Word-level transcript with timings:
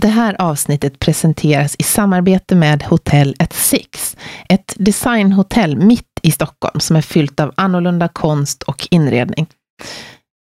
Det 0.00 0.08
här 0.08 0.36
avsnittet 0.38 0.98
presenteras 0.98 1.76
i 1.78 1.82
samarbete 1.82 2.54
med 2.54 2.82
Hotell 2.82 3.34
at 3.38 3.52
Six, 3.52 4.16
ett 4.48 4.74
designhotell 4.76 5.76
mitt 5.76 6.20
i 6.22 6.30
Stockholm 6.30 6.80
som 6.80 6.96
är 6.96 7.00
fyllt 7.00 7.40
av 7.40 7.52
annorlunda 7.56 8.08
konst 8.08 8.62
och 8.62 8.88
inredning. 8.90 9.46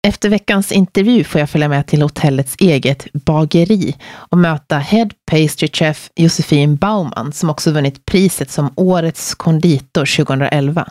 Efter 0.07 0.29
veckans 0.29 0.73
intervju 0.73 1.25
får 1.25 1.39
jag 1.39 1.51
följa 1.51 1.69
med 1.69 1.87
till 1.87 2.03
hotellets 2.03 2.57
eget 2.59 3.13
bageri 3.13 3.97
och 4.13 4.39
möta 4.39 4.79
Head 4.79 5.09
Pastry 5.31 5.69
Chef 5.73 6.11
Josefin 6.17 6.77
Baumann 6.77 7.33
som 7.33 7.51
också 7.51 7.71
vunnit 7.71 8.05
priset 8.05 8.51
som 8.51 8.73
Årets 8.77 9.35
konditor 9.35 10.25
2011. 10.25 10.89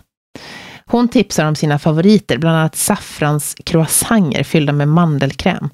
Hon 0.91 1.07
tipsar 1.07 1.45
om 1.45 1.55
sina 1.55 1.79
favoriter, 1.79 2.37
bland 2.37 2.57
annat 2.57 2.75
saffrans 2.75 3.55
croissanter 3.65 4.43
fyllda 4.43 4.73
med 4.73 4.87
mandelkräm, 4.87 5.69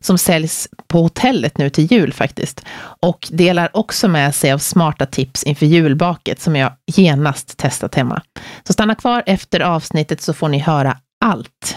som 0.00 0.18
säljs 0.18 0.68
på 0.88 1.02
hotellet 1.02 1.58
nu 1.58 1.70
till 1.70 1.92
jul 1.92 2.12
faktiskt. 2.12 2.64
Och 3.02 3.28
delar 3.30 3.70
också 3.72 4.08
med 4.08 4.34
sig 4.34 4.52
av 4.52 4.58
smarta 4.58 5.06
tips 5.06 5.42
inför 5.42 5.66
julbaket 5.66 6.40
som 6.40 6.56
jag 6.56 6.72
genast 6.86 7.56
testat 7.56 7.94
hemma. 7.94 8.22
Så 8.66 8.72
stanna 8.72 8.94
kvar 8.94 9.22
efter 9.26 9.60
avsnittet 9.60 10.20
så 10.20 10.32
får 10.32 10.48
ni 10.48 10.58
höra 10.58 10.96
allt. 11.24 11.76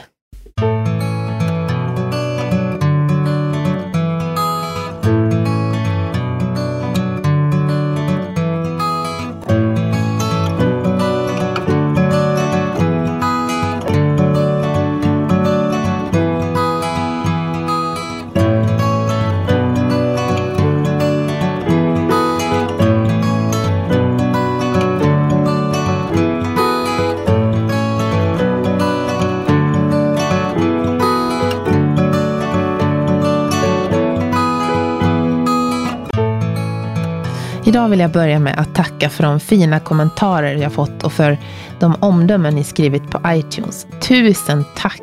Idag 37.66 37.90
vill 37.90 38.00
jag 38.00 38.12
börja 38.12 38.40
med 38.40 38.60
att 38.60 38.76
tacka 38.76 39.10
för 39.10 39.24
de 39.24 39.40
fina 39.40 39.80
kommentarer 39.80 40.56
jag 40.56 40.74
fått 40.74 41.04
och 41.04 41.14
för 41.14 41.38
de 41.80 41.96
omdömen 42.00 42.56
ni 42.56 42.64
skrivit 42.64 43.12
på 43.12 43.22
iTunes. 43.28 43.88
Tusen 44.02 44.66
tack! 44.78 45.02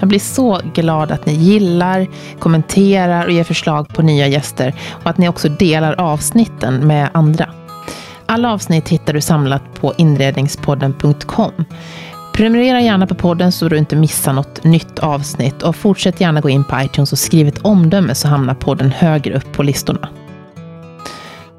Jag 0.00 0.08
blir 0.08 0.18
så 0.18 0.60
glad 0.74 1.10
att 1.12 1.26
ni 1.26 1.32
gillar, 1.32 2.06
kommenterar 2.38 3.26
och 3.26 3.32
ger 3.32 3.44
förslag 3.44 3.88
på 3.88 4.02
nya 4.02 4.26
gäster 4.26 4.74
och 4.90 5.10
att 5.10 5.18
ni 5.18 5.28
också 5.28 5.48
delar 5.48 6.00
avsnitten 6.00 6.86
med 6.86 7.08
andra. 7.12 7.50
Alla 8.26 8.52
avsnitt 8.52 8.88
hittar 8.88 9.12
du 9.12 9.20
samlat 9.20 9.62
på 9.80 9.94
inredningspodden.com. 9.96 11.52
Prenumerera 12.32 12.80
gärna 12.80 13.06
på 13.06 13.14
podden 13.14 13.52
så 13.52 13.68
du 13.68 13.78
inte 13.78 13.96
missar 13.96 14.32
något 14.32 14.64
nytt 14.64 14.98
avsnitt 14.98 15.62
och 15.62 15.76
fortsätt 15.76 16.20
gärna 16.20 16.40
gå 16.40 16.48
in 16.48 16.64
på 16.64 16.80
iTunes 16.80 17.12
och 17.12 17.18
skriv 17.18 17.48
ett 17.48 17.58
omdöme 17.58 18.14
så 18.14 18.28
hamnar 18.28 18.54
podden 18.54 18.90
högre 18.90 19.36
upp 19.36 19.52
på 19.52 19.62
listorna. 19.62 20.08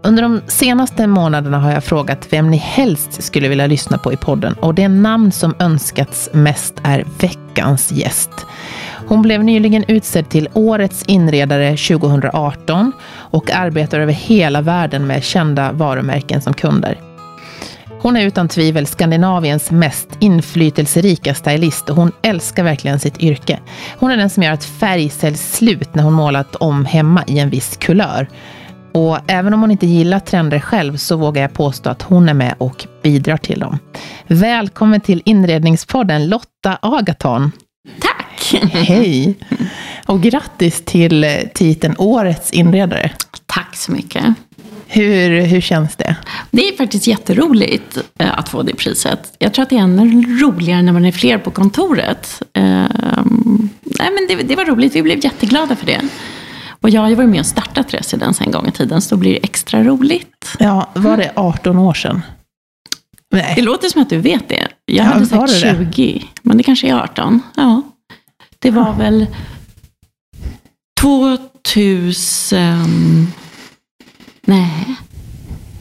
Under 0.08 0.24
de 0.24 0.42
senaste 0.48 1.08
månaderna 1.08 1.60
har 1.60 1.72
jag 1.72 1.84
frågat 1.84 2.28
vem 2.34 2.50
ni 2.52 2.58
helst 2.58 3.24
skulle 3.24 3.48
vilja 3.48 3.68
lyssna 3.68 3.98
på 3.98 4.14
i 4.14 4.18
podden 4.18 4.54
och 4.54 4.76
det 4.76 4.88
namn 4.88 5.32
som 5.32 5.56
önskats 5.60 6.30
mest 6.34 6.74
är 6.84 7.06
veckans 7.20 7.92
gäst. 7.92 8.30
Hon 9.08 9.22
blev 9.22 9.44
nyligen 9.44 9.86
utsedd 9.88 10.30
till 10.30 10.50
Årets 10.54 11.04
inredare 11.04 11.78
2018 11.78 12.92
och 13.10 13.52
arbetar 13.52 14.00
över 14.00 14.14
hela 14.14 14.62
världen 14.62 15.08
med 15.08 15.24
kända 15.24 15.72
varumärken 15.72 16.42
som 16.42 16.54
kunder. 16.54 16.98
Hon 18.02 18.18
är 18.18 18.26
utan 18.26 18.48
tvivel 18.48 18.88
Skandinaviens 18.88 19.72
mest 19.72 20.10
inflytelserika 20.20 21.34
stylist 21.34 21.90
och 21.90 21.96
hon 21.96 22.12
älskar 22.22 22.64
verkligen 22.64 23.00
sitt 23.00 23.18
yrke. 23.24 23.60
Hon 24.00 24.12
är 24.12 24.18
den 24.18 24.30
som 24.30 24.44
gör 24.44 24.52
att 24.52 24.66
färg 24.66 25.10
säljs 25.10 25.56
slut 25.56 25.96
när 25.96 26.04
hon 26.04 26.14
målat 26.14 26.56
om 26.56 26.86
hemma 26.86 27.24
i 27.28 27.40
en 27.40 27.50
viss 27.50 27.78
kulör. 27.78 28.28
Och 28.98 29.20
även 29.28 29.54
om 29.54 29.62
hon 29.62 29.72
inte 29.72 29.88
gillar 29.88 30.20
trender 30.20 30.60
själv 30.60 30.98
så 30.98 31.18
vågar 31.18 31.42
jag 31.42 31.54
påstå 31.54 31.90
att 31.90 32.02
hon 32.02 32.30
är 32.30 32.34
med 32.34 32.56
och 32.58 32.86
bidrar 33.02 33.38
till 33.38 33.60
dem. 33.60 33.80
Välkommen 34.28 35.02
till 35.02 35.22
inredningspodden 35.26 36.28
Lotta 36.30 36.78
Agaton. 36.82 37.52
Tack! 38.00 38.62
Hej! 38.72 39.36
Och 40.06 40.22
grattis 40.22 40.86
till 40.86 41.26
titeln 41.54 41.96
Årets 41.98 42.52
inredare. 42.52 43.12
Tack 43.46 43.76
så 43.76 43.92
mycket. 43.92 44.26
Hur, 44.88 45.42
hur 45.42 45.62
känns 45.62 45.96
det? 45.96 46.16
Det 46.52 46.70
är 46.70 46.78
faktiskt 46.78 47.08
jätteroligt 47.08 47.98
eh, 48.20 48.40
att 48.40 48.50
få 48.50 48.62
det 48.62 48.76
priset. 48.76 49.34
Jag 49.40 49.54
tror 49.54 49.64
att 49.64 49.70
det 49.70 49.78
är 49.78 49.82
ännu 49.82 50.40
roligare 50.42 50.82
när 50.82 50.94
man 50.94 51.06
är 51.06 51.12
fler 51.12 51.38
på 51.38 51.52
kontoret. 51.52 52.42
Um, 52.54 53.70
nej, 53.84 54.10
men 54.12 54.28
det, 54.38 54.44
det 54.44 54.56
var 54.56 54.66
roligt, 54.66 54.96
vi 54.96 55.04
blev 55.04 55.24
jätteglada 55.26 55.76
för 55.76 55.86
det. 55.86 56.02
Och 56.82 56.90
jag 56.90 57.02
har 57.02 57.10
ju 57.10 57.16
varit 57.16 57.30
med 57.30 57.40
och 57.40 57.46
startat 57.46 57.94
Residens 57.94 58.42
en 58.42 58.52
gång 58.52 58.68
i 58.68 58.72
tiden, 58.72 59.02
så 59.02 59.16
då 59.16 59.20
blir 59.20 59.34
det 59.34 59.44
extra 59.44 59.84
roligt. 59.84 60.56
Ja, 60.60 60.90
var 60.94 61.18
det 61.18 61.32
18 61.36 61.78
år 61.78 61.94
sedan? 61.94 62.22
Nej. 63.32 63.54
Det 63.56 63.62
låter 63.62 63.90
som 63.90 64.02
att 64.02 64.10
du 64.10 64.18
vet 64.18 64.50
det. 64.50 64.68
Jag 64.86 65.06
ja, 65.06 65.10
hade 65.10 65.26
sagt 65.26 65.60
20, 65.60 66.14
det? 66.14 66.26
men 66.42 66.58
det 66.58 66.64
kanske 66.64 66.88
är 66.88 66.96
18. 66.96 67.42
Ja. 67.56 67.82
Det 68.60 68.72
var 68.72 68.86
ja. 68.86 68.92
väl 68.92 69.28
2000... 71.02 73.28
Nej. 74.42 74.96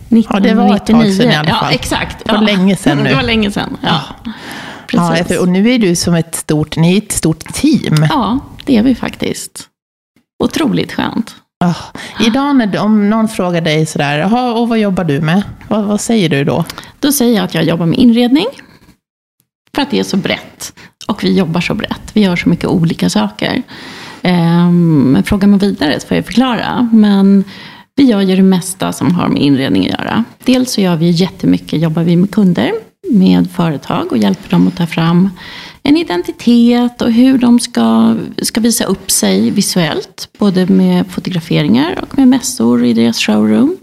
1999. 0.09 0.27
Ja, 0.31 0.41
det 0.41 0.55
var 0.55 0.77
ett 0.77 0.87
tag 0.87 1.13
sedan 1.13 1.31
i 1.31 1.35
alla 1.35 1.49
fall. 1.49 1.69
Ja, 1.71 1.75
exakt. 1.75 2.25
Det 2.25 2.33
var 2.33 2.39
ja. 2.39 2.47
länge 2.47 2.77
sedan 2.77 2.99
nu. 3.03 3.09
Det 3.09 3.15
var 3.15 3.23
länge 3.23 3.51
sedan, 3.51 3.77
ja. 3.83 4.01
ja. 4.93 5.17
ja 5.17 5.41
och 5.41 5.49
nu 5.49 5.71
är 5.71 5.79
du 5.79 5.97
som 5.97 6.15
ett 6.15 6.35
stort, 6.35 6.77
ni 6.77 6.95
är 6.95 6.99
ett 6.99 7.13
stort 7.13 7.55
team. 7.55 8.07
Ja, 8.11 8.39
det 8.65 8.77
är 8.77 8.83
vi 8.83 8.95
faktiskt 8.95 9.69
otroligt 10.45 10.93
skönt. 10.93 11.35
Oh, 11.65 11.79
idag 12.27 12.57
när, 12.57 12.79
om 12.79 13.11
någon 13.11 13.29
frågar 13.29 13.61
dig 13.61 13.87
sådär, 13.87 14.35
och 14.57 14.69
vad 14.69 14.79
jobbar 14.79 15.05
du 15.05 15.21
med? 15.21 15.43
Vad, 15.69 15.85
vad, 15.85 16.01
säger 16.01 16.29
du 16.29 16.45
då? 16.45 16.65
Då 17.01 17.13
säger 17.13 17.37
jag 17.37 17.45
att 17.45 17.55
jag 17.55 17.65
jobbar 17.65 17.87
med 17.87 17.99
inredning. 17.99 18.47
För 19.75 19.83
att 19.83 19.91
det 19.91 19.99
är 19.99 20.05
så 20.05 20.17
brett. 20.17 20.73
Och 21.09 21.25
vi 21.25 21.39
jobbar 21.39 21.61
så 21.61 21.75
brett. 21.75 22.11
Vi 22.13 22.21
gör 22.21 22.37
så 22.37 22.49
mycket 22.49 22.67
olika 22.67 23.11
saker. 23.11 23.63
Um, 24.23 25.23
frågar 25.27 25.49
man 25.49 25.59
vidare 25.59 26.01
så 26.01 26.07
får 26.07 26.17
jag 26.17 26.27
förklara. 26.27 26.89
Men 26.93 27.45
vi 27.97 28.05
gör 28.05 28.21
ju 28.21 28.37
det 28.37 28.43
mesta 28.43 28.93
som 28.93 29.15
har 29.15 29.29
med 29.29 29.43
inredning 29.43 29.83
att 29.87 29.99
göra. 29.99 30.25
Dels 30.45 30.73
så 30.73 30.81
gör 30.81 30.97
vi 30.97 31.11
jättemycket, 31.11 31.83
jobbar 31.83 32.03
vi 32.03 32.17
med 32.17 32.31
kunder, 32.31 32.73
med 33.11 33.51
företag 33.51 34.13
och 34.13 34.19
hjälper 34.19 34.51
dem 34.51 34.69
att 34.69 34.77
ta 34.77 34.87
fram 34.87 35.31
en 35.87 35.97
identitet 35.97 37.03
och 37.03 37.13
hur 37.13 37.39
de 37.39 37.61
ska, 37.61 38.17
ska 38.43 38.61
visa 38.61 38.85
upp 38.85 39.11
sig 39.11 39.51
visuellt. 39.51 40.29
Både 40.39 40.67
med 40.67 41.07
fotograferingar 41.07 41.99
och 42.03 42.19
med 42.19 42.29
mässor 42.29 42.85
i 42.85 42.93
deras 42.93 43.19
showroom. 43.19 43.77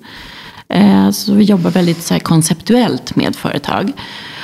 Eh, 0.69 1.11
så 1.11 1.33
vi 1.33 1.43
jobbar 1.43 1.71
väldigt 1.71 2.03
så 2.03 2.19
konceptuellt 2.19 3.15
med 3.15 3.35
företag. 3.35 3.91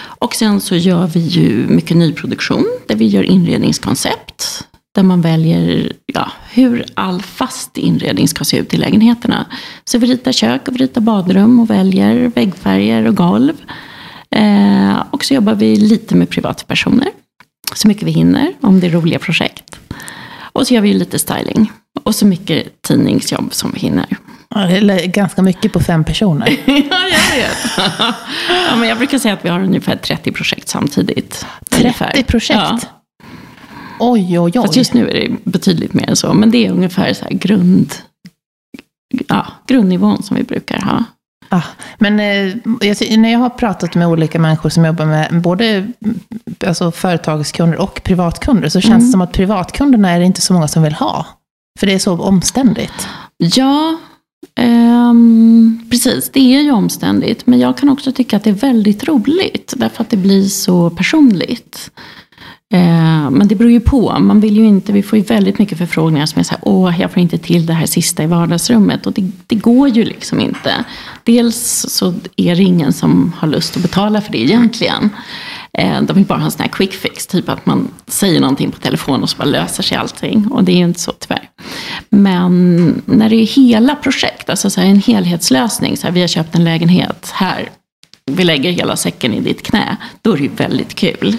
Och 0.02 0.36
sen 0.36 0.62
så 0.62 0.76
gör 0.76 1.08
vi 1.08 1.20
ju 1.20 1.68
mycket 1.68 1.98
nyproduktion 1.98 2.66
där 2.88 2.96
vi 2.96 3.08
gör 3.08 3.24
inredningskoncept. 3.24 4.68
Där 4.96 5.04
man 5.04 5.22
väljer 5.22 5.92
ja, 6.06 6.32
hur 6.52 6.86
all 6.94 7.22
fast 7.22 7.78
inredning 7.78 8.28
ska 8.28 8.44
se 8.44 8.58
ut 8.58 8.74
i 8.74 8.78
lägenheterna. 8.78 9.46
Så 9.86 9.98
vi 9.98 10.08
ritar 10.08 10.32
kök 10.32 10.68
och 10.68 10.76
vi 10.76 10.78
ritar 10.78 11.02
badrum 11.02 11.60
och 11.60 11.70
väljer 11.70 12.32
väggfärger 12.36 13.08
och 13.08 13.16
golv. 13.16 13.54
Eh, 14.36 15.04
och 15.12 15.26
så 15.26 15.34
jobbar 15.34 15.56
vi 15.56 15.76
lite 15.76 16.16
med 16.16 16.30
privatpersoner 16.30 17.08
så 17.74 17.88
mycket 17.88 18.04
vi 18.04 18.12
hinner 18.12 18.54
om 18.62 18.80
det 18.80 18.88
är 18.88 18.92
roliga 18.92 19.20
projekt. 19.20 19.80
Och 20.54 20.68
så 20.68 20.74
gör 20.74 20.82
vi 20.82 20.94
lite 20.94 21.20
styling. 21.20 21.72
Och 22.04 22.16
så 22.16 22.26
mycket 22.26 22.82
tidningsjobb 22.82 23.54
som 23.54 23.72
vi 23.72 23.80
hinner. 23.80 24.06
Ja, 24.56 24.62
det 24.62 24.78
är 24.78 25.08
ganska 25.08 25.42
mycket 25.42 25.74
på 25.74 25.80
fem 25.80 26.04
personer. 26.04 26.48
ja, 26.66 27.08
jag 27.12 27.36
vet. 27.36 27.58
ja, 28.70 28.76
men 28.76 28.90
jag 28.90 28.98
brukar 28.98 29.20
säga 29.20 29.34
att 29.34 29.46
vi 29.46 29.50
har 29.50 29.60
ungefär 29.60 29.96
30 29.96 30.32
projekt 30.32 30.70
samtidigt. 30.70 31.46
30 31.70 31.84
ungefär. 31.84 32.24
projekt? 32.24 32.60
Ja. 32.60 32.80
Oj, 34.00 34.40
oj, 34.40 34.60
oj. 34.60 34.66
Fast 34.66 34.76
just 34.76 34.94
nu 34.94 35.10
är 35.10 35.14
det 35.14 35.36
betydligt 35.44 35.94
mer 35.94 36.10
än 36.10 36.16
så. 36.16 36.34
Men 36.34 36.52
det 36.52 36.66
är 36.66 36.72
ungefär 36.72 37.14
så 37.14 37.26
grund, 37.32 37.94
ja, 39.28 39.48
grundnivån 39.68 40.24
som 40.24 40.38
vi 40.38 40.44
brukar 40.44 40.82
ha. 40.82 41.04
Ah, 41.50 41.64
men 41.98 42.20
eh, 42.20 42.56
när 43.18 43.32
jag 43.32 43.40
har 43.40 43.50
pratat 43.50 43.96
med 43.96 44.08
olika 44.08 44.40
människor 44.40 44.70
som 44.70 44.86
jobbar 44.86 45.06
med 45.06 45.42
både 45.42 45.88
alltså, 46.66 46.92
företagskunder 46.92 47.78
och 47.78 48.04
privatkunder, 48.04 48.70
så 48.70 48.82
känns 48.82 48.92
mm. 48.94 49.06
det 49.06 49.12
som 49.12 49.22
att 49.22 49.32
privatkunderna 49.32 50.10
är 50.10 50.20
det 50.20 50.26
inte 50.26 50.42
så 50.42 50.54
många 50.54 50.68
som 50.68 50.84
vill 50.84 50.94
ha. 50.94 51.26
För 51.80 51.88
det 51.88 51.94
är 51.94 52.00
så 52.00 52.22
omständigt. 52.22 53.08
Ja, 53.38 53.98
um, 54.60 55.88
precis. 55.92 56.30
Det 56.30 56.56
är 56.56 56.62
ju 56.62 56.72
omständigt. 56.72 57.48
Men 57.48 57.60
jag 57.60 57.78
kan 57.78 57.90
också 57.90 58.12
tycka 58.12 58.38
att 58.38 58.44
det 58.44 58.50
är 58.50 58.54
väldigt 58.54 59.04
roligt. 59.04 59.74
Därför 59.78 60.04
att 60.04 60.10
det 60.10 60.18
blir 60.18 60.44
så 60.44 60.90
personligt. 60.90 61.92
Eh, 62.74 63.30
men 63.30 63.48
det 63.48 63.56
beror 63.56 63.72
ju 63.72 63.80
på. 63.80 64.20
Man 64.20 64.40
vill 64.40 64.58
ju 64.58 64.66
inte, 64.66 64.92
vi 64.92 65.04
får 65.04 65.20
ju 65.20 65.26
väldigt 65.26 65.60
mycket 65.60 65.78
förfrågningar 65.78 66.26
som 66.26 66.40
är 66.40 66.44
så 66.44 66.52
här, 66.52 66.60
åh, 66.64 67.02
jag 67.02 67.12
får 67.12 67.22
inte 67.22 67.38
till 67.38 67.66
det 67.66 67.74
här 67.74 67.86
sista 67.86 68.24
i 68.24 68.28
vardagsrummet. 68.28 69.06
Och 69.06 69.14
det, 69.14 69.32
det 69.48 69.56
går 69.56 69.90
ju 69.90 70.04
liksom 70.04 70.40
inte. 70.40 70.84
Dels 71.24 71.86
så 71.90 72.14
är 72.36 72.56
det 72.56 72.64
ingen 72.64 72.94
som 72.94 73.34
har 73.38 73.48
lust 73.48 73.76
att 73.76 73.82
betala 73.82 74.22
för 74.22 74.32
det 74.32 74.40
egentligen. 74.40 75.10
Eh, 75.74 76.02
de 76.02 76.14
vill 76.14 76.26
bara 76.26 76.40
ha 76.40 76.46
en 76.46 76.52
sån 76.52 76.62
här 76.62 76.70
quick 76.70 76.94
fix, 76.94 77.28
typ 77.28 77.50
att 77.50 77.66
man 77.66 77.88
säger 78.08 78.40
någonting 78.40 78.72
på 78.72 78.80
telefon 78.80 79.24
och 79.24 79.30
så 79.30 79.38
bara 79.38 79.46
löser 79.50 79.84
sig 79.84 79.98
allting. 79.98 80.48
Och 80.52 80.64
det 80.64 80.72
är 80.72 80.78
ju 80.78 80.84
inte 80.84 81.00
så 81.00 81.12
tyvärr. 81.12 81.50
Men 82.10 83.02
när 83.06 83.30
det 83.30 83.36
är 83.36 83.46
hela 83.46 83.96
projekt, 83.96 84.50
alltså 84.50 84.70
så 84.70 84.82
en 84.82 85.02
helhetslösning, 85.02 85.98
så 85.98 86.08
här, 86.08 86.14
vi 86.14 86.22
har 86.22 86.28
köpt 86.28 86.56
en 86.56 86.64
lägenhet, 86.64 87.32
här, 87.34 87.70
vi 88.26 88.44
lägger 88.44 88.72
hela 88.72 88.96
säcken 88.96 89.34
i 89.34 89.40
ditt 89.40 89.64
knä, 89.64 89.98
då 90.22 90.34
är 90.34 90.38
det 90.38 90.44
ju 90.44 90.50
väldigt 90.50 90.96
kul. 90.96 91.38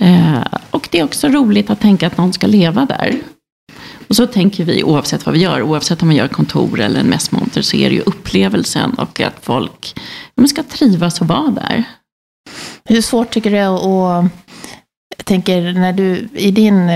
Eh, 0.00 0.42
och 0.70 0.88
det 0.90 0.98
är 0.98 1.04
också 1.04 1.28
roligt 1.28 1.70
att 1.70 1.80
tänka 1.80 2.06
att 2.06 2.16
någon 2.16 2.32
ska 2.32 2.46
leva 2.46 2.86
där. 2.86 3.20
Och 4.08 4.16
så 4.16 4.26
tänker 4.26 4.64
vi 4.64 4.84
oavsett 4.84 5.26
vad 5.26 5.32
vi 5.32 5.40
gör, 5.40 5.62
oavsett 5.62 6.02
om 6.02 6.08
man 6.08 6.16
gör 6.16 6.28
kontor 6.28 6.80
eller 6.80 7.00
en 7.00 7.06
mässmonter, 7.06 7.62
så 7.62 7.76
är 7.76 7.90
det 7.90 7.94
ju 7.94 8.00
upplevelsen 8.00 8.94
och 8.94 9.20
att 9.20 9.36
folk 9.42 10.00
ja, 10.34 10.46
ska 10.46 10.62
trivas 10.62 11.20
och 11.20 11.28
vara 11.28 11.50
där. 11.50 11.84
Hur 12.84 13.02
svårt 13.02 13.30
tycker 13.30 13.50
du 13.50 13.56
det 13.56 13.62
är 13.62 13.74
att, 13.74 14.30
jag 15.16 15.26
tänker 15.26 15.72
när 15.72 15.92
du, 15.92 16.28
i 16.34 16.50
din, 16.50 16.90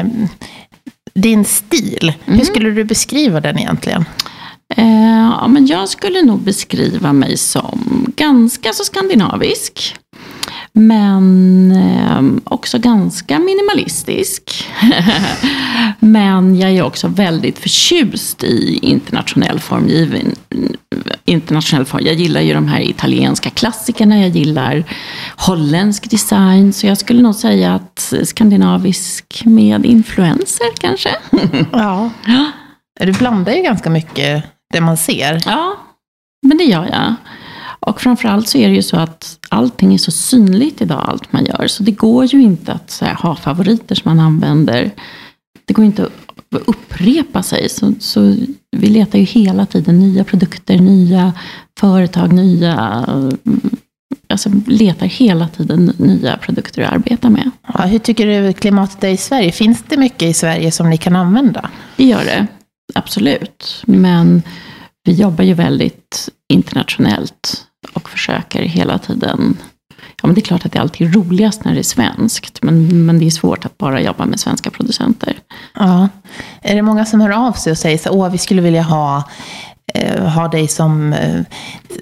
din 1.15 1.45
stil, 1.45 2.13
mm. 2.27 2.39
hur 2.39 2.45
skulle 2.45 2.71
du 2.71 2.85
beskriva 2.85 3.41
den 3.41 3.59
egentligen? 3.59 4.05
Eh, 4.77 5.31
ja, 5.41 5.49
men 5.49 5.67
jag 5.67 5.89
skulle 5.89 6.23
nog 6.23 6.41
beskriva 6.41 7.13
mig 7.13 7.37
som 7.37 8.07
ganska 8.17 8.73
så 8.73 8.85
skandinavisk. 8.85 9.97
Men 10.79 11.73
eh, 11.73 12.23
också 12.45 12.79
ganska 12.79 13.39
minimalistisk. 13.39 14.65
men 15.99 16.57
jag 16.59 16.71
är 16.71 16.83
också 16.83 17.09
väldigt 17.09 17.59
förtjust 17.59 18.45
i 18.45 18.79
internationell 18.83 19.61
formgivning. 19.61 20.35
Internationell 21.25 21.85
form. 21.85 22.05
Jag 22.05 22.15
gillar 22.15 22.41
ju 22.41 22.55
de 22.55 22.69
här 22.69 22.81
italienska 22.81 23.51
klassikerna. 23.51 24.21
Jag 24.21 24.29
gillar 24.29 24.85
holländsk 25.37 26.11
design. 26.11 26.73
Så 26.73 26.87
jag 26.87 26.99
skulle 26.99 27.23
nog 27.23 27.35
säga 27.35 27.75
att 27.75 28.15
skandinavisk 28.25 29.43
med 29.45 29.87
influenser 29.87 30.67
kanske. 30.81 31.11
ja. 31.73 32.11
Du 33.01 33.13
blandar 33.13 33.53
ju 33.53 33.63
ganska 33.63 33.91
mycket 33.91 34.45
det 34.73 34.81
man 34.81 34.97
ser. 34.97 35.43
Ja, 35.47 35.77
men 36.47 36.59
det 36.59 36.65
gör 36.65 36.85
jag. 36.87 37.15
Och 37.87 38.01
framförallt 38.01 38.49
så 38.49 38.59
är 38.59 38.69
det 38.69 38.75
ju 38.75 38.83
så 38.83 38.97
att 38.97 39.39
allting 39.49 39.95
är 39.95 39.99
så 39.99 40.11
synligt 40.11 40.81
idag, 40.81 41.05
allt 41.09 41.33
man 41.33 41.45
gör. 41.45 41.67
Så 41.67 41.83
det 41.83 41.91
går 41.93 42.25
ju 42.25 42.43
inte 42.43 42.73
att 42.73 42.99
här, 43.03 43.15
ha 43.15 43.37
favoriter 43.37 43.95
som 43.95 44.09
man 44.11 44.27
använder. 44.27 44.91
Det 45.65 45.75
går 45.75 45.85
inte 45.85 46.05
att 46.05 46.13
upprepa 46.67 47.43
sig. 47.43 47.69
Så, 47.69 47.93
så 47.99 48.37
vi 48.77 48.87
letar 48.87 49.19
ju 49.19 49.25
hela 49.25 49.67
tiden 49.67 49.99
nya 49.99 50.25
produkter, 50.25 50.79
nya 50.79 51.33
företag, 51.81 52.33
nya 52.33 53.07
Alltså 54.29 54.51
letar 54.67 55.07
hela 55.07 55.49
tiden 55.49 55.93
nya 55.97 56.37
produkter 56.37 56.83
att 56.83 56.93
arbeta 56.93 57.31
med. 57.31 57.51
Ja, 57.75 57.85
hur 57.85 57.99
tycker 57.99 58.27
du 58.27 58.53
klimatet 58.53 59.05
är 59.05 59.09
i 59.09 59.17
Sverige? 59.17 59.53
Finns 59.53 59.83
det 59.89 59.97
mycket 59.97 60.23
i 60.23 60.35
Sverige 60.35 60.71
som 60.71 60.91
ni 60.91 60.99
kan 60.99 61.17
använda? 61.17 61.71
Det 61.97 62.05
gör 62.05 62.25
det, 62.25 62.47
absolut. 62.95 63.83
Men 63.87 64.43
vi 65.05 65.13
jobbar 65.13 65.45
ju 65.45 65.55
väldigt 65.55 66.29
internationellt 66.53 67.67
försöker 68.15 68.63
hela 68.63 68.99
tiden 68.99 69.57
Ja, 70.23 70.27
men 70.27 70.35
det 70.35 70.41
är 70.41 70.43
klart 70.43 70.67
att 70.67 70.73
det 70.73 70.79
alltid 70.79 71.09
är 71.09 71.13
roligast 71.13 71.65
när 71.65 71.73
det 71.73 71.79
är 71.79 71.83
svenskt. 71.83 72.63
Men, 72.63 73.07
men 73.07 73.19
det 73.19 73.27
är 73.27 73.31
svårt 73.31 73.65
att 73.65 73.79
bara 73.79 74.01
jobba 74.01 74.27
med 74.27 74.41
svenska 74.41 74.71
producenter. 74.71 75.35
Ja. 75.75 76.09
Är 76.63 76.75
det 76.75 76.83
många 76.83 77.05
som 77.05 77.21
hör 77.21 77.31
av 77.31 77.53
sig 77.53 77.71
och 77.71 77.79
säger 77.79 77.99
så 77.99 78.11
åh, 78.11 78.31
vi 78.31 78.39
skulle 78.39 78.63
vilja 78.63 78.83
ha, 78.83 79.23
eh, 79.95 80.27
ha 80.27 80.49
dig 80.49 80.69
som, 80.69 81.13
eh, 81.13 81.41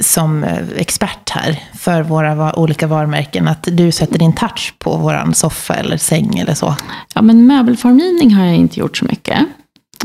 som 0.01 0.45
expert 0.77 1.31
här 1.31 1.63
för 1.75 2.03
våra 2.03 2.59
olika 2.59 2.87
varumärken? 2.87 3.49
Att 3.49 3.69
du 3.73 3.93
sätter 3.93 4.19
din 4.19 4.33
touch 4.33 4.75
på 4.79 4.97
vår 4.97 5.33
soffa 5.33 5.75
eller 5.75 5.97
säng 5.97 6.39
eller 6.39 6.55
så? 6.55 6.77
Ja, 7.15 7.23
men 7.23 7.47
möbelformgivning 7.47 8.35
har 8.35 8.45
jag 8.45 8.57
inte 8.57 8.81
gjort 8.81 8.97
så 8.97 9.05
mycket. 9.05 9.39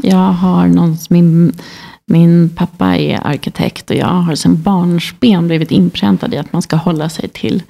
Jag 0.02 0.18
har 0.18 0.68
någon, 0.68 0.98
min 1.10 1.54
min 2.08 2.50
pappa 2.56 2.98
är 2.98 3.28
arkitekt 3.28 3.90
och 3.90 3.96
jag 3.96 4.08
har 4.08 4.36
sedan 4.36 4.62
barnsben 4.62 5.48
blivit 5.48 5.72
inpräntad 5.72 6.34
i 6.34 6.38
att 6.38 6.54
man 6.54 6.62
ska 6.62 6.76
hålla 6.76 7.10
sig 7.10 7.30
till 7.30 7.64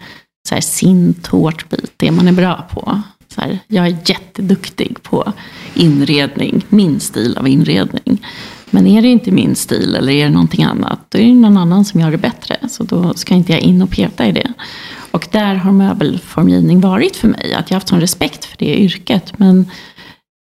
så 0.49 0.55
här, 0.55 0.61
sin 0.61 1.13
tårtbit, 1.13 1.91
det 1.97 2.11
man 2.11 2.27
är 2.27 2.31
bra 2.31 2.67
på. 2.71 3.01
Så 3.27 3.41
här, 3.41 3.59
jag 3.67 3.87
är 3.87 3.97
jätteduktig 4.05 5.03
på 5.03 5.33
inredning, 5.73 6.65
min 6.69 6.99
stil 6.99 7.37
av 7.37 7.47
inredning. 7.47 8.25
Men 8.69 8.87
är 8.87 9.01
det 9.01 9.07
inte 9.07 9.31
min 9.31 9.55
stil 9.55 9.95
eller 9.95 10.13
är 10.13 10.23
det 10.23 10.31
någonting 10.31 10.63
annat, 10.63 10.99
då 11.09 11.17
är 11.17 11.23
det 11.23 11.33
någon 11.33 11.57
annan 11.57 11.85
som 11.85 11.99
gör 11.99 12.11
det 12.11 12.17
bättre. 12.17 12.57
Så 12.69 12.83
då 12.83 13.13
ska 13.13 13.33
inte 13.33 13.51
jag 13.51 13.61
in 13.61 13.81
och 13.81 13.89
peta 13.89 14.27
i 14.27 14.31
det. 14.31 14.53
Och 15.11 15.27
där 15.31 15.55
har 15.55 15.71
möbelformgivning 15.71 16.81
varit 16.81 17.15
för 17.15 17.27
mig. 17.27 17.53
Att 17.53 17.69
jag 17.69 17.75
har 17.75 17.79
haft 17.79 17.87
sån 17.87 18.01
respekt 18.01 18.45
för 18.45 18.57
det 18.57 18.77
yrket. 18.77 19.39
Men 19.39 19.71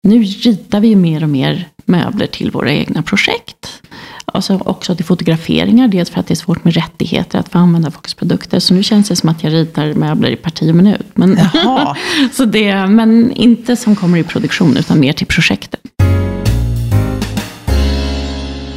nu 0.02 0.22
ritar 0.22 0.80
vi 0.80 0.88
ju 0.88 0.96
mer 0.96 1.22
och 1.22 1.28
mer 1.28 1.68
möbler 1.84 2.26
till 2.26 2.50
våra 2.50 2.72
egna 2.72 3.02
projekt. 3.02 3.82
Alltså 4.24 4.60
också 4.64 4.96
till 4.96 5.04
fotograferingar, 5.04 5.88
dels 5.88 6.10
för 6.10 6.20
att 6.20 6.26
det 6.26 6.34
är 6.34 6.36
svårt 6.36 6.64
med 6.64 6.74
rättigheter 6.74 7.38
att 7.38 7.48
få 7.48 7.58
använda 7.58 7.90
folks 7.90 8.14
produkter. 8.14 8.60
Så 8.60 8.74
nu 8.74 8.82
känns 8.82 9.08
det 9.08 9.16
som 9.16 9.28
att 9.28 9.44
jag 9.44 9.52
ritar 9.52 9.94
möbler 9.94 10.30
i 10.30 10.36
parti 10.36 10.70
och 10.70 10.74
minut. 10.74 11.06
Men, 11.14 11.38
så 12.32 12.44
det, 12.44 12.86
men 12.86 13.32
inte 13.32 13.76
som 13.76 13.96
kommer 13.96 14.18
i 14.18 14.22
produktion, 14.22 14.76
utan 14.76 15.00
mer 15.00 15.12
till 15.12 15.26
projektet. 15.26 15.80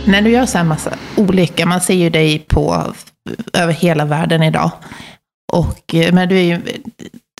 När 0.05 0.21
du 0.21 0.29
gör 0.29 0.45
så 0.45 0.57
här 0.57 0.65
massa 0.65 0.93
olika, 1.15 1.65
man 1.65 1.81
ser 1.81 1.93
ju 1.93 2.09
dig 2.09 2.39
på 2.39 2.93
över 3.53 3.73
hela 3.73 4.05
världen 4.05 4.43
idag. 4.43 4.71
Och, 5.53 5.95
men 6.11 6.29
du 6.29 6.37
är 6.37 6.43
ju 6.43 6.61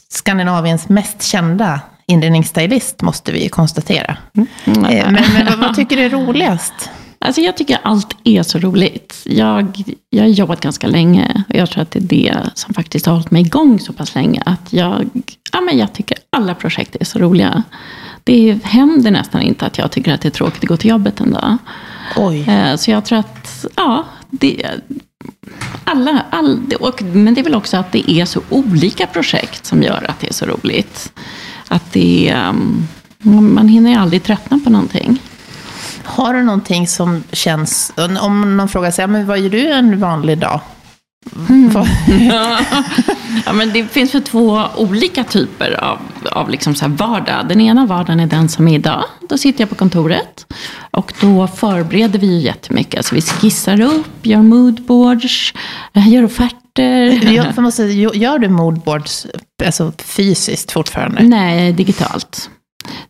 Skandinaviens 0.10 0.90
mest 0.90 1.24
kända 1.24 1.80
inredningsstylist, 2.07 3.01
måste 3.01 3.31
vi 3.31 3.50
konstatera. 3.50 4.18
Mm. 4.33 4.48
Mm. 4.65 5.13
Men, 5.13 5.24
men 5.33 5.59
vad 5.59 5.75
tycker 5.75 5.95
du 5.95 6.01
är 6.01 6.09
roligast? 6.09 6.89
Alltså 7.19 7.42
jag 7.42 7.57
tycker 7.57 7.80
allt 7.83 8.18
är 8.24 8.44
så 8.44 8.59
roligt. 8.59 9.21
Jag, 9.25 9.83
jag 10.09 10.24
har 10.24 10.27
jobbat 10.27 10.62
ganska 10.62 10.88
länge 10.88 11.44
och 11.50 11.56
jag 11.56 11.69
tror 11.69 11.81
att 11.81 11.92
det 11.92 12.00
är 12.00 12.04
det 12.04 12.50
som 12.54 12.74
faktiskt 12.74 13.06
har 13.06 13.13
hållit 13.13 13.31
mig 13.31 13.42
igång 13.42 13.80
så 13.80 13.94
pass 13.94 14.15
länge. 14.15 14.44
Att 14.45 14.74
jag, 14.74 15.09
ja, 15.51 15.62
men 15.62 15.77
jag 15.77 15.94
tycker 15.94 16.18
alla 16.30 16.56
projekt 16.56 16.95
är 17.00 17.06
så 17.06 17.19
roliga. 17.19 17.63
Det 18.24 18.59
händer 18.63 19.12
nästan 19.12 19.42
inte 19.42 19.65
att 19.65 19.77
jag 19.77 19.92
tycker 19.92 20.13
att 20.13 20.21
det 20.21 20.27
är 20.27 20.31
tråkigt 20.31 20.63
att 20.63 20.69
gå 20.69 20.77
till 20.77 20.89
jobbet 20.89 21.19
en 21.19 21.31
dag. 21.31 21.57
Oj. 22.15 22.50
Eh, 22.50 22.75
så 22.75 22.92
jag 22.92 23.06
tror 23.06 23.19
att, 23.19 23.65
ja, 23.75 24.06
det, 24.30 24.65
alla, 25.83 26.26
all, 26.30 26.59
och, 26.80 27.02
men 27.02 27.33
det 27.33 27.42
är 27.42 27.44
väl 27.44 27.56
också 27.56 27.78
att 27.78 27.92
det 27.92 28.11
är 28.11 28.26
så 28.26 28.42
olika 28.49 29.07
projekt 29.07 29.66
som 29.66 29.83
gör 29.83 30.06
att 30.09 30.19
det 30.19 30.28
är 30.28 30.33
så 30.33 30.45
roligt. 30.45 31.14
Att 31.68 31.94
det 31.94 32.36
um, 32.50 32.88
man 33.54 33.68
hinner 33.68 33.92
ju 33.92 33.97
aldrig 33.97 34.24
tröttna 34.24 34.59
på 34.64 34.69
någonting. 34.69 35.21
Har 36.04 36.33
du 36.33 36.44
någonting 36.44 36.88
som 36.88 37.24
känns, 37.31 37.94
om 38.21 38.57
någon 38.57 38.69
frågar 38.69 38.92
sig, 38.92 39.07
men 39.07 39.28
vad 39.28 39.40
gör 39.40 39.50
du 39.50 39.71
en 39.71 40.00
vanlig 40.00 40.38
dag? 40.38 40.62
Mm. 41.50 41.71
ja, 43.45 43.54
men 43.54 43.74
det 43.74 43.88
finns 43.88 44.12
för 44.12 44.19
två 44.19 44.64
olika 44.78 45.24
typer 45.24 45.83
av, 45.83 46.00
av 46.31 46.50
liksom 46.50 46.76
så 46.76 46.88
vardag. 46.88 47.47
Den 47.50 47.62
ena 47.62 47.86
vardagen 47.86 48.19
är 48.19 48.28
den 48.28 48.50
som 48.50 48.68
är 48.68 48.76
idag. 48.76 49.04
Då 49.30 49.38
sitter 49.38 49.62
jag 49.62 49.69
på 49.69 49.76
kontoret. 49.76 50.54
Och 50.92 51.14
då 51.21 51.47
förbereder 51.47 52.19
vi 52.19 52.40
jättemycket. 52.42 52.97
Alltså 52.97 53.16
vi 53.16 53.21
skissar 53.21 53.81
upp, 53.81 54.26
gör 54.26 54.42
moodboards, 54.42 55.54
gör 55.94 56.24
offerter. 56.24 56.67
Jag 57.36 57.62
måste, 57.62 57.84
gör 57.84 58.40
du 58.40 58.50
moodboards 58.50 59.28
alltså 59.66 59.94
fysiskt 59.98 60.72
fortfarande? 60.72 61.24
Nej, 61.24 61.74
digitalt. 61.74 62.50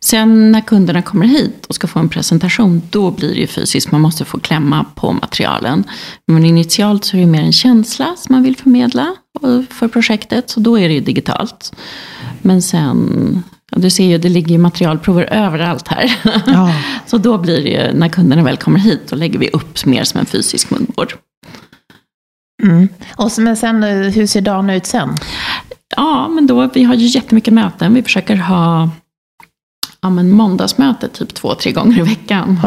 Sen 0.00 0.52
när 0.52 0.60
kunderna 0.60 1.02
kommer 1.02 1.26
hit 1.26 1.66
och 1.66 1.74
ska 1.74 1.86
få 1.86 1.98
en 1.98 2.08
presentation, 2.08 2.82
då 2.90 3.10
blir 3.10 3.34
det 3.34 3.40
ju 3.40 3.46
fysiskt. 3.46 3.92
Man 3.92 4.00
måste 4.00 4.24
få 4.24 4.40
klämma 4.40 4.84
på 4.94 5.12
materialen. 5.12 5.84
Men 6.26 6.44
initialt 6.44 7.04
så 7.04 7.16
är 7.16 7.20
det 7.20 7.26
mer 7.26 7.42
en 7.42 7.52
känsla 7.52 8.14
som 8.16 8.34
man 8.34 8.42
vill 8.42 8.56
förmedla 8.56 9.14
för 9.70 9.88
projektet. 9.88 10.50
Så 10.50 10.60
då 10.60 10.78
är 10.78 10.88
det 10.88 10.94
ju 10.94 11.00
digitalt. 11.00 11.72
Men 12.42 12.62
sen, 12.62 13.42
du 13.70 13.90
ser 13.90 14.04
ju, 14.04 14.18
det 14.18 14.28
ligger 14.28 14.50
ju 14.50 14.58
materialprover 14.58 15.22
överallt 15.22 15.88
här. 15.88 16.12
Ja. 16.46 16.74
så 17.06 17.18
då 17.18 17.38
blir 17.38 17.62
det 17.62 17.68
ju, 17.68 17.98
när 17.98 18.08
kunderna 18.08 18.42
väl 18.42 18.56
kommer 18.56 18.78
hit, 18.78 19.00
då 19.08 19.16
lägger 19.16 19.38
vi 19.38 19.48
upp 19.48 19.86
mer 19.86 20.04
som 20.04 20.20
en 20.20 20.26
fysisk 20.26 20.70
munvård. 20.70 21.14
Mm. 22.62 22.88
Och 23.16 23.32
så, 23.32 23.40
men 23.40 23.56
sen, 23.56 23.82
hur 23.82 24.26
ser 24.26 24.40
dagen 24.40 24.70
ut 24.70 24.86
sen? 24.86 25.16
Ja, 25.96 26.28
men 26.28 26.46
då, 26.46 26.70
vi 26.74 26.84
har 26.84 26.94
ju 26.94 27.06
jättemycket 27.06 27.54
möten. 27.54 27.94
Vi 27.94 28.02
försöker 28.02 28.36
ha 28.36 28.90
ja, 30.00 30.10
men 30.10 30.30
måndagsmöte 30.30 31.08
typ 31.08 31.34
två, 31.34 31.54
tre 31.54 31.72
gånger 31.72 31.98
i 31.98 32.02
veckan. 32.02 32.60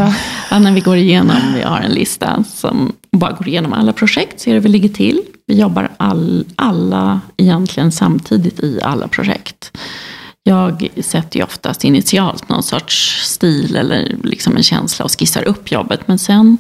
Ja. 0.50 0.60
när 0.60 0.72
vi 0.72 0.82
går 0.82 0.98
igenom, 0.98 1.38
vi 1.56 1.62
har 1.62 1.80
en 1.80 1.92
lista 1.92 2.44
som 2.44 2.94
bara 3.12 3.32
går 3.32 3.48
igenom 3.48 3.74
alla 3.74 3.94
projekt, 3.94 4.40
ser 4.40 4.54
hur 4.54 4.60
vi 4.60 4.70
ligger 4.70 4.90
till. 4.90 5.22
Vi 5.48 5.60
jobbar 5.60 5.90
all, 5.98 6.46
alla 6.56 7.22
egentligen 7.38 7.92
samtidigt 7.92 8.60
i 8.60 8.80
alla 8.84 9.08
projekt. 9.08 9.78
Jag 10.44 10.90
sätter 11.02 11.40
ju 11.40 11.44
oftast 11.44 11.84
initialt 11.84 12.50
någon 12.50 12.64
sorts 12.64 13.26
stil 13.26 13.76
eller 13.76 14.16
liksom 14.24 14.58
en 14.58 14.64
känsla 14.64 15.06
och 15.06 15.12
skissar 15.20 15.44
upp 15.48 15.72
jobbet. 15.72 16.08
Men 16.08 16.20
sen, 16.20 16.58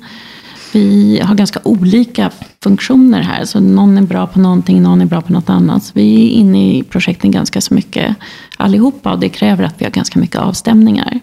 vi 0.71 1.19
har 1.23 1.35
ganska 1.35 1.59
olika 1.63 2.31
funktioner 2.63 3.21
här. 3.21 3.45
Så 3.45 3.59
någon 3.59 3.97
är 3.97 4.01
bra 4.01 4.27
på 4.27 4.39
någonting, 4.39 4.81
någon 4.81 5.01
är 5.01 5.05
bra 5.05 5.21
på 5.21 5.33
något 5.33 5.49
annat. 5.49 5.83
Så 5.83 5.91
vi 5.95 6.25
är 6.25 6.29
inne 6.29 6.77
i 6.77 6.83
projekten 6.83 7.31
ganska 7.31 7.61
så 7.61 7.73
mycket 7.73 8.15
allihopa 8.57 9.11
och 9.11 9.19
det 9.19 9.29
kräver 9.29 9.63
att 9.63 9.81
vi 9.81 9.85
har 9.85 9.91
ganska 9.91 10.19
mycket 10.19 10.41
avstämningar. 10.41 11.19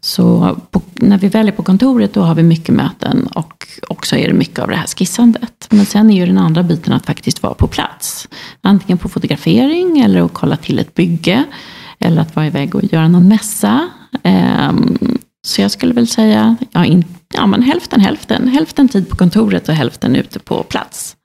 Så 0.00 0.56
på, 0.70 0.82
när 0.94 1.18
vi 1.18 1.28
väljer 1.28 1.52
på 1.52 1.62
kontoret 1.62 2.14
då 2.14 2.22
har 2.22 2.34
vi 2.34 2.42
mycket 2.42 2.74
möten 2.74 3.26
och 3.26 3.66
också 3.88 4.16
är 4.16 4.28
det 4.28 4.34
mycket 4.34 4.58
av 4.58 4.68
det 4.68 4.76
här 4.76 4.86
skissandet. 4.86 5.66
Men 5.70 5.86
sen 5.86 6.10
är 6.10 6.14
ju 6.14 6.26
den 6.26 6.38
andra 6.38 6.62
biten 6.62 6.92
att 6.92 7.06
faktiskt 7.06 7.42
vara 7.42 7.54
på 7.54 7.66
plats. 7.66 8.28
Antingen 8.60 8.98
på 8.98 9.08
fotografering 9.08 10.00
eller 10.00 10.20
att 10.20 10.32
kolla 10.32 10.56
till 10.56 10.78
ett 10.78 10.94
bygge. 10.94 11.44
Eller 11.98 12.22
att 12.22 12.36
vara 12.36 12.46
iväg 12.46 12.74
och 12.74 12.84
göra 12.84 13.08
någon 13.08 13.28
mässa. 13.28 13.88
Ehm, 14.22 15.13
så 15.44 15.60
jag 15.60 15.70
skulle 15.70 15.94
väl 15.94 16.06
säga 16.06 16.56
ja, 16.70 16.84
in, 16.84 17.04
ja, 17.34 17.46
men 17.46 17.62
hälften 17.62 18.00
hälften. 18.00 18.48
Hälften 18.48 18.88
tid 18.88 19.08
på 19.08 19.16
kontoret 19.16 19.68
och 19.68 19.74
hälften 19.74 20.16
ute 20.16 20.38
på 20.38 20.62
plats. 20.62 21.16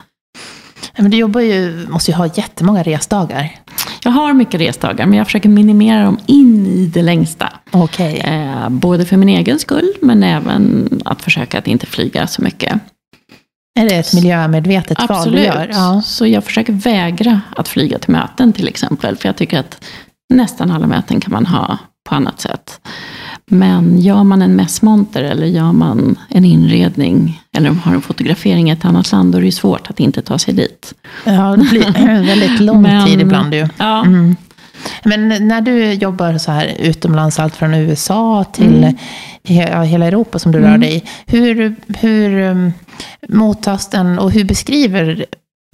Men 0.98 1.12
du 1.12 1.18
jobbar 1.18 1.42
ju, 1.42 1.88
måste 1.90 2.12
ju 2.12 2.18
ha 2.18 2.28
jättemånga 2.28 2.84
resdagar. 2.84 3.56
Jag 4.04 4.12
har 4.12 4.34
mycket 4.34 4.62
resdagar, 4.62 5.06
men 5.06 5.18
jag 5.18 5.28
försöker 5.28 5.50
minimera 5.50 6.04
dem 6.04 6.20
in 6.26 6.66
i 6.66 6.86
det 6.86 7.02
längsta. 7.02 7.54
Okay. 7.72 8.18
Eh, 8.18 8.70
både 8.70 9.06
för 9.06 9.18
min 9.18 9.30
egen 9.30 9.60
skull, 9.60 9.94
men 10.02 10.24
även 10.24 10.90
att 11.06 11.22
försöka 11.22 11.60
att 11.60 11.68
inte 11.68 11.86
flyga 11.86 12.28
så 12.28 12.42
mycket. 12.42 12.80
Är 13.80 13.90
det 13.90 13.96
ett 13.96 14.14
miljömedvetet 14.14 14.98
Absolut. 15.00 15.20
val 15.20 15.32
du 15.32 15.42
gör? 15.42 15.70
Ja. 15.72 16.02
Så 16.06 16.28
jag 16.28 16.44
försöker 16.44 16.74
vägra 16.74 17.42
att 17.56 17.68
flyga 17.68 18.00
till 18.00 18.12
möten 18.12 18.54
till 18.54 18.68
exempel. 18.68 19.16
För 19.16 19.30
jag 19.30 19.36
tycker 19.36 19.60
att 19.60 19.86
nästan 20.34 20.72
alla 20.72 20.88
möten 20.88 21.20
kan 21.20 21.34
man 21.34 21.46
ha 21.46 21.78
på 22.10 22.16
annat 22.16 22.42
sätt. 22.42 22.80
Men 23.52 24.00
gör 24.02 24.24
man 24.24 24.42
en 24.42 24.56
mässmonter 24.56 25.24
eller 25.24 25.46
gör 25.48 25.72
man 25.72 26.18
en 26.30 26.46
inredning 26.46 27.42
eller 27.58 27.70
har 27.70 27.94
en 27.94 28.02
fotografering 28.02 28.70
i 28.70 28.74
ett 28.74 28.86
annat 28.86 29.12
land, 29.12 29.32
då 29.32 29.38
är 29.38 29.42
det 29.42 29.46
ju 29.46 29.52
svårt 29.52 29.90
att 29.90 30.00
inte 30.00 30.22
ta 30.22 30.38
sig 30.40 30.54
dit. 30.54 30.94
Ja, 31.26 31.56
det 31.58 31.70
blir 31.70 32.26
väldigt 32.26 32.60
lång 32.60 32.82
Men, 32.82 33.08
tid 33.08 33.22
ibland 33.22 33.54
ju. 33.54 33.68
Ja. 33.78 34.06
Mm. 34.06 34.36
Men 35.06 35.48
när 35.48 35.62
du 35.62 35.94
jobbar 35.94 36.38
så 36.38 36.52
här 36.52 36.74
utomlands, 36.80 37.40
allt 37.40 37.56
från 37.56 37.74
USA 37.74 38.44
till 38.54 38.84
Mm. 38.84 38.96
he- 39.44 39.84
hela 39.84 40.06
Europa 40.06 40.40
som 40.40 40.52
du 40.52 40.60
rör 40.60 40.78
dig 40.78 40.96
i. 40.96 41.04
Hur, 41.28 41.76
hur 42.00 42.42
um, 42.42 42.72
mottas 43.30 43.90
den 43.90 44.20
och 44.20 44.32
hur 44.32 44.44
beskriver 44.44 45.26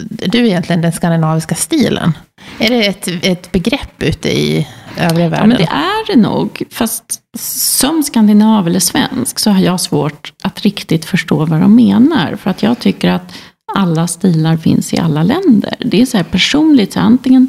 du 0.08 0.46
egentligen 0.46 0.82
den 0.82 0.92
skandinaviska 0.92 1.54
stilen? 1.54 2.12
Är 2.58 2.70
det 2.70 2.86
ett, 2.86 3.08
ett 3.24 3.52
begrepp 3.52 4.02
ute 4.02 4.38
i 4.38 4.68
övriga 4.98 5.24
Ja, 5.24 5.30
världen? 5.30 5.48
men 5.48 5.58
det 5.58 5.64
är 5.70 6.06
det 6.06 6.16
nog. 6.16 6.62
Fast 6.70 7.20
som 7.38 8.02
skandinav 8.02 8.66
eller 8.66 8.80
svensk 8.80 9.38
så 9.38 9.50
har 9.50 9.60
jag 9.60 9.80
svårt 9.80 10.32
att 10.42 10.62
riktigt 10.62 11.04
förstå 11.04 11.44
vad 11.44 11.60
de 11.60 11.76
menar. 11.76 12.36
För 12.36 12.50
att 12.50 12.62
jag 12.62 12.78
tycker 12.78 13.10
att 13.10 13.34
alla 13.74 14.06
stilar 14.06 14.56
finns 14.56 14.94
i 14.94 14.98
alla 14.98 15.22
länder. 15.22 15.74
Det 15.80 16.02
är 16.02 16.06
så 16.06 16.16
här 16.16 16.24
personligt, 16.24 16.92
så 16.92 17.00
antingen, 17.00 17.48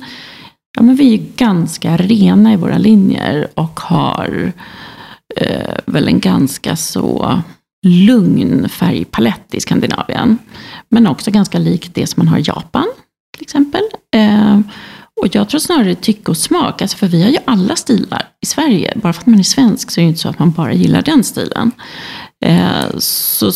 ja 0.78 0.84
men 0.84 0.96
vi 0.96 1.14
är 1.14 1.26
ganska 1.36 1.98
rena 1.98 2.54
i 2.54 2.56
våra 2.56 2.78
linjer 2.78 3.48
och 3.54 3.80
har 3.80 4.52
eh, 5.36 5.76
väl 5.86 6.08
en 6.08 6.20
ganska 6.20 6.76
så 6.76 7.42
lugn 7.86 8.70
färgpalett 8.70 9.54
i 9.54 9.60
Skandinavien. 9.60 10.38
Men 10.90 11.08
också 11.08 11.32
ganska 11.32 11.60
likt 11.60 11.96
det 11.96 12.08
som 12.08 12.20
man 12.26 12.28
har 12.28 12.38
i 12.38 12.44
Japan 12.46 12.88
till 13.34 13.44
exempel. 13.44 13.82
Eh, 14.16 14.60
och 15.22 15.36
jag 15.36 15.50
tror 15.50 15.60
snarare 15.60 15.96
tycke 15.96 16.32
och 16.32 16.38
smak, 16.38 16.82
alltså 16.82 16.98
för 16.98 17.08
vi 17.08 17.24
har 17.24 17.30
ju 17.30 17.38
alla 17.46 17.76
stilar 17.76 18.30
i 18.42 18.46
Sverige. 18.46 18.94
Bara 18.96 19.14
för 19.14 19.22
att 19.22 19.28
man 19.28 19.40
är 19.40 19.44
svensk 19.44 19.92
så 19.92 20.00
är 20.00 20.04
det 20.04 20.10
inte 20.10 20.22
så 20.22 20.30
att 20.30 20.40
man 20.40 20.52
bara 20.52 20.74
gillar 20.74 21.02
den 21.02 21.24
stilen. 21.24 21.72
Eh, 22.46 22.98
så 22.98 23.52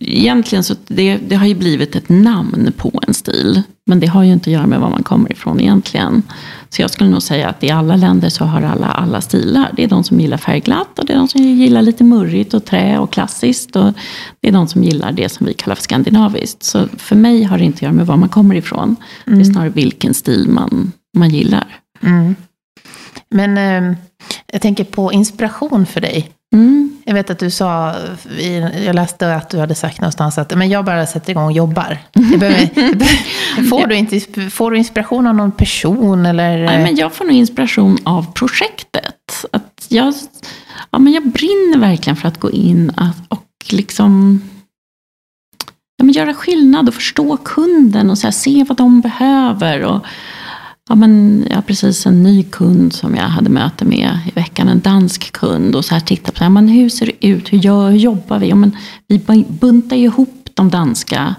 egentligen 0.00 0.64
så 0.64 0.74
det, 0.86 1.16
det 1.16 1.34
har 1.34 1.46
ju 1.46 1.54
blivit 1.54 1.96
ett 1.96 2.08
namn 2.08 2.72
på 2.76 3.00
en 3.06 3.14
stil. 3.14 3.62
Men 3.86 4.00
det 4.00 4.06
har 4.06 4.22
ju 4.22 4.32
inte 4.32 4.50
att 4.50 4.54
göra 4.54 4.66
med 4.66 4.80
var 4.80 4.90
man 4.90 5.02
kommer 5.02 5.32
ifrån 5.32 5.60
egentligen. 5.60 6.22
Så 6.68 6.82
jag 6.82 6.90
skulle 6.90 7.10
nog 7.10 7.22
säga 7.22 7.48
att 7.48 7.64
i 7.64 7.70
alla 7.70 7.96
länder 7.96 8.28
så 8.28 8.44
har 8.44 8.62
alla 8.62 8.86
alla 8.86 9.20
stilar. 9.20 9.70
Det 9.76 9.84
är 9.84 9.88
de 9.88 10.04
som 10.04 10.20
gillar 10.20 10.36
färgglatt 10.36 10.98
och 10.98 11.06
det 11.06 11.12
är 11.12 11.16
de 11.16 11.28
som 11.28 11.42
gillar 11.42 11.82
lite 11.82 12.04
murrigt 12.04 12.54
och 12.54 12.64
trä 12.64 12.98
och 12.98 13.12
klassiskt. 13.12 13.76
Och 13.76 13.92
det 14.40 14.48
är 14.48 14.52
de 14.52 14.68
som 14.68 14.84
gillar 14.84 15.12
det 15.12 15.28
som 15.28 15.46
vi 15.46 15.54
kallar 15.54 15.74
för 15.74 15.82
skandinaviskt. 15.82 16.62
Så 16.62 16.88
för 16.96 17.16
mig 17.16 17.42
har 17.42 17.58
det 17.58 17.64
inte 17.64 17.76
att 17.76 17.82
göra 17.82 17.92
med 17.92 18.06
var 18.06 18.16
man 18.16 18.28
kommer 18.28 18.54
ifrån. 18.54 18.96
Det 19.24 19.40
är 19.40 19.44
snarare 19.44 19.70
vilken 19.70 20.14
stil 20.14 20.48
man, 20.48 20.92
man 21.16 21.30
gillar. 21.30 21.80
Mm. 22.02 22.36
Men 23.30 23.58
eh, 23.58 23.96
jag 24.52 24.62
tänker 24.62 24.84
på 24.84 25.12
inspiration 25.12 25.86
för 25.86 26.00
dig. 26.00 26.30
Mm. 26.54 26.96
Jag 27.04 27.14
vet 27.14 27.30
att 27.30 27.38
du 27.38 27.50
sa, 27.50 27.94
jag 28.84 28.94
läste 28.94 29.34
att 29.34 29.50
du 29.50 29.58
hade 29.58 29.74
sagt 29.74 30.00
någonstans 30.00 30.38
att 30.38 30.58
men 30.58 30.68
jag 30.68 30.84
bara 30.84 31.06
sätter 31.06 31.30
igång 31.30 31.44
och 31.44 31.52
jobbar. 31.52 31.98
Behöver, 32.38 33.68
får, 33.68 33.86
du 33.86 33.94
inte, 33.94 34.20
får 34.50 34.70
du 34.70 34.78
inspiration 34.78 35.26
av 35.26 35.34
någon 35.34 35.52
person 35.52 36.26
eller? 36.26 36.64
Nej, 36.64 36.82
men 36.82 36.96
jag 36.96 37.12
får 37.12 37.24
nog 37.24 37.34
inspiration 37.34 37.98
av 38.04 38.32
projektet. 38.32 39.44
Att 39.52 39.86
jag, 39.88 40.14
ja, 40.90 40.98
men 40.98 41.12
jag 41.12 41.26
brinner 41.26 41.78
verkligen 41.78 42.16
för 42.16 42.28
att 42.28 42.40
gå 42.40 42.50
in 42.50 42.92
och 43.28 43.46
liksom 43.70 44.40
ja, 45.96 46.04
men 46.04 46.12
göra 46.12 46.34
skillnad 46.34 46.88
och 46.88 46.94
förstå 46.94 47.36
kunden 47.36 48.10
och 48.10 48.18
så 48.18 48.26
här, 48.26 48.32
se 48.32 48.64
vad 48.68 48.76
de 48.76 49.00
behöver. 49.00 49.82
Och, 49.82 50.06
ja, 50.88 50.94
men, 50.94 51.44
jag 51.48 51.56
har 51.56 51.62
precis 51.62 52.06
en 52.06 52.22
ny 52.22 52.42
kund 52.42 52.92
som 52.92 53.14
jag 53.14 53.22
hade 53.22 53.50
möte 53.50 53.84
med 53.84 54.18
i 54.26 54.30
veckan, 54.30 54.68
en 54.68 54.80
dansk 54.80 55.32
kund. 55.32 55.76
Och 55.76 55.84
så 55.84 55.94
här 55.94 56.00
titta 56.00 56.32
på 56.32 56.44
ja, 56.44 56.48
men 56.48 56.68
hur 56.68 56.88
ser 56.88 57.06
det 57.06 57.26
ut, 57.26 57.52
hur, 57.52 57.58
gör, 57.58 57.90
hur 57.90 57.98
jobbar 57.98 58.38
vi? 58.38 58.48
Ja, 58.48 58.54
men, 58.54 58.76
vi 59.06 59.44
buntar 59.48 59.96
ju 59.96 60.04
ihop 60.04 60.48
de 60.54 60.70
danska 60.70 61.34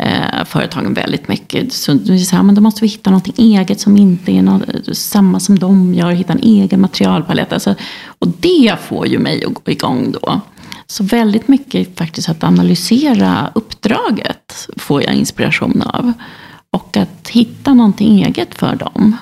eh, 0.00 0.44
företagen 0.44 0.94
väldigt 0.94 1.28
mycket. 1.28 1.72
Så 1.72 1.98
så 1.98 2.36
här, 2.36 2.42
men 2.42 2.54
då 2.54 2.60
måste 2.60 2.80
vi 2.80 2.88
hitta 2.88 3.10
något 3.10 3.38
eget 3.38 3.80
som 3.80 3.96
inte 3.96 4.32
är 4.32 4.42
något, 4.42 4.96
samma 4.96 5.40
som 5.40 5.58
de 5.58 5.94
gör, 5.94 6.10
hitta 6.10 6.32
en 6.32 6.42
egen 6.42 6.80
materialpalett. 6.80 7.52
Alltså, 7.52 7.74
och 8.18 8.28
det 8.28 8.76
får 8.80 9.06
ju 9.06 9.18
mig 9.18 9.44
att 9.44 9.54
gå 9.54 9.72
igång 9.72 10.12
då. 10.12 10.40
Så 10.86 11.04
väldigt 11.04 11.48
mycket 11.48 11.98
faktiskt 11.98 12.28
att 12.28 12.44
analysera 12.44 13.50
uppdraget 13.54 14.68
får 14.76 15.02
jag 15.02 15.14
inspiration 15.14 15.82
av. 15.82 16.12
Och 16.76 16.96
att 16.96 17.28
hitta 17.28 17.74
någonting 17.74 18.24
eget 18.24 18.54
för 18.54 18.76
dem. 18.76 19.16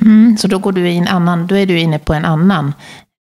Mm, 0.00 0.36
så 0.38 0.48
då 0.48 0.58
går 0.58 0.72
du 0.72 0.88
i 0.90 0.96
en 0.96 1.08
annan, 1.08 1.46
då 1.46 1.54
är 1.56 1.66
du 1.66 1.80
inne 1.80 1.98
på 1.98 2.14
en 2.14 2.24
annan, 2.24 2.74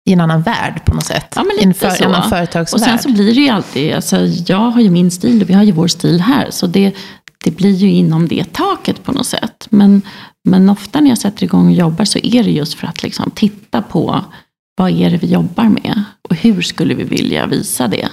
i 0.08 0.12
en 0.12 0.20
annan 0.20 0.42
värld 0.42 0.84
på 0.84 0.94
något 0.94 1.04
sätt. 1.04 1.32
Ja, 1.37 1.44
men 1.44 1.68
lite 1.68 1.90
så. 1.90 2.04
en 2.04 2.08
annan 2.10 2.22
Och 2.22 2.28
företagsvärld. 2.28 2.82
sen 2.82 2.98
så 2.98 3.12
blir 3.12 3.34
det 3.34 3.40
ju 3.40 3.48
alltid, 3.48 3.94
alltså, 3.94 4.16
jag 4.46 4.70
har 4.70 4.80
ju 4.80 4.90
min 4.90 5.10
stil 5.10 5.42
och 5.42 5.50
vi 5.50 5.54
har 5.54 5.62
ju 5.62 5.72
vår 5.72 5.88
stil 5.88 6.20
här. 6.20 6.50
Så 6.50 6.66
det, 6.66 6.94
det 7.44 7.50
blir 7.50 7.75
ju 7.75 7.90
inom 7.90 8.28
det 8.28 8.52
taket 8.52 9.04
på 9.04 9.12
något 9.12 9.26
sätt. 9.26 9.66
Men, 9.70 10.02
men 10.48 10.68
ofta 10.70 11.00
när 11.00 11.08
jag 11.08 11.18
sätter 11.18 11.44
igång 11.44 11.66
och 11.66 11.72
jobbar 11.72 12.04
så 12.04 12.18
är 12.18 12.42
det 12.44 12.50
just 12.50 12.75
för 12.75 12.87
att 12.87 13.02
liksom 13.02 13.30
titta 13.30 13.82
på 13.82 14.25
vad 14.76 14.90
är 14.90 15.10
det 15.10 15.16
vi 15.16 15.26
jobbar 15.26 15.64
med? 15.64 16.02
Och 16.28 16.37
hur 16.37 16.62
skulle 16.62 16.94
vi 16.94 17.04
vilja 17.04 17.46
visa 17.46 17.88
det? 17.88 18.08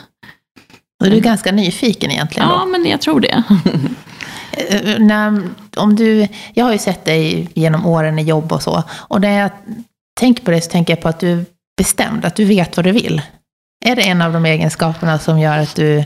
Och 1.03 1.09
du 1.09 1.15
är 1.15 1.21
ganska 1.21 1.51
nyfiken 1.51 2.11
egentligen 2.11 2.49
Ja, 2.49 2.59
då. 2.59 2.65
men 2.71 2.85
jag 2.85 3.01
tror 3.01 3.19
det. 3.19 3.43
När, 4.99 5.41
om 5.77 5.95
du, 5.95 6.27
jag 6.53 6.65
har 6.65 6.71
ju 6.71 6.77
sett 6.77 7.05
dig 7.05 7.49
genom 7.53 7.85
åren 7.85 8.19
i 8.19 8.23
jobb 8.23 8.51
och 8.51 8.61
så. 8.63 8.83
Och 8.91 9.21
när 9.21 9.39
jag 9.39 9.51
tänker 10.19 10.43
på 10.43 10.51
det 10.51 10.61
så 10.61 10.71
tänker 10.71 10.93
jag 10.93 11.01
på 11.01 11.09
att 11.09 11.19
du 11.19 11.31
är 11.31 11.45
bestämd, 11.77 12.25
att 12.25 12.35
du 12.35 12.45
vet 12.45 12.77
vad 12.77 12.85
du 12.85 12.91
vill. 12.91 13.21
Är 13.85 13.95
det 13.95 14.01
en 14.01 14.21
av 14.21 14.33
de 14.33 14.45
egenskaperna 14.45 15.19
som 15.19 15.39
gör 15.39 15.57
att 15.57 15.75
du 15.75 16.03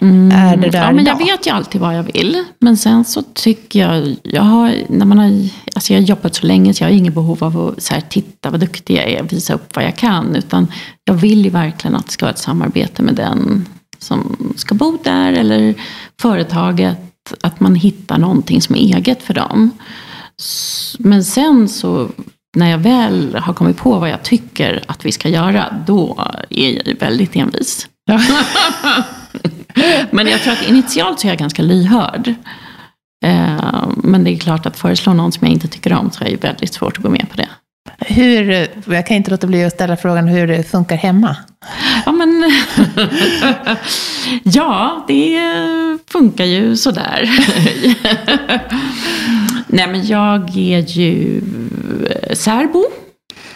Mm. 0.00 0.32
är 0.32 0.56
det 0.56 0.70
där 0.70 0.78
ja, 0.78 0.92
men 0.92 1.04
jag 1.04 1.20
idag? 1.20 1.26
vet 1.26 1.46
ju 1.46 1.50
alltid 1.50 1.80
vad 1.80 1.96
jag 1.96 2.02
vill. 2.02 2.44
Men 2.58 2.76
sen 2.76 3.04
så 3.04 3.22
tycker 3.22 3.80
jag, 3.80 4.16
jag 4.22 4.42
har, 4.42 4.74
när 4.88 5.06
man 5.06 5.18
har, 5.18 5.48
alltså 5.74 5.92
jag 5.92 6.00
har 6.00 6.06
jobbat 6.06 6.34
så 6.34 6.46
länge 6.46 6.74
så 6.74 6.84
jag 6.84 6.88
har 6.88 6.96
inget 6.96 7.14
behov 7.14 7.44
av 7.44 7.58
att 7.60 7.82
så 7.82 7.94
här, 7.94 8.00
titta 8.00 8.50
vad 8.50 8.60
duktig 8.60 8.96
jag 8.96 9.04
är, 9.04 9.22
visa 9.22 9.54
upp 9.54 9.76
vad 9.76 9.84
jag 9.84 9.96
kan. 9.96 10.36
Utan 10.36 10.72
jag 11.04 11.14
vill 11.14 11.44
ju 11.44 11.50
verkligen 11.50 11.96
att 11.96 12.06
det 12.06 12.12
ska 12.12 12.26
vara 12.26 12.32
ett 12.32 12.38
samarbete 12.38 13.02
med 13.02 13.14
den 13.14 13.66
som 13.98 14.36
ska 14.56 14.74
bo 14.74 14.98
där 15.04 15.32
eller 15.32 15.74
företaget. 16.20 16.98
Att 17.40 17.60
man 17.60 17.74
hittar 17.74 18.18
någonting 18.18 18.62
som 18.62 18.74
är 18.74 18.78
eget 18.78 19.22
för 19.22 19.34
dem. 19.34 19.70
Men 20.98 21.24
sen 21.24 21.68
så 21.68 22.08
när 22.56 22.70
jag 22.70 22.78
väl 22.78 23.34
har 23.34 23.54
kommit 23.54 23.76
på 23.76 23.98
vad 23.98 24.10
jag 24.10 24.22
tycker 24.22 24.82
att 24.86 25.06
vi 25.06 25.12
ska 25.12 25.28
göra, 25.28 25.74
då 25.86 26.24
är 26.50 26.70
jag 26.70 26.86
ju 26.86 26.94
väldigt 26.94 27.36
envis. 27.36 27.88
Men 30.10 30.26
jag 30.26 30.40
tror 30.40 30.52
att 30.52 30.68
initialt 30.68 31.20
så 31.20 31.26
är 31.26 31.30
jag 31.30 31.38
ganska 31.38 31.62
lyhörd. 31.62 32.28
Eh, 33.24 33.88
Men 33.96 34.24
det 34.24 34.30
är 34.30 34.38
klart 34.38 34.66
att 34.66 34.76
föreslå 34.76 35.12
någon 35.12 35.32
som 35.32 35.46
jag 35.46 35.54
inte 35.54 35.68
tycker 35.68 35.92
om 35.92 36.10
så 36.10 36.24
är 36.24 36.30
det 36.30 36.44
väldigt 36.44 36.74
svårt 36.74 36.96
att 36.96 37.02
gå 37.02 37.10
med 37.10 37.26
på 37.30 37.36
det. 37.36 37.48
Hur, 37.98 38.68
jag 38.94 39.06
kan 39.06 39.16
inte 39.16 39.30
låta 39.30 39.46
bli 39.46 39.64
att 39.64 39.72
ställa 39.72 39.96
frågan 39.96 40.28
hur 40.28 40.46
det 40.46 40.62
funkar 40.62 40.96
hemma. 40.96 41.36
Ja, 42.06 42.12
men... 42.12 42.52
ja, 44.42 45.04
det 45.08 45.40
funkar 46.06 46.44
ju 46.44 46.76
sådär. 46.76 47.30
Nej, 49.66 49.86
men 49.86 50.06
jag 50.06 50.56
är 50.56 50.78
ju 50.78 51.42
eh, 52.10 52.34
särbo 52.34 52.84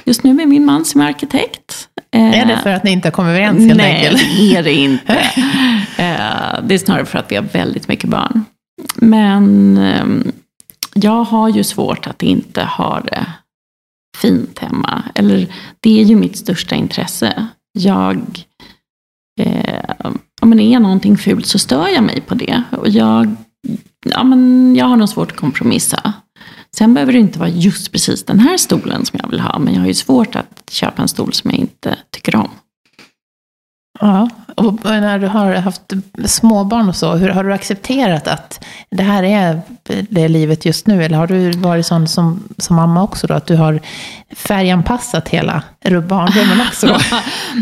just 0.05 0.25
nu 0.25 0.35
med 0.35 0.49
min 0.49 0.65
man 0.65 0.85
som 0.85 1.01
är 1.01 1.09
arkitekt. 1.09 1.89
Är 2.11 2.47
det 2.47 2.59
för 2.63 2.71
att 2.71 2.85
ni 2.85 2.91
inte 2.91 3.09
har 3.09 3.13
kommit 3.13 3.31
överens 3.31 3.67
helt 3.67 3.77
Nej, 3.77 3.97
enkelt? 3.97 4.23
det 4.39 4.57
är 4.57 4.63
det 4.63 4.73
inte. 4.73 5.13
Eh, 5.97 6.65
det 6.65 6.75
är 6.75 6.79
snarare 6.79 7.07
för 7.07 7.19
att 7.19 7.33
vi 7.33 7.37
har 7.37 7.43
väldigt 7.43 7.89
mycket 7.89 8.11
barn. 8.11 8.45
Men 8.97 9.77
ehm, 9.77 10.33
jag 10.95 11.25
har 11.25 11.49
ju 11.49 11.65
svårt 11.65 12.07
att 12.07 12.23
inte 12.23 12.63
ha 12.63 13.01
det 13.01 13.27
fint 14.19 14.59
hemma. 14.59 15.03
Eller 15.15 15.47
det 15.81 16.01
är 16.01 16.05
ju 16.05 16.17
mitt 16.17 16.37
största 16.37 16.75
intresse. 16.75 17.47
Jag, 17.73 18.45
eh, 19.41 20.13
om 20.41 20.57
det 20.57 20.63
är 20.63 20.81
någonting 20.81 21.17
fult 21.17 21.47
så 21.47 21.59
stör 21.59 21.89
jag 21.89 22.05
mig 22.05 22.21
på 22.21 22.35
det. 22.35 22.63
Och 22.71 22.89
jag, 22.89 23.37
ja, 24.07 24.25
men 24.25 24.75
jag 24.77 24.87
har 24.87 24.97
nog 24.97 25.09
svårt 25.09 25.31
att 25.31 25.37
kompromissa. 25.37 26.13
Sen 26.77 26.95
behöver 26.95 27.13
det 27.13 27.19
inte 27.19 27.39
vara 27.39 27.49
just 27.49 27.93
precis 27.93 28.25
den 28.25 28.41
här 28.41 28.57
stolen 28.57 29.07
som 29.07 29.19
jag 29.23 29.31
vill 29.31 29.41
ha. 29.41 29.59
Men 29.59 29.75
jag 29.75 29.81
har 29.81 29.89
ju 29.89 29.95
svårt 29.95 30.37
att 30.37 30.71
köpa 30.71 31.03
en 31.03 31.09
stol 31.09 31.33
som 31.33 31.51
jag 31.51 31.61
inte 31.61 31.99
tycker 32.11 32.37
om. 32.37 32.51
Ja, 34.05 34.29
och 34.57 34.85
när 34.85 35.19
du 35.19 35.27
har 35.27 35.55
haft 35.55 35.93
småbarn 36.25 36.89
och 36.89 36.97
så, 36.97 37.15
hur 37.15 37.29
har 37.29 37.45
du 37.45 37.53
accepterat 37.53 38.29
att 38.29 38.65
det 38.91 39.03
här 39.03 39.23
är 39.23 39.61
det 40.09 40.29
livet 40.29 40.65
just 40.65 40.87
nu? 40.87 41.05
Eller 41.05 41.17
har 41.17 41.27
du 41.27 41.51
varit 41.51 41.87
sån 41.87 42.09
som, 42.09 42.43
som 42.59 42.77
mamma 42.77 43.03
också 43.03 43.27
då, 43.27 43.35
att 43.35 43.47
du 43.47 43.57
har 43.57 43.81
färganpassat 44.31 45.29
hela 45.29 45.63
barnrummen 45.85 46.61
också? 46.69 46.99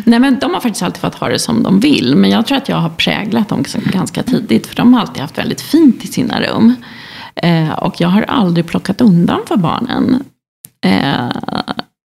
Nej 0.04 0.18
men 0.18 0.38
de 0.38 0.54
har 0.54 0.60
faktiskt 0.60 0.82
alltid 0.82 1.00
fått 1.00 1.14
ha 1.14 1.28
det 1.28 1.38
som 1.38 1.62
de 1.62 1.80
vill. 1.80 2.16
Men 2.16 2.30
jag 2.30 2.46
tror 2.46 2.58
att 2.58 2.68
jag 2.68 2.76
har 2.76 2.90
präglat 2.90 3.48
dem 3.48 3.64
ganska 3.84 4.22
tidigt. 4.22 4.66
För 4.66 4.76
de 4.76 4.94
har 4.94 5.00
alltid 5.00 5.22
haft 5.22 5.38
väldigt 5.38 5.60
fint 5.60 6.04
i 6.04 6.06
sina 6.06 6.40
rum. 6.40 6.74
Eh, 7.34 7.70
och 7.70 8.00
jag 8.00 8.08
har 8.08 8.22
aldrig 8.22 8.66
plockat 8.66 9.00
undan 9.00 9.40
för 9.48 9.56
barnen. 9.56 10.24
Eh, 10.84 11.30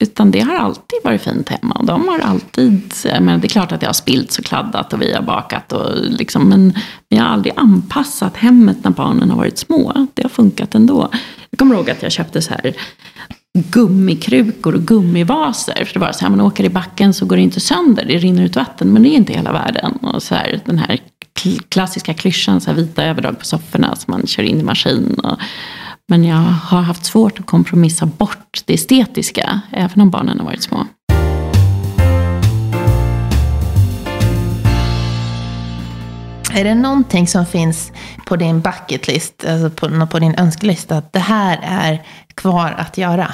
utan 0.02 0.30
det 0.30 0.40
har 0.40 0.54
alltid 0.54 0.98
varit 1.04 1.22
fint 1.22 1.48
hemma. 1.48 1.82
De 1.82 2.08
har 2.08 2.18
alltid, 2.18 2.92
men 3.20 3.40
det 3.40 3.46
är 3.46 3.48
klart 3.48 3.72
att 3.72 3.82
jag 3.82 3.88
har 3.88 3.94
spilt 3.94 4.36
och 4.38 4.44
kladdat 4.44 4.92
och 4.92 5.02
vi 5.02 5.12
har 5.12 5.22
bakat. 5.22 5.72
Och 5.72 5.96
liksom, 5.96 6.48
men 6.48 6.72
jag 7.08 7.22
har 7.22 7.28
aldrig 7.28 7.54
anpassat 7.56 8.36
hemmet 8.36 8.84
när 8.84 8.90
barnen 8.90 9.30
har 9.30 9.36
varit 9.36 9.58
små. 9.58 10.06
Det 10.14 10.22
har 10.22 10.30
funkat 10.30 10.74
ändå. 10.74 11.08
Jag 11.50 11.58
kommer 11.58 11.74
ihåg 11.74 11.90
att 11.90 12.02
jag 12.02 12.12
köpte 12.12 12.42
så 12.42 12.50
här 12.50 12.74
gummikrukor 13.52 14.74
och 14.74 14.82
gummivaser. 14.82 15.84
För 15.84 15.94
det 15.94 16.00
var 16.00 16.12
så 16.12 16.20
här, 16.24 16.30
man 16.30 16.40
åker 16.40 16.64
i 16.64 16.68
backen 16.68 17.14
så 17.14 17.26
går 17.26 17.36
det 17.36 17.42
inte 17.42 17.60
sönder. 17.60 18.04
Det 18.04 18.18
rinner 18.18 18.44
ut 18.44 18.56
vatten, 18.56 18.92
men 18.92 19.02
det 19.02 19.08
är 19.08 19.16
inte 19.16 19.32
hela 19.32 19.52
världen. 19.52 19.92
Och 19.92 20.22
så 20.22 20.34
här, 20.34 20.60
den 20.64 20.78
här 20.78 21.00
klassiska 21.68 22.14
klyschan, 22.14 22.60
så 22.60 22.70
här 22.70 22.76
vita 22.76 23.04
överdrag 23.04 23.38
på 23.38 23.44
sofforna 23.44 23.96
som 23.96 24.10
man 24.10 24.26
kör 24.26 24.42
in 24.42 24.60
i 24.60 24.62
maskin. 24.62 25.14
Och, 25.14 25.38
men 26.10 26.24
jag 26.24 26.36
har 26.36 26.80
haft 26.80 27.04
svårt 27.04 27.40
att 27.40 27.46
kompromissa 27.46 28.06
bort 28.06 28.62
det 28.64 28.74
estetiska, 28.74 29.60
även 29.70 30.00
om 30.00 30.10
barnen 30.10 30.38
har 30.38 30.46
varit 30.46 30.62
små. 30.62 30.86
Är 36.52 36.64
det 36.64 36.74
någonting 36.74 37.26
som 37.26 37.46
finns 37.46 37.92
på 38.26 38.36
din 38.36 38.60
bucketlist, 38.60 39.44
alltså 39.48 39.70
på, 39.70 40.06
på 40.06 40.18
din 40.18 40.34
önskelista, 40.34 40.96
att 40.96 41.12
det 41.12 41.18
här 41.18 41.58
är 41.62 42.02
kvar 42.34 42.74
att 42.78 42.98
göra? 42.98 43.32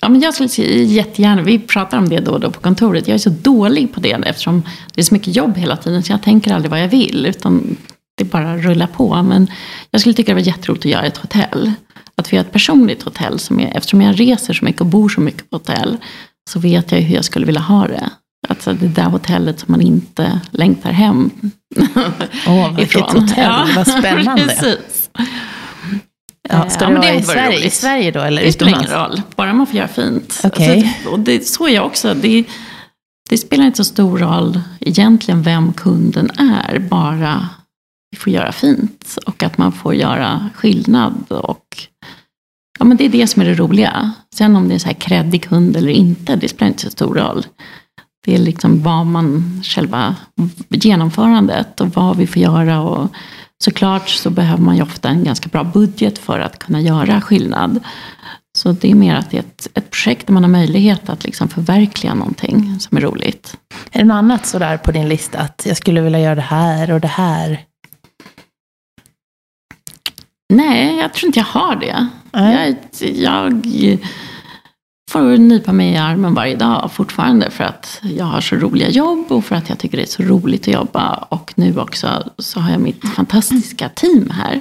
Ja, 0.00 0.08
men 0.08 0.20
jag 0.20 0.34
skulle 0.34 0.48
jättegärna, 0.82 1.42
vi 1.42 1.58
pratar 1.58 1.98
om 1.98 2.08
det 2.08 2.20
då 2.20 2.32
och 2.32 2.40
då 2.40 2.50
på 2.50 2.60
kontoret. 2.60 3.08
Jag 3.08 3.14
är 3.14 3.18
så 3.18 3.30
dålig 3.30 3.94
på 3.94 4.00
det 4.00 4.12
eftersom 4.12 4.62
det 4.94 5.00
är 5.00 5.04
så 5.04 5.14
mycket 5.14 5.36
jobb 5.36 5.56
hela 5.56 5.76
tiden 5.76 6.02
så 6.02 6.12
jag 6.12 6.22
tänker 6.22 6.54
aldrig 6.54 6.70
vad 6.70 6.82
jag 6.82 6.88
vill. 6.88 7.26
Utan 7.26 7.76
det 8.20 8.24
bara 8.24 8.56
rullar 8.56 8.86
på. 8.86 9.22
Men 9.22 9.50
jag 9.90 10.00
skulle 10.00 10.14
tycka 10.14 10.30
det 10.30 10.40
var 10.40 10.46
jätteroligt 10.46 10.86
att 10.86 10.90
göra 10.90 11.06
ett 11.06 11.16
hotell. 11.16 11.72
Att 12.20 12.32
vi 12.32 12.36
har 12.36 12.44
ett 12.44 12.52
personligt 12.52 13.02
hotell. 13.02 13.38
Som 13.38 13.60
jag, 13.60 13.76
eftersom 13.76 14.02
jag 14.02 14.20
reser 14.20 14.54
så 14.54 14.64
mycket 14.64 14.80
och 14.80 14.86
bor 14.86 15.08
så 15.08 15.20
mycket 15.20 15.50
på 15.50 15.56
hotell. 15.56 15.96
Så 16.50 16.58
vet 16.58 16.92
jag 16.92 16.98
hur 17.00 17.14
jag 17.14 17.24
skulle 17.24 17.46
vilja 17.46 17.60
ha 17.60 17.86
det. 17.86 18.10
Alltså 18.48 18.72
det 18.72 18.88
där 18.88 19.04
hotellet 19.04 19.60
som 19.60 19.72
man 19.72 19.80
inte 19.80 20.40
längtar 20.50 20.92
hem 20.92 21.30
Åh, 22.46 22.74
vilket 22.76 23.00
hotell, 23.00 23.28
ja, 23.36 23.68
vad 23.76 23.88
spännande. 23.88 24.44
Precis. 24.44 25.10
Ja, 26.48 26.70
ska 26.70 26.86
det, 26.86 26.92
ja, 26.92 27.00
vara 27.00 27.14
i, 27.14 27.22
Sverige, 27.22 27.66
i 27.66 27.70
Sverige 27.70 28.10
då 28.10 28.20
eller 28.20 28.42
Det 28.42 28.52
spelar 28.52 28.78
ingen 28.78 28.90
roll, 28.90 29.22
bara 29.36 29.52
man 29.52 29.66
får 29.66 29.76
göra 29.76 29.88
fint. 29.88 30.40
Okay. 30.44 30.82
Alltså, 30.82 31.08
och 31.08 31.20
det, 31.20 31.46
så 31.46 31.66
är 31.66 31.74
jag 31.74 31.86
också. 31.86 32.14
Det, 32.14 32.44
det 33.30 33.38
spelar 33.38 33.66
inte 33.66 33.76
så 33.76 33.84
stor 33.84 34.18
roll 34.18 34.60
egentligen 34.80 35.42
vem 35.42 35.72
kunden 35.72 36.30
är, 36.30 36.78
bara 36.78 37.48
vi 38.10 38.16
får 38.16 38.32
göra 38.32 38.52
fint. 38.52 39.18
Och 39.26 39.42
att 39.42 39.58
man 39.58 39.72
får 39.72 39.94
göra 39.94 40.50
skillnad. 40.54 41.24
Och, 41.28 41.66
ja, 42.80 42.84
men 42.84 42.96
det 42.96 43.04
är 43.04 43.08
det 43.08 43.26
som 43.26 43.42
är 43.42 43.46
det 43.46 43.54
roliga. 43.54 44.12
Sen 44.34 44.56
om 44.56 44.68
det 44.68 44.74
är 44.74 44.78
så 44.78 44.86
här 44.86 44.94
kreddig 44.94 45.44
kund 45.44 45.76
eller 45.76 45.92
inte, 45.92 46.36
det 46.36 46.48
spelar 46.48 46.68
inte 46.68 46.82
så 46.82 46.90
stor 46.90 47.14
roll. 47.14 47.46
Det 48.24 48.34
är 48.34 48.38
liksom 48.38 48.82
vad 48.82 49.06
man, 49.06 49.60
själva 49.64 50.16
genomförandet 50.68 51.80
och 51.80 51.94
vad 51.94 52.16
vi 52.16 52.26
får 52.26 52.42
göra. 52.42 52.80
Och 52.80 53.10
såklart 53.64 54.08
så 54.08 54.30
behöver 54.30 54.62
man 54.62 54.76
ju 54.76 54.82
ofta 54.82 55.08
en 55.08 55.24
ganska 55.24 55.48
bra 55.48 55.64
budget 55.64 56.18
för 56.18 56.38
att 56.38 56.58
kunna 56.58 56.80
göra 56.80 57.20
skillnad. 57.20 57.80
Så 58.58 58.72
det 58.72 58.90
är 58.90 58.94
mer 58.94 59.14
att 59.14 59.30
det 59.30 59.36
är 59.36 59.40
ett, 59.40 59.68
ett 59.74 59.90
projekt 59.90 60.26
där 60.26 60.34
man 60.34 60.44
har 60.44 60.50
möjlighet 60.50 61.08
att 61.08 61.24
liksom 61.24 61.48
förverkliga 61.48 62.14
någonting 62.14 62.80
som 62.80 62.96
är 62.96 63.00
roligt. 63.00 63.56
Är 63.90 63.98
det 63.98 64.04
något 64.04 64.14
annat 64.14 64.46
sådär 64.46 64.76
på 64.76 64.92
din 64.92 65.08
lista? 65.08 65.38
Att 65.38 65.62
jag 65.66 65.76
skulle 65.76 66.00
vilja 66.00 66.20
göra 66.20 66.34
det 66.34 66.40
här 66.40 66.90
och 66.90 67.00
det 67.00 67.08
här? 67.08 67.69
Nej, 70.50 70.96
jag 70.96 71.14
tror 71.14 71.26
inte 71.26 71.38
jag 71.38 71.46
har 71.46 71.76
det. 71.76 72.06
Mm. 72.32 72.76
Jag, 73.00 73.66
jag 73.66 74.06
får 75.10 75.38
nypa 75.38 75.72
mig 75.72 75.92
i 75.92 75.96
armen 75.96 76.34
varje 76.34 76.56
dag 76.56 76.92
fortfarande 76.92 77.50
för 77.50 77.64
att 77.64 78.00
jag 78.02 78.24
har 78.24 78.40
så 78.40 78.56
roliga 78.56 78.88
jobb 78.88 79.32
och 79.32 79.44
för 79.44 79.56
att 79.56 79.68
jag 79.68 79.78
tycker 79.78 79.96
det 79.96 80.02
är 80.02 80.06
så 80.06 80.22
roligt 80.22 80.60
att 80.68 80.74
jobba. 80.74 81.14
Och 81.14 81.52
nu 81.56 81.78
också 81.78 82.30
så 82.38 82.60
har 82.60 82.70
jag 82.70 82.80
mitt 82.80 83.08
fantastiska 83.08 83.88
team 83.88 84.30
här. 84.30 84.60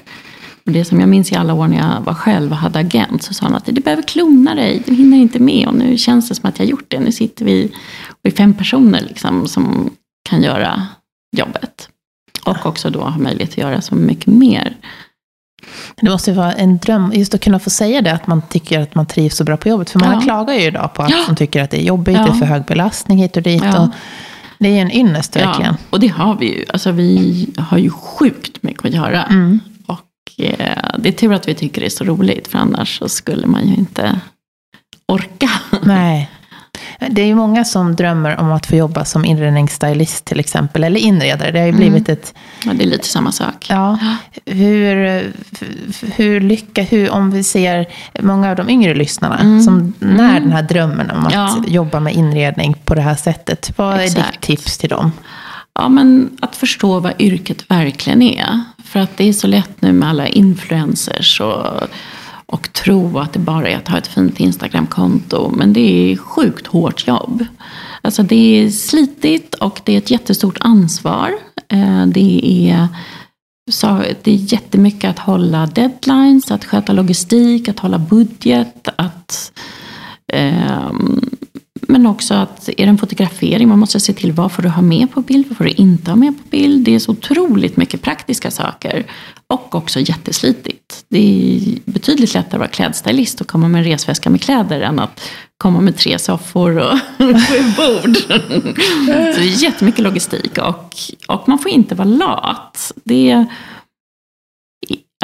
Och 0.65 0.71
det 0.71 0.86
som 0.86 0.99
jag 0.99 1.10
minns 1.10 1.32
i 1.32 1.36
alla 1.36 1.54
år 1.54 1.67
när 1.67 1.78
jag 1.78 2.02
var 2.02 2.13
själv 2.13 2.52
och 2.52 2.58
hade 2.58 2.80
agent 2.80 3.23
så 3.23 3.34
sa 3.34 3.45
han 3.45 3.56
att 3.56 3.65
du 3.65 3.82
behöver 3.82 4.04
klona 4.04 4.56
dig, 4.56 4.84
du 4.86 4.93
hinner 4.93 5.17
inte 5.17 5.39
med. 5.39 5.67
Och 5.67 5.75
nu 5.75 5.97
känns 5.97 6.30
det 6.30 6.36
som 6.36 6.49
att 6.49 6.60
jag 6.60 6.65
har 6.65 6.69
gjort 6.69 6.86
det. 6.91 6.99
Nu 6.99 7.12
sitter 7.12 7.45
vi 7.45 7.71
och 8.08 8.19
är 8.23 8.32
fem 8.32 8.54
personer 8.54 9.02
liksom, 9.02 9.47
som 9.47 9.89
kan 10.30 10.41
göra 10.41 10.88
jobbet. 11.38 11.89
Och 12.45 12.65
också 12.65 12.89
då 12.89 13.02
ha 13.02 13.17
möjlighet 13.17 13.49
att 13.49 13.58
göra 13.58 13.82
så 13.82 13.95
mycket 13.95 14.28
mer. 14.28 14.78
Det 15.95 16.10
måste 16.10 16.32
ju 16.32 16.38
vara 16.38 16.54
en 16.54 16.78
dröm, 16.78 17.12
just 17.15 17.34
att 17.34 17.41
kunna 17.41 17.60
få 17.60 17.69
säga 17.69 18.02
det, 18.02 18.13
att 18.13 18.28
man 18.28 18.41
tycker 18.41 18.80
att 18.80 18.95
man 18.95 19.06
trivs 19.06 19.36
så 19.36 19.43
bra 19.43 19.58
på 19.58 19.69
jobbet. 19.69 19.89
För 19.89 20.00
många 20.00 20.13
ja. 20.13 20.22
klagar 20.22 20.54
ju 20.54 20.62
idag 20.62 20.93
på 20.93 21.04
att 21.04 21.10
ja. 21.10 21.24
de 21.28 21.36
tycker 21.36 21.63
att 21.63 21.72
det 21.72 21.78
är 21.78 21.86
jobbigt, 21.86 22.17
ja. 22.17 22.24
det 22.24 22.30
är 22.30 22.34
för 22.34 22.45
hög 22.45 22.65
belastning 22.65 23.17
hit 23.17 23.38
och 23.38 23.43
dit. 23.43 23.63
Ja. 23.63 23.80
Och 23.80 23.89
det 24.58 24.67
är 24.67 24.82
en 24.82 24.91
ynnest 24.91 25.36
verkligen. 25.36 25.74
Ja, 25.80 25.88
och 25.89 26.00
det 26.00 26.08
har 26.08 26.36
vi 26.36 26.58
ju. 26.58 26.65
Alltså 26.69 26.91
vi 26.91 27.48
har 27.58 27.78
ju 27.78 27.89
sjukt 27.89 28.63
mycket 28.63 28.86
att 28.86 28.93
göra. 28.93 29.24
Mm. 29.24 29.60
Och 29.86 30.45
eh, 30.45 30.78
det 30.98 31.10
är 31.10 31.13
tur 31.13 31.34
att 31.34 31.48
vi 31.48 31.54
tycker 31.54 31.82
det 31.82 31.88
är 31.88 31.89
så 31.89 32.04
roligt, 32.04 32.48
för 32.48 32.58
annars 32.58 32.98
så 32.98 33.10
skulle 33.10 33.48
man 33.48 33.67
ju 33.67 33.76
inte 33.76 34.19
orka. 35.06 35.50
Nej. 35.84 36.30
Det 37.09 37.21
är 37.21 37.25
ju 37.25 37.35
många 37.35 37.65
som 37.65 37.95
drömmer 37.95 38.39
om 38.39 38.51
att 38.51 38.65
få 38.65 38.75
jobba 38.75 39.05
som 39.05 39.25
inredningsstylist 39.25 40.25
till 40.25 40.39
exempel, 40.39 40.83
eller 40.83 40.99
inredare. 40.99 41.51
Det 41.51 41.59
har 41.59 41.65
ju 41.65 41.73
mm. 41.73 41.79
blivit 41.79 42.09
ett... 42.09 42.33
Ja, 42.65 42.73
det 42.73 42.83
är 42.83 42.87
lite 42.87 43.07
samma 43.07 43.31
sak. 43.31 43.67
Ja. 43.69 43.97
Hur, 44.45 45.23
hur 46.15 46.41
lycka, 46.41 46.81
hur, 46.81 47.11
om 47.11 47.31
vi 47.31 47.43
ser 47.43 47.85
många 48.19 48.49
av 48.49 48.55
de 48.55 48.69
yngre 48.69 48.93
lyssnarna, 48.93 49.39
mm. 49.39 49.61
som 49.61 49.93
när 49.99 50.29
mm. 50.29 50.43
den 50.43 50.51
här 50.51 50.63
drömmen 50.63 51.11
om 51.11 51.25
att 51.25 51.33
ja. 51.33 51.63
jobba 51.67 51.99
med 51.99 52.13
inredning 52.13 52.75
på 52.85 52.95
det 52.95 53.01
här 53.01 53.15
sättet, 53.15 53.71
vad 53.75 53.99
Exakt. 53.99 54.27
är 54.27 54.31
ditt 54.31 54.41
tips 54.41 54.77
till 54.77 54.89
dem? 54.89 55.11
Ja, 55.73 55.89
men 55.89 56.29
att 56.39 56.55
förstå 56.55 56.99
vad 56.99 57.13
yrket 57.19 57.71
verkligen 57.71 58.21
är. 58.21 58.63
För 58.83 58.99
att 58.99 59.17
det 59.17 59.29
är 59.29 59.33
så 59.33 59.47
lätt 59.47 59.81
nu 59.81 59.93
med 59.93 60.09
alla 60.09 60.27
influencers 60.27 61.41
och 61.41 61.87
och 62.51 62.73
tro 62.73 63.19
att 63.19 63.33
det 63.33 63.39
bara 63.39 63.69
är 63.69 63.77
att 63.77 63.88
ha 63.88 63.97
ett 63.97 64.07
fint 64.07 64.39
Instagramkonto. 64.39 65.51
Men 65.55 65.73
det 65.73 66.12
är 66.12 66.17
sjukt 66.17 66.67
hårt 66.67 67.07
jobb. 67.07 67.45
Alltså 68.01 68.23
det 68.23 68.35
är 68.35 68.69
slitigt 68.69 69.55
och 69.55 69.81
det 69.83 69.93
är 69.93 69.97
ett 69.97 70.12
jättestort 70.12 70.57
ansvar. 70.59 71.31
Eh, 71.67 72.05
det 72.05 72.41
är, 72.69 72.88
det 74.23 74.31
är 74.31 74.53
jättemycket 74.53 75.09
att 75.09 75.19
hålla 75.19 75.65
deadlines, 75.65 76.51
att 76.51 76.65
sköta 76.65 76.93
logistik, 76.93 77.69
att 77.69 77.79
hålla 77.79 77.99
budget, 77.99 78.88
att 78.95 79.51
um, 80.33 81.29
men 81.89 82.06
också 82.06 82.34
att 82.34 82.69
är 82.69 82.73
det 82.75 82.84
en 82.84 82.97
fotografering, 82.97 83.67
man 83.67 83.80
måste 83.80 83.99
se 83.99 84.13
till 84.13 84.32
vad 84.32 84.52
får 84.52 84.63
du 84.63 84.69
ha 84.69 84.82
med 84.82 85.12
på 85.12 85.21
bild, 85.21 85.47
vad 85.47 85.58
får 85.58 85.63
du 85.63 85.71
inte 85.71 86.12
ha 86.12 86.15
med 86.15 86.38
på 86.38 86.43
bild. 86.49 86.86
Det 86.86 86.95
är 86.95 86.99
så 86.99 87.12
otroligt 87.12 87.78
mycket 87.78 88.02
praktiska 88.02 88.52
saker. 88.52 89.06
Och 89.47 89.75
också 89.75 89.99
jätteslitigt. 89.99 91.06
Det 91.10 91.17
är 91.17 91.91
betydligt 91.91 92.34
lättare 92.34 92.56
att 92.56 92.60
vara 92.60 92.69
klädstylist 92.69 93.41
och 93.41 93.47
komma 93.47 93.67
med 93.67 93.80
en 93.80 93.86
resväska 93.86 94.30
med 94.30 94.41
kläder 94.41 94.82
än 94.82 94.99
att 94.99 95.21
komma 95.58 95.82
med 95.82 95.97
tre 95.97 96.19
soffor 96.19 96.78
och 96.78 96.99
sju 97.17 97.63
bord. 97.78 98.17
Så 98.17 99.39
det 99.39 99.47
är 99.47 99.63
jättemycket 99.63 100.04
logistik 100.04 100.58
och, 100.58 100.95
och 101.28 101.47
man 101.47 101.60
får 101.60 101.71
inte 101.71 101.95
vara 101.95 102.08
lat. 102.08 102.91
Det 103.04 103.45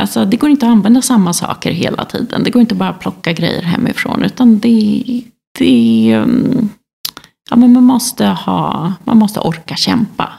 Alltså, 0.01 0.25
det 0.25 0.37
går 0.37 0.49
inte 0.49 0.65
att 0.65 0.71
använda 0.71 1.01
samma 1.01 1.33
saker 1.33 1.71
hela 1.71 2.05
tiden. 2.05 2.43
Det 2.43 2.49
går 2.49 2.61
inte 2.61 2.75
bara 2.75 2.89
att 2.89 2.99
plocka 2.99 3.33
grejer 3.33 3.61
hemifrån. 3.61 4.23
Utan 4.23 4.59
det, 4.59 5.03
det 5.57 6.15
um, 6.17 6.69
ja, 7.49 7.55
men 7.55 7.73
man, 7.73 7.83
måste 7.83 8.25
ha, 8.25 8.93
man 9.03 9.17
måste 9.17 9.39
orka 9.39 9.75
kämpa. 9.75 10.29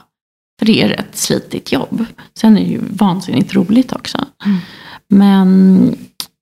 För 0.59 0.67
det 0.67 0.83
är 0.83 0.91
ett 0.91 1.17
slitigt 1.17 1.73
jobb. 1.73 2.05
Sen 2.39 2.59
är 2.59 2.61
det 2.61 2.71
ju 2.71 2.81
vansinnigt 2.91 3.55
roligt 3.55 3.93
också. 3.93 4.19
Mm. 4.45 4.59
Men 5.09 5.97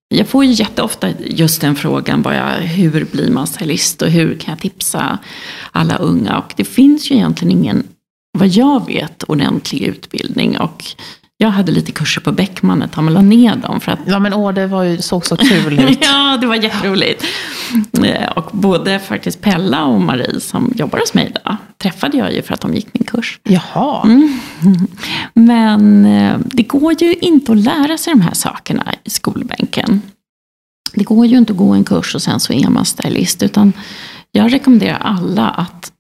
jag 0.08 0.28
får 0.28 0.44
ju 0.44 0.52
jätteofta 0.52 1.10
just 1.26 1.60
den 1.60 1.76
frågan, 1.76 2.22
jag, 2.24 2.50
hur 2.52 3.04
blir 3.04 3.30
man 3.30 3.46
stylist 3.46 4.02
och 4.02 4.08
hur 4.08 4.38
kan 4.38 4.52
jag 4.52 4.58
tipsa 4.58 5.18
alla 5.72 5.96
unga? 5.96 6.38
Och 6.38 6.54
det 6.56 6.64
finns 6.64 7.10
ju 7.10 7.14
egentligen 7.14 7.58
ingen, 7.58 7.86
vad 8.38 8.48
jag 8.48 8.86
vet, 8.86 9.22
ordentlig 9.22 9.82
utbildning. 9.82 10.58
Och 10.58 10.84
jag 11.36 11.48
hade 11.48 11.72
lite 11.72 11.92
kurser 11.92 12.20
på 12.20 12.32
Beckman 12.32 12.82
ett 12.82 12.92
tag, 12.92 13.04
men 13.04 13.14
la 13.14 13.22
ner 13.22 13.56
dem. 13.56 13.80
För 13.80 13.92
att... 13.92 13.98
Ja, 14.06 14.18
men 14.18 14.34
åh, 14.34 14.52
det 14.52 14.66
var 14.66 14.82
ju, 14.82 15.02
såg 15.02 15.26
så 15.26 15.36
kul 15.36 15.80
ut. 15.80 15.98
ja, 16.02 16.38
det 16.40 16.46
var 16.46 16.54
jätteroligt. 16.54 17.24
Eh, 18.04 18.28
och 18.28 18.50
både 18.52 18.98
faktiskt 18.98 19.40
Pella 19.40 19.84
och 19.84 20.00
Marie 20.00 20.40
som 20.40 20.72
jobbar 20.76 20.98
hos 20.98 21.14
mig 21.14 21.26
idag, 21.26 21.56
träffade 21.78 22.16
jag 22.16 22.32
ju 22.32 22.42
för 22.42 22.54
att 22.54 22.60
de 22.60 22.74
gick 22.74 22.88
min 22.94 23.04
kurs. 23.04 23.40
Jaha. 23.42 24.02
Mm. 24.04 24.38
Men 25.34 26.04
eh, 26.04 26.38
det 26.44 26.62
går 26.62 27.02
ju 27.02 27.14
inte 27.14 27.52
att 27.52 27.58
lära 27.58 27.98
sig 27.98 28.12
de 28.12 28.20
här 28.20 28.34
sakerna 28.34 28.94
i 29.04 29.10
skolbänken. 29.10 30.02
Det 30.94 31.04
går 31.04 31.26
ju 31.26 31.38
inte 31.38 31.52
att 31.52 31.58
gå 31.58 31.72
en 31.72 31.84
kurs 31.84 32.14
och 32.14 32.22
sen 32.22 32.40
så 32.40 32.52
är 32.52 32.68
man 32.68 32.84
stylist. 32.84 33.42
Utan 33.42 33.72
jag 34.32 34.52
rekommenderar 34.52 34.98
alla 34.98 35.48
att 35.48 35.92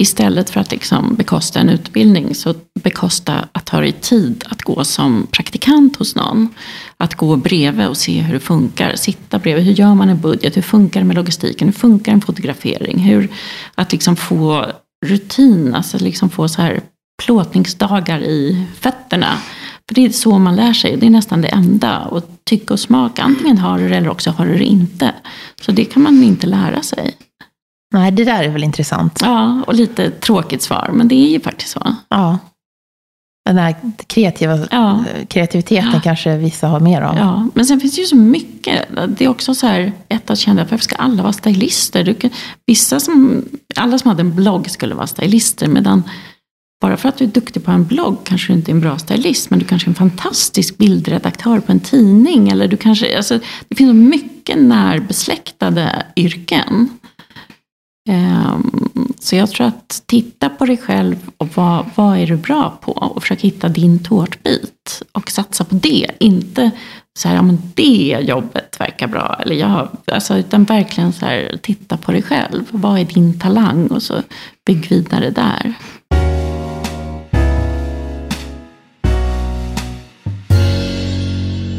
istället 0.00 0.50
för 0.50 0.60
att 0.60 0.70
liksom 0.70 1.14
bekosta 1.14 1.60
en 1.60 1.68
utbildning 1.68 2.34
så 2.34 2.54
bekosta 2.82 3.48
att 3.52 3.68
ha 3.68 3.80
dig 3.80 3.92
tid 3.92 4.44
att 4.48 4.62
gå 4.62 4.84
som 4.84 5.26
praktikant 5.30 5.96
hos 5.96 6.16
någon. 6.16 6.48
Att 6.96 7.14
gå 7.14 7.36
bredvid 7.36 7.86
och 7.86 7.96
se 7.96 8.20
hur 8.20 8.34
det 8.34 8.40
funkar. 8.40 8.96
Sitta 8.96 9.38
bredvid. 9.38 9.64
Hur 9.64 9.72
gör 9.72 9.94
man 9.94 10.08
en 10.08 10.20
budget? 10.20 10.56
Hur 10.56 10.62
funkar 10.62 11.00
det 11.00 11.06
med 11.06 11.16
logistiken? 11.16 11.68
Hur 11.68 11.72
funkar 11.72 12.12
en 12.12 12.20
fotografering? 12.20 12.98
Hur, 12.98 13.28
att 13.74 13.92
liksom 13.92 14.16
få 14.16 14.66
rutin, 15.06 15.74
alltså 15.74 15.98
liksom 15.98 16.30
få 16.30 16.48
så 16.48 16.62
här 16.62 16.80
plåtningsdagar 17.22 18.20
i 18.20 18.66
fötterna. 18.80 19.38
För 19.88 19.94
det 19.94 20.04
är 20.04 20.10
så 20.10 20.38
man 20.38 20.56
lär 20.56 20.72
sig. 20.72 20.96
Det 20.96 21.06
är 21.06 21.10
nästan 21.10 21.40
det 21.40 21.48
enda. 21.48 21.98
Och 21.98 22.22
tycke 22.44 22.72
och 22.72 22.80
smak, 22.80 23.18
antingen 23.18 23.58
har 23.58 23.78
du 23.78 23.88
det 23.88 23.96
eller 23.96 24.10
också 24.10 24.30
har 24.30 24.46
du 24.46 24.58
det 24.58 24.64
inte. 24.64 25.14
Så 25.60 25.72
det 25.72 25.84
kan 25.84 26.02
man 26.02 26.22
inte 26.22 26.46
lära 26.46 26.82
sig. 26.82 27.16
Nej, 27.94 28.10
det 28.12 28.24
där 28.24 28.42
är 28.42 28.48
väl 28.48 28.64
intressant. 28.64 29.18
Ja, 29.22 29.62
och 29.66 29.74
lite 29.74 30.10
tråkigt 30.10 30.62
svar, 30.62 30.90
men 30.94 31.08
det 31.08 31.14
är 31.14 31.28
ju 31.30 31.40
faktiskt 31.40 31.70
så. 31.70 31.94
Ja. 32.08 32.38
Den 33.44 33.58
här 33.58 33.74
kreativa, 34.06 34.58
Ja. 34.70 35.04
kreativiteten 35.28 35.90
Ja. 35.94 36.00
kanske 36.00 36.36
vissa 36.36 36.68
har 36.68 36.80
mer 36.80 37.02
av. 37.02 37.16
Ja, 37.16 37.48
men 37.54 37.66
sen 37.66 37.80
finns 37.80 37.94
det 37.94 38.00
ju 38.00 38.06
så 38.06 38.16
mycket. 38.16 38.88
Det 39.08 39.24
är 39.24 39.28
också 39.28 39.54
så 39.54 39.66
här, 39.66 39.92
ett 40.08 40.30
att 40.30 40.38
känna, 40.38 40.62
varför 40.62 40.78
ska 40.84 40.96
alla 40.96 41.22
vara 41.22 41.32
stylister? 41.32 42.04
Du 42.04 42.14
kan, 42.14 42.30
vissa 42.66 43.00
som, 43.00 43.44
alla 43.76 43.98
som 43.98 44.08
hade 44.08 44.20
en 44.20 44.34
blogg 44.34 44.70
skulle 44.70 44.94
vara 44.94 45.06
stylister, 45.06 45.66
medan 45.68 46.02
bara 46.80 46.96
för 46.96 47.08
att 47.08 47.16
du 47.16 47.24
är 47.24 47.28
duktig 47.28 47.64
på 47.64 47.70
en 47.70 47.84
blogg 47.84 48.16
kanske 48.24 48.52
du 48.52 48.56
inte 48.56 48.70
är 48.70 48.74
en 48.74 48.80
bra 48.80 48.98
stylist, 48.98 49.50
men 49.50 49.58
du 49.58 49.64
kanske 49.64 49.86
är 49.86 49.90
en 49.90 49.94
fantastisk 49.94 50.78
bildredaktör 50.78 51.60
på 51.60 51.72
en 51.72 51.80
tidning. 51.80 52.48
Eller 52.48 52.68
du 52.68 52.76
kanske, 52.76 53.16
alltså, 53.16 53.38
det 53.68 53.74
finns 53.76 53.90
så 53.90 53.94
mycket 53.94 54.58
närbesläktade 54.58 56.06
yrken. 56.16 56.88
Ehm, 58.10 59.12
så 59.18 59.36
jag 59.36 59.50
tror 59.50 59.66
att 59.66 60.02
titta 60.06 60.48
på 60.48 60.66
dig 60.66 60.76
själv 60.76 61.16
och 61.36 61.48
vad, 61.54 61.86
vad 61.94 62.18
är 62.18 62.26
du 62.26 62.36
bra 62.36 62.78
på? 62.80 62.92
Och 62.92 63.22
försök 63.22 63.40
hitta 63.40 63.68
din 63.68 64.02
tårtbit. 64.02 65.02
Och 65.12 65.30
satsa 65.30 65.64
på 65.64 65.74
det. 65.74 66.10
Inte 66.20 66.70
så 67.18 67.28
här, 67.28 67.34
ja 67.34 67.42
men 67.42 67.58
det 67.74 68.18
jobbet 68.20 68.80
verkar 68.80 69.06
bra. 69.06 69.36
Eller 69.42 69.54
jag, 69.54 69.88
alltså, 70.06 70.38
utan 70.38 70.64
verkligen 70.64 71.12
så 71.12 71.26
här, 71.26 71.58
titta 71.62 71.96
på 71.96 72.12
dig 72.12 72.22
själv. 72.22 72.64
Vad 72.70 73.00
är 73.00 73.04
din 73.04 73.40
talang? 73.40 73.86
Och 73.86 74.02
så 74.02 74.22
bygg 74.66 74.88
vidare 74.88 75.30
där. 75.30 75.74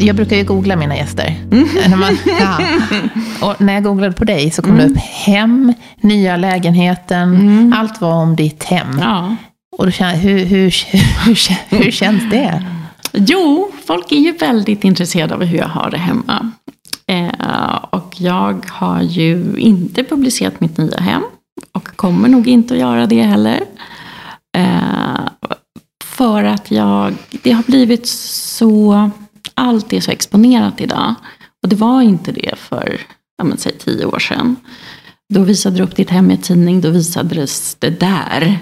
Jag 0.01 0.15
brukar 0.15 0.35
ju 0.35 0.43
googla 0.43 0.75
mina 0.75 0.95
gäster. 0.95 1.35
När, 1.89 1.97
man, 1.97 2.17
och 3.49 3.61
när 3.61 3.73
jag 3.73 3.83
googlade 3.83 4.13
på 4.13 4.23
dig 4.23 4.51
så 4.51 4.61
kom 4.61 4.77
det 4.77 4.85
upp 4.85 4.97
hem, 4.97 5.73
nya 6.01 6.37
lägenheten, 6.37 7.73
allt 7.77 8.01
var 8.01 8.13
om 8.13 8.35
ditt 8.35 8.63
hem. 8.63 8.99
Ja. 8.99 9.35
Och 9.77 9.85
då 9.85 9.91
känner, 9.91 10.15
hur, 10.15 10.45
hur, 10.45 10.73
hur, 11.25 11.77
hur 11.77 11.91
känns 11.91 12.29
det? 12.31 12.65
Jo, 13.13 13.71
folk 13.87 14.11
är 14.11 14.19
ju 14.19 14.31
väldigt 14.31 14.83
intresserade 14.83 15.33
av 15.33 15.43
hur 15.43 15.57
jag 15.57 15.67
har 15.67 15.91
det 15.91 15.97
hemma. 15.97 16.51
Eh, 17.07 17.75
och 17.89 18.15
jag 18.17 18.65
har 18.69 19.01
ju 19.01 19.55
inte 19.57 20.03
publicerat 20.03 20.59
mitt 20.59 20.77
nya 20.77 20.99
hem. 20.99 21.23
Och 21.71 21.87
kommer 21.95 22.29
nog 22.29 22.47
inte 22.47 22.73
att 22.73 22.79
göra 22.79 23.05
det 23.05 23.21
heller. 23.21 23.59
Eh, 24.57 25.19
för 26.03 26.43
att 26.43 26.71
jag, 26.71 27.13
det 27.43 27.51
har 27.51 27.63
blivit 27.63 28.07
så, 28.07 29.09
allt 29.53 29.93
är 29.93 29.99
så 30.01 30.11
exponerat 30.11 30.81
idag. 30.81 31.15
Och 31.63 31.69
det 31.69 31.75
var 31.75 32.01
inte 32.01 32.31
det 32.31 32.55
för, 32.57 33.01
ja 33.37 33.43
men 33.43 33.57
säg 33.57 33.77
tio 33.77 34.05
år 34.05 34.19
sedan. 34.19 34.55
Då 35.33 35.43
visade 35.43 35.77
du 35.77 35.83
upp 35.83 35.95
ditt 35.95 36.09
hem 36.09 36.31
i 36.31 36.33
en 36.33 36.41
tidning, 36.41 36.81
då 36.81 36.89
visades 36.89 37.75
det 37.75 37.99
där. 37.99 38.59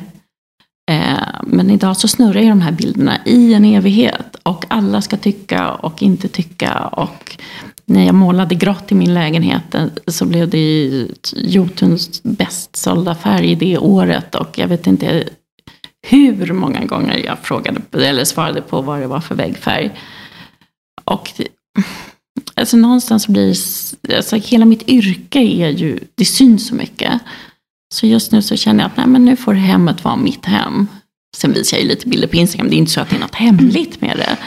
Eh, 0.91 1.41
Men 1.43 1.69
idag 1.69 1.97
så 1.97 2.07
snurrar 2.07 2.41
ju 2.41 2.49
de 2.49 2.61
här 2.61 2.71
bilderna 2.71 3.17
i 3.25 3.53
en 3.53 3.65
evighet. 3.65 4.35
Och 4.43 4.65
alla 4.67 5.01
ska 5.01 5.17
tycka 5.17 5.71
och 5.71 6.03
inte 6.03 6.27
tycka. 6.27 6.73
Och 6.73 7.37
när 7.85 8.05
jag 8.05 8.15
målade 8.15 8.55
grått 8.55 8.91
i 8.91 8.95
min 8.95 9.13
lägenhet 9.13 9.75
eh, 9.75 9.85
så 10.07 10.25
blev 10.25 10.49
det 10.49 10.57
ju 10.57 11.07
Jotuns 11.35 12.23
bäst 12.23 12.75
sålda 12.75 13.15
färg 13.15 13.55
det 13.55 13.77
året. 13.77 14.35
Och 14.35 14.57
jag 14.57 14.67
vet 14.67 14.87
inte 14.87 15.23
hur 16.07 16.53
många 16.53 16.85
gånger 16.85 17.17
jag 17.25 17.39
frågade, 17.39 17.81
eller 17.91 18.25
svarade 18.25 18.61
på 18.61 18.81
vad 18.81 18.99
det 18.99 19.07
var 19.07 19.19
för 19.19 19.35
väggfärg. 19.35 19.91
Och 21.09 21.31
det, 21.37 21.47
alltså 22.55 22.77
någonstans 22.77 23.27
blir 23.27 23.55
alltså 24.15 24.35
hela 24.35 24.65
mitt 24.65 24.89
yrke 24.89 25.39
är 25.39 25.69
ju, 25.69 25.99
det 26.15 26.25
syns 26.25 26.67
så 26.67 26.75
mycket. 26.75 27.21
Så 27.93 28.05
just 28.07 28.31
nu 28.31 28.41
så 28.41 28.55
känner 28.55 28.83
jag 28.83 28.91
att 28.91 28.97
nej, 28.97 29.07
men 29.07 29.25
nu 29.25 29.35
får 29.35 29.53
hemmet 29.53 30.03
vara 30.03 30.15
mitt 30.15 30.45
hem. 30.45 30.87
Sen 31.37 31.53
visar 31.53 31.77
jag 31.77 31.83
ju 31.83 31.89
lite 31.89 32.07
bilder 32.07 32.27
på 32.27 32.35
Instagram. 32.35 32.69
Det 32.69 32.75
är 32.75 32.77
inte 32.77 32.91
så 32.91 33.01
att 33.01 33.09
det 33.09 33.15
är 33.15 33.19
något 33.19 33.35
hemligt 33.35 34.01
med 34.01 34.17
det. 34.17 34.37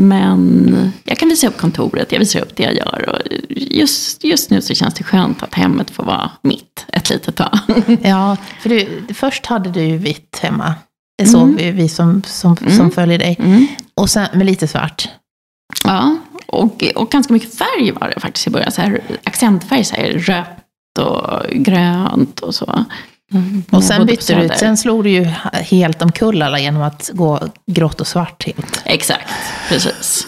Men 0.00 0.92
jag 1.04 1.18
kan 1.18 1.28
visa 1.28 1.46
upp 1.48 1.56
kontoret, 1.58 2.12
jag 2.12 2.18
visar 2.18 2.40
upp 2.40 2.56
det 2.56 2.62
jag 2.62 2.74
gör. 2.74 3.08
Och 3.08 3.18
just, 3.50 4.24
just 4.24 4.50
nu 4.50 4.60
så 4.60 4.74
känns 4.74 4.94
det 4.94 5.04
skönt 5.04 5.42
att 5.42 5.54
hemmet 5.54 5.90
får 5.90 6.04
vara 6.04 6.30
mitt 6.42 6.86
ett 6.92 7.10
litet 7.10 7.36
tag. 7.36 7.58
Ja, 8.02 8.36
för 8.62 8.68
du, 8.68 9.02
först 9.14 9.46
hade 9.46 9.70
du 9.70 9.82
ju 9.82 9.96
vitt 9.98 10.38
hemma. 10.42 10.74
Det 11.18 11.26
såg 11.26 11.42
Mm. 11.42 11.56
vi, 11.56 11.70
vi 11.70 11.88
som, 11.88 12.22
som, 12.26 12.56
som 12.56 12.66
Mm. 12.68 12.90
följer 12.90 13.18
dig. 13.18 13.36
Mm. 13.40 13.66
Och 13.94 14.10
sen 14.10 14.26
med 14.34 14.46
lite 14.46 14.68
svart. 14.68 15.08
Ja, 15.84 16.16
och, 16.46 16.84
och 16.94 17.10
ganska 17.10 17.32
mycket 17.32 17.58
färg 17.58 17.90
var 18.00 18.12
det 18.14 18.20
faktiskt 18.20 18.46
i 18.46 18.50
början. 18.50 18.72
Så 18.72 18.80
här, 18.82 19.00
accentfärg, 19.24 19.84
så 19.84 19.96
här, 19.96 20.08
rött 20.12 20.98
och 20.98 21.50
grönt 21.50 22.40
och 22.40 22.54
så. 22.54 22.84
Mm, 23.32 23.62
Och 23.70 23.84
sen 23.84 24.06
bytte 24.06 24.34
du 24.42 24.48
sen 24.56 24.76
slog 24.76 25.04
du 25.04 25.10
ju 25.10 25.24
helt 25.52 26.02
omkull 26.02 26.42
alla 26.42 26.58
genom 26.58 26.82
att 26.82 27.10
gå 27.12 27.40
grått 27.66 28.00
och 28.00 28.06
svart 28.06 28.46
helt. 28.46 28.82
Exakt, 28.84 29.28
precis. 29.68 30.26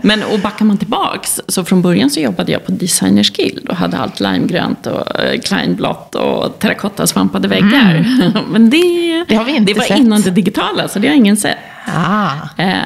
Men 0.00 0.22
och 0.22 0.38
backar 0.40 0.64
man 0.64 0.78
tillbaks, 0.78 1.40
så 1.48 1.64
från 1.64 1.82
början 1.82 2.10
så 2.10 2.20
jobbade 2.20 2.52
jag 2.52 2.66
på 2.66 2.72
Designers 2.72 3.30
Guild 3.30 3.68
och 3.68 3.76
hade 3.76 3.98
allt 3.98 4.20
limegrönt 4.20 4.86
och 4.86 5.20
eh, 5.20 5.40
kleinblått 5.40 6.14
och 6.14 6.58
terrakottasvampade 6.58 7.48
väggar. 7.48 8.06
Men 8.50 8.70
det, 8.70 9.04
Mm. 9.14 9.24
Det 9.28 9.34
har 9.36 9.44
vi 9.44 9.56
inte 9.56 9.72
det 9.72 9.78
var 9.78 9.86
sett. 9.86 9.98
innan 9.98 10.22
det 10.22 10.30
digitala, 10.30 10.88
så 10.88 10.98
det 10.98 11.08
har 11.08 11.14
ingen 11.14 11.36
sett. 11.36 11.58
Ah, 11.96 12.30
Eh, 12.56 12.82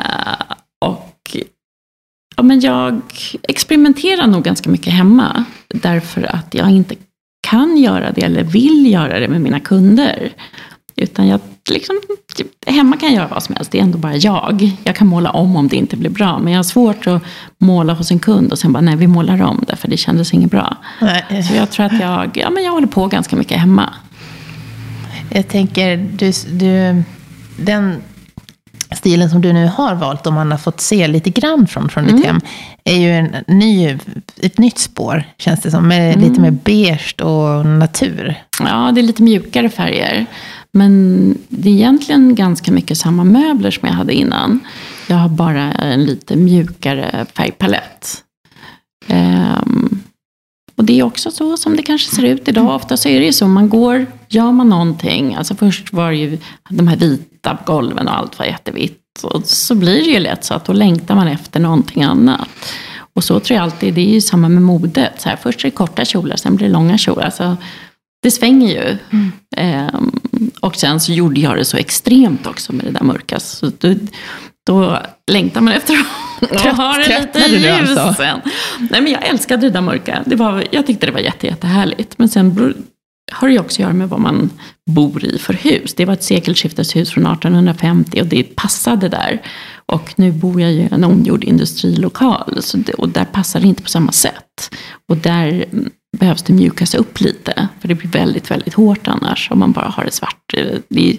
och 0.84 1.37
ja, 2.38 2.42
men 2.42 2.61
jag 2.61 3.01
experimenterar 3.42 4.27
nog 4.27 4.42
ganska 4.44 4.70
mycket 4.70 4.92
hemma. 4.92 5.44
Därför 5.68 6.35
att 6.35 6.55
jag 6.55 6.70
inte 6.70 6.94
kan 7.40 7.77
göra 7.77 8.12
det 8.12 8.22
eller 8.22 8.42
vill 8.42 8.92
göra 8.92 9.20
det 9.20 9.29
med 9.29 9.40
mina 9.40 9.61
kunder. 9.61 10.33
Utan 10.96 11.29
jag 11.29 11.40
liksom, 11.70 12.01
hemma 12.66 12.96
kan 12.96 13.09
jag 13.09 13.16
göra 13.16 13.29
vad 13.29 13.42
som 13.42 13.55
helst, 13.55 13.70
det 13.70 13.79
är 13.79 13.83
ändå 13.83 13.98
bara 13.98 14.16
jag. 14.16 14.70
Jag 14.85 14.96
kan 14.96 15.07
måla 15.07 15.31
om 15.31 15.57
om 15.57 15.68
det 15.68 15.77
inte 15.77 15.96
blir 15.96 16.11
bra. 16.11 16.38
Men 16.38 16.53
jag 16.53 16.59
har 16.59 16.64
svårt 16.64 17.07
att 17.07 17.22
måla 17.59 17.92
hos 17.92 18.11
en 18.11 18.18
kund 18.18 18.53
och 18.53 18.59
sen 18.59 18.72
bara, 18.72 18.81
nej 18.81 18.96
vi 18.96 19.07
målar 19.07 19.42
om 19.42 19.64
det 19.68 19.77
för 19.77 19.88
det 19.88 19.96
kändes 19.96 20.35
inget 20.35 20.51
bra. 20.51 20.77
nej. 21.31 21.42
Så 21.42 21.55
jag 21.55 21.70
tror 21.70 21.87
att 21.87 22.01
jag, 22.01 22.31
ja, 22.35 22.51
men 22.51 22.64
jag 22.64 22.72
håller 22.72 22.87
på 22.87 23.07
ganska 23.07 23.37
mycket 23.37 23.59
hemma. 23.59 23.94
Jag 25.31 25.48
tänker, 25.48 25.96
du, 25.96 26.33
du, 26.59 27.03
den 27.64 28.03
stilen 28.96 29.31
som 29.31 29.40
du 29.40 29.53
nu 29.53 29.66
har 29.66 29.94
valt, 29.94 30.27
om 30.27 30.35
man 30.35 30.51
har 30.51 30.59
fått 30.59 30.81
se 30.81 31.09
lite 31.09 31.31
grann 31.31 31.66
från, 31.66 31.88
från 31.88 32.05
Mm. 32.05 32.16
ditt 32.16 32.27
hem, 32.27 32.40
är 32.85 32.96
ju 32.96 33.11
en 33.12 33.37
ny, 33.46 33.98
ett 34.40 34.59
nytt 34.59 34.79
spår, 34.79 35.24
känns 35.38 35.61
det 35.62 35.70
som. 35.70 35.88
Med 35.88 36.14
Mm. 36.14 36.29
lite 36.29 36.40
mer 36.40 36.51
beige 36.51 37.14
och 37.22 37.66
natur. 37.66 38.35
Ja, 38.61 38.90
det 38.94 39.01
är 39.01 39.03
lite 39.03 39.22
mjukare 39.22 39.68
färger. 39.70 40.27
Men 40.72 41.35
det 41.48 41.68
är 41.68 41.72
egentligen 41.72 42.35
ganska 42.35 42.72
mycket 42.72 42.98
samma 42.98 43.24
möbler 43.24 43.70
som 43.70 43.88
jag 43.88 43.94
hade 43.94 44.12
innan. 44.14 44.61
Jag 45.07 45.16
har 45.16 45.29
bara 45.29 45.72
en 45.72 46.05
lite 46.05 46.37
mjukare 46.37 47.27
färgpalett. 47.35 48.24
Um, 49.09 50.03
och 50.77 50.85
det 50.85 50.98
är 50.98 51.03
också 51.03 51.31
så 51.31 51.57
som 51.57 51.77
det 51.77 51.83
kanske 51.83 52.16
ser 52.16 52.22
ut 52.24 52.48
idag. 52.48 52.74
Ofta 52.74 52.96
så 52.96 53.09
är 53.09 53.20
det 53.20 53.27
ju 53.27 53.33
så, 53.33 53.48
man 53.48 53.68
går, 53.68 54.07
gör 54.29 54.53
man 54.53 54.68
någonting, 54.68 55.35
alltså 55.35 55.55
först 55.55 55.92
var 55.92 56.11
det 56.11 56.16
ju 56.16 56.38
de 56.70 56.88
här 56.88 56.96
vita 56.96 57.38
golven 57.66 58.09
och 58.09 58.18
allt 58.18 58.38
var 58.38 58.46
jättevitt. 58.46 59.03
Och 59.22 59.46
så 59.46 59.74
blir 59.74 60.05
det 60.05 60.11
ju 60.11 60.18
lätt 60.18 60.44
så 60.44 60.55
att 60.55 60.64
då 60.64 60.72
längtar 60.72 61.14
man 61.14 61.29
efter 61.29 61.61
någonting 61.61 62.03
annat. 62.03 62.48
Och 63.14 63.24
så 63.24 63.40
tror 63.40 63.57
jag 63.57 63.62
alltid, 63.62 63.94
det 63.94 64.01
är 64.01 64.14
ju 64.14 64.20
samma 64.20 64.48
med 64.48 64.62
modet. 64.62 65.20
Så 65.20 65.29
här, 65.29 65.37
först 65.37 65.61
är 65.61 65.64
det 65.64 65.70
korta 65.70 66.05
kjolar, 66.05 66.37
sen 66.37 66.57
blir 66.57 66.66
det 66.66 66.72
långa 66.72 66.98
kjolar. 66.98 67.24
Alltså, 67.24 67.57
det 68.22 68.31
svänger 68.31 68.68
ju. 68.68 68.98
Mm. 69.11 69.33
Ehm, 69.57 70.20
och 70.61 70.77
sen 70.77 71.01
så 71.01 71.12
gjorde 71.12 71.40
jag 71.40 71.57
det 71.57 71.64
så 71.64 71.77
extremt 71.77 72.46
också 72.46 72.72
med 72.72 72.85
det 72.85 72.90
där 72.90 73.03
mörka. 73.03 73.40
Så 73.40 73.70
då, 73.79 73.94
då 74.66 74.98
längtar 75.31 75.61
man 75.61 75.74
efter 75.74 75.96
att 76.40 76.77
ha 76.77 76.92
det 76.92 77.20
lite 77.20 77.57
ljus 77.57 77.98
alltså? 77.98 78.22
sen. 78.22 78.40
Nej 78.90 79.01
men 79.01 79.12
jag 79.12 79.27
älskade 79.27 79.62
det 79.62 79.70
där 79.70 79.81
mörka. 79.81 80.22
Det 80.27 80.37
var, 80.37 80.64
jag 80.70 80.87
tyckte 80.87 81.07
det 81.07 81.12
var 81.12 81.20
jätte, 81.20 81.46
jättehärligt. 81.46 82.18
Men 82.18 82.29
sen 82.29 82.74
har 83.32 83.48
det 83.48 83.54
ju 83.54 83.60
också 83.60 83.74
att 83.74 83.78
göra 83.78 83.92
med 83.92 84.08
vad 84.08 84.20
man 84.20 84.50
bor 84.90 85.24
i 85.24 85.38
för 85.38 85.52
hus. 85.52 85.94
Det 85.94 86.04
var 86.04 86.12
ett 86.12 86.24
sekelskifteshus 86.24 87.10
från 87.10 87.26
1850 87.26 88.20
och 88.20 88.26
det 88.26 88.42
passade 88.42 89.08
där. 89.08 89.42
Och 89.86 90.14
nu 90.16 90.32
bor 90.32 90.60
jag 90.60 90.72
i 90.72 90.88
en 90.90 91.04
omgjord 91.04 91.44
industrilokal 91.44 92.58
så 92.60 92.76
det, 92.76 92.92
och 92.92 93.08
där 93.08 93.24
passar 93.24 93.60
det 93.60 93.66
inte 93.66 93.82
på 93.82 93.88
samma 93.88 94.12
sätt. 94.12 94.74
Och 95.08 95.16
där 95.16 95.66
mm, 95.72 95.90
behövs 96.18 96.42
det 96.42 96.52
mjukas 96.52 96.94
upp 96.94 97.20
lite. 97.20 97.68
För 97.80 97.88
det 97.88 97.94
blir 97.94 98.10
väldigt, 98.10 98.50
väldigt 98.50 98.74
hårt 98.74 99.08
annars 99.08 99.50
om 99.50 99.58
man 99.58 99.72
bara 99.72 99.88
har 99.88 100.04
ett 100.04 100.14
svart, 100.14 100.54
eh, 100.54 100.78
det 100.88 101.18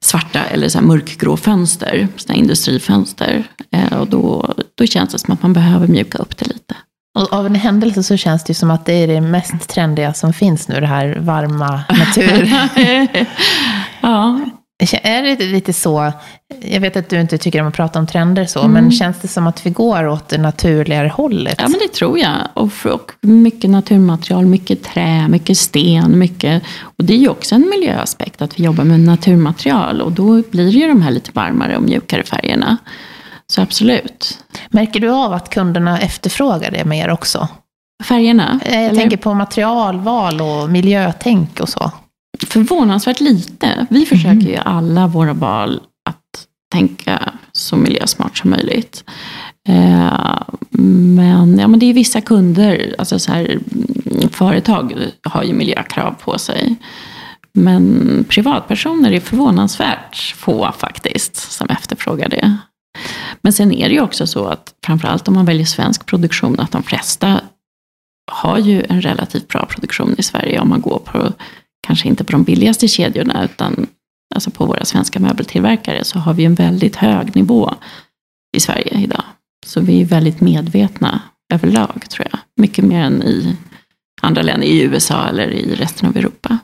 svarta 0.00 0.44
eller 0.44 0.68
så 0.68 0.80
mörkgrå 0.80 1.36
fönster, 1.36 2.08
sådana 2.16 2.38
industrifönster. 2.38 3.44
Eh, 3.70 4.00
och 4.00 4.08
då, 4.08 4.54
då 4.74 4.86
känns 4.86 5.12
det 5.12 5.18
som 5.18 5.34
att 5.34 5.42
man 5.42 5.52
behöver 5.52 5.86
mjuka 5.86 6.18
upp 6.18 6.36
det 6.36 6.46
lite. 6.46 6.74
Och 7.14 7.32
av 7.32 7.46
en 7.46 7.54
händelse 7.54 8.02
så 8.02 8.16
känns 8.16 8.44
det 8.44 8.54
som 8.54 8.70
att 8.70 8.86
det 8.86 8.92
är 8.92 9.06
det 9.06 9.20
mest 9.20 9.68
trendiga 9.68 10.14
som 10.14 10.32
finns 10.32 10.68
nu, 10.68 10.80
det 10.80 10.86
här 10.86 11.16
varma 11.20 11.84
natur. 11.88 12.52
ja. 14.00 14.40
Är 15.02 15.22
det 15.22 15.44
lite 15.44 15.72
så, 15.72 16.12
jag 16.62 16.80
vet 16.80 16.96
att 16.96 17.08
du 17.08 17.20
inte 17.20 17.38
tycker 17.38 17.60
om 17.60 17.66
att 17.66 17.74
prata 17.74 17.98
om 17.98 18.06
trender 18.06 18.44
så, 18.44 18.60
mm. 18.60 18.72
men 18.72 18.92
känns 18.92 19.20
det 19.20 19.28
som 19.28 19.46
att 19.46 19.66
vi 19.66 19.70
går 19.70 20.06
åt 20.06 20.28
det 20.28 20.38
naturligare 20.38 21.08
hållet? 21.08 21.54
Ja, 21.58 21.68
men 21.68 21.80
det 21.80 21.92
tror 21.92 22.18
jag. 22.18 22.36
Och, 22.54 22.70
och 22.84 23.12
mycket 23.20 23.70
naturmaterial, 23.70 24.46
mycket 24.46 24.82
trä, 24.82 25.28
mycket 25.28 25.58
sten, 25.58 26.18
mycket... 26.18 26.62
Och 26.82 27.04
det 27.04 27.14
är 27.14 27.18
ju 27.18 27.28
också 27.28 27.54
en 27.54 27.70
miljöaspekt 27.70 28.42
att 28.42 28.58
vi 28.58 28.64
jobbar 28.64 28.84
med 28.84 29.00
naturmaterial 29.00 30.00
och 30.00 30.12
då 30.12 30.42
blir 30.50 30.64
det 30.64 30.70
ju 30.70 30.88
de 30.88 31.02
här 31.02 31.10
lite 31.10 31.30
varmare 31.34 31.76
och 31.76 31.82
mjukare 31.82 32.22
färgerna. 32.22 32.78
Så 33.46 33.62
absolut. 33.62 34.44
Märker 34.70 35.00
du 35.00 35.10
av 35.10 35.32
att 35.32 35.50
kunderna 35.50 36.00
efterfrågar 36.00 36.70
det 36.70 36.84
mer 36.84 37.10
också? 37.10 37.48
Färgerna? 38.04 38.60
Jag 38.64 38.74
eller? 38.74 39.00
tänker 39.00 39.16
på 39.16 39.34
materialval 39.34 40.40
och 40.40 40.70
miljötänk 40.70 41.60
och 41.60 41.68
så. 41.68 41.90
Förvånansvärt 42.48 43.20
lite. 43.20 43.86
Vi 43.90 44.06
försöker 44.06 44.30
mm. 44.30 44.46
ju 44.46 44.56
alla 44.56 45.06
våra 45.06 45.32
val 45.32 45.80
att 46.08 46.46
tänka 46.72 47.32
så 47.52 47.76
miljösmart 47.76 48.38
som 48.38 48.50
möjligt. 48.50 49.04
Eh, 49.68 50.42
men, 51.16 51.58
ja, 51.58 51.68
men 51.68 51.80
det 51.80 51.86
är 51.86 51.94
vissa 51.94 52.20
kunder, 52.20 52.94
alltså 52.98 53.18
så 53.18 53.32
här, 53.32 53.58
företag 54.30 54.94
har 55.22 55.42
ju 55.42 55.52
miljökrav 55.52 56.14
på 56.24 56.38
sig. 56.38 56.76
Men 57.52 58.24
privatpersoner 58.28 59.12
är 59.12 59.20
förvånansvärt 59.20 60.34
få 60.36 60.72
faktiskt 60.78 61.36
som 61.36 61.68
efterfrågar 61.68 62.28
det. 62.28 62.56
Men 63.42 63.52
sen 63.52 63.72
är 63.72 63.88
det 63.88 63.94
ju 63.94 64.00
också 64.00 64.26
så 64.26 64.46
att 64.46 64.74
framförallt 64.86 65.28
om 65.28 65.34
man 65.34 65.46
väljer 65.46 65.66
svensk 65.66 66.06
produktion, 66.06 66.60
att 66.60 66.72
de 66.72 66.82
flesta 66.82 67.40
har 68.32 68.58
ju 68.58 68.84
en 68.88 69.02
relativt 69.02 69.48
bra 69.48 69.66
produktion 69.66 70.14
i 70.18 70.22
Sverige 70.22 70.60
om 70.60 70.68
man 70.68 70.80
går 70.80 70.98
på, 70.98 71.32
kanske 71.86 72.08
inte 72.08 72.24
på 72.24 72.32
de 72.32 72.44
billigaste 72.44 72.88
kedjorna, 72.88 73.44
utan 73.44 73.86
alltså 74.34 74.50
på 74.50 74.66
våra 74.66 74.84
svenska 74.84 75.20
möbeltillverkare 75.20 76.04
så 76.04 76.18
har 76.18 76.34
vi 76.34 76.44
en 76.44 76.54
väldigt 76.54 76.96
hög 76.96 77.36
nivå 77.36 77.74
i 78.56 78.60
Sverige 78.60 79.00
idag. 79.00 79.24
Så 79.66 79.80
vi 79.80 80.00
är 80.00 80.04
väldigt 80.04 80.40
medvetna 80.40 81.20
överlag, 81.52 82.04
tror 82.08 82.28
jag. 82.30 82.40
Mycket 82.56 82.84
mer 82.84 83.00
än 83.00 83.22
i 83.22 83.56
andra 84.22 84.42
länder, 84.42 84.66
i 84.66 84.82
USA 84.82 85.26
eller 85.28 85.50
i 85.50 85.74
resten 85.74 86.08
av 86.08 86.16
Europa. 86.16 86.58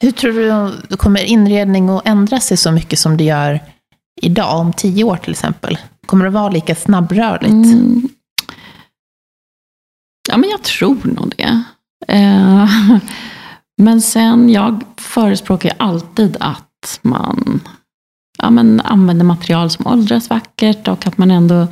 Hur 0.00 0.10
tror 0.10 0.32
du, 0.88 0.96
kommer 0.96 1.24
inredning 1.24 1.88
att 1.88 2.08
ändra 2.08 2.40
sig 2.40 2.56
så 2.56 2.72
mycket 2.72 2.98
som 2.98 3.16
det 3.16 3.24
gör 3.24 3.60
idag, 4.22 4.60
om 4.60 4.72
tio 4.72 5.04
år 5.04 5.16
till 5.16 5.30
exempel? 5.30 5.78
Kommer 6.06 6.24
det 6.24 6.30
vara 6.30 6.48
lika 6.48 6.74
snabbrörligt? 6.74 7.52
Mm. 7.52 8.08
Ja, 10.28 10.36
men 10.36 10.50
jag 10.50 10.62
tror 10.62 10.98
nog 11.04 11.34
det. 11.36 11.62
Eh, 12.08 12.70
men 13.82 14.02
sen, 14.02 14.48
jag 14.48 14.82
förespråkar 14.96 15.72
alltid 15.76 16.36
att 16.40 17.00
man 17.02 17.60
ja, 18.42 18.50
men 18.50 18.80
använder 18.80 19.24
material 19.24 19.70
som 19.70 19.86
åldras 19.86 20.30
vackert 20.30 20.88
och 20.88 21.06
att 21.06 21.18
man 21.18 21.30
ändå 21.30 21.66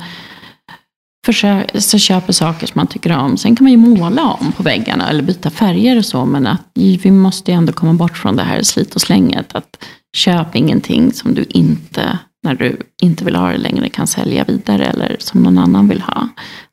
försöker, 1.25 1.79
så 1.79 1.97
köper 1.97 2.33
saker 2.33 2.67
som 2.67 2.73
man 2.75 2.87
tycker 2.87 3.17
om. 3.17 3.37
Sen 3.37 3.55
kan 3.55 3.63
man 3.63 3.71
ju 3.71 3.77
måla 3.77 4.23
om 4.23 4.51
på 4.51 4.63
väggarna 4.63 5.09
eller 5.09 5.23
byta 5.23 5.49
färger 5.49 5.97
och 5.97 6.05
så, 6.05 6.25
men 6.25 6.47
att 6.47 6.61
vi 6.73 7.11
måste 7.11 7.51
ju 7.51 7.57
ändå 7.57 7.73
komma 7.73 7.93
bort 7.93 8.17
från 8.17 8.35
det 8.35 8.43
här 8.43 8.63
slit 8.63 8.95
och 8.95 9.01
slänget. 9.01 9.55
Att 9.55 9.83
köp 10.15 10.55
ingenting 10.55 11.13
som 11.13 11.33
du 11.33 11.45
inte 11.49 12.19
när 12.43 12.55
du 12.55 12.79
inte 13.01 13.25
vill 13.25 13.35
ha 13.35 13.51
det 13.51 13.57
längre 13.57 13.89
kan 13.89 14.07
sälja 14.07 14.43
vidare 14.43 14.85
eller 14.85 15.15
som 15.19 15.43
någon 15.43 15.57
annan 15.57 15.87
vill 15.87 16.01
ha. 16.01 16.29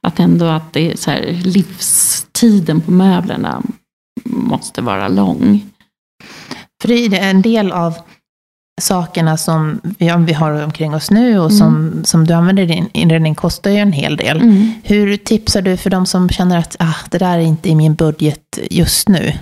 Att 0.06 0.20
ändå 0.20 0.44
att 0.44 0.72
det 0.72 0.92
är 0.92 0.96
så 0.96 1.10
här, 1.10 1.40
livstiden 1.44 2.80
på 2.80 2.90
möblerna 2.90 3.62
måste 4.24 4.82
vara 4.82 5.08
lång. 5.08 5.70
För 6.82 6.88
det 6.88 7.18
är 7.18 7.30
en 7.30 7.42
del 7.42 7.72
av 7.72 7.94
sakerna 8.80 9.36
som 9.36 9.80
vi, 9.98 10.32
har 10.32 10.64
omkring 10.64 10.94
oss 10.94 11.10
nu 11.10 11.38
och 11.38 11.52
som, 11.52 11.76
mm. 11.76 12.04
som 12.04 12.26
du 12.26 12.34
använder 12.34 12.62
i 12.62 12.66
din 12.66 12.88
inredning 12.92 13.34
kostar 13.34 13.70
ju 13.70 13.76
en 13.76 13.92
hel 13.92 14.16
del. 14.16 14.36
Mm. 14.36 14.72
Hur 14.84 15.16
tipsar 15.16 15.62
du 15.62 15.76
för 15.76 15.90
de 15.90 16.06
som 16.06 16.28
känner 16.28 16.58
att 16.58 16.76
ah, 16.78 16.96
det 17.10 17.18
där 17.18 17.38
är 17.38 17.42
inte 17.42 17.68
i 17.68 17.74
min 17.74 17.94
budget 17.94 18.58
just 18.70 19.08
nu? 19.08 19.32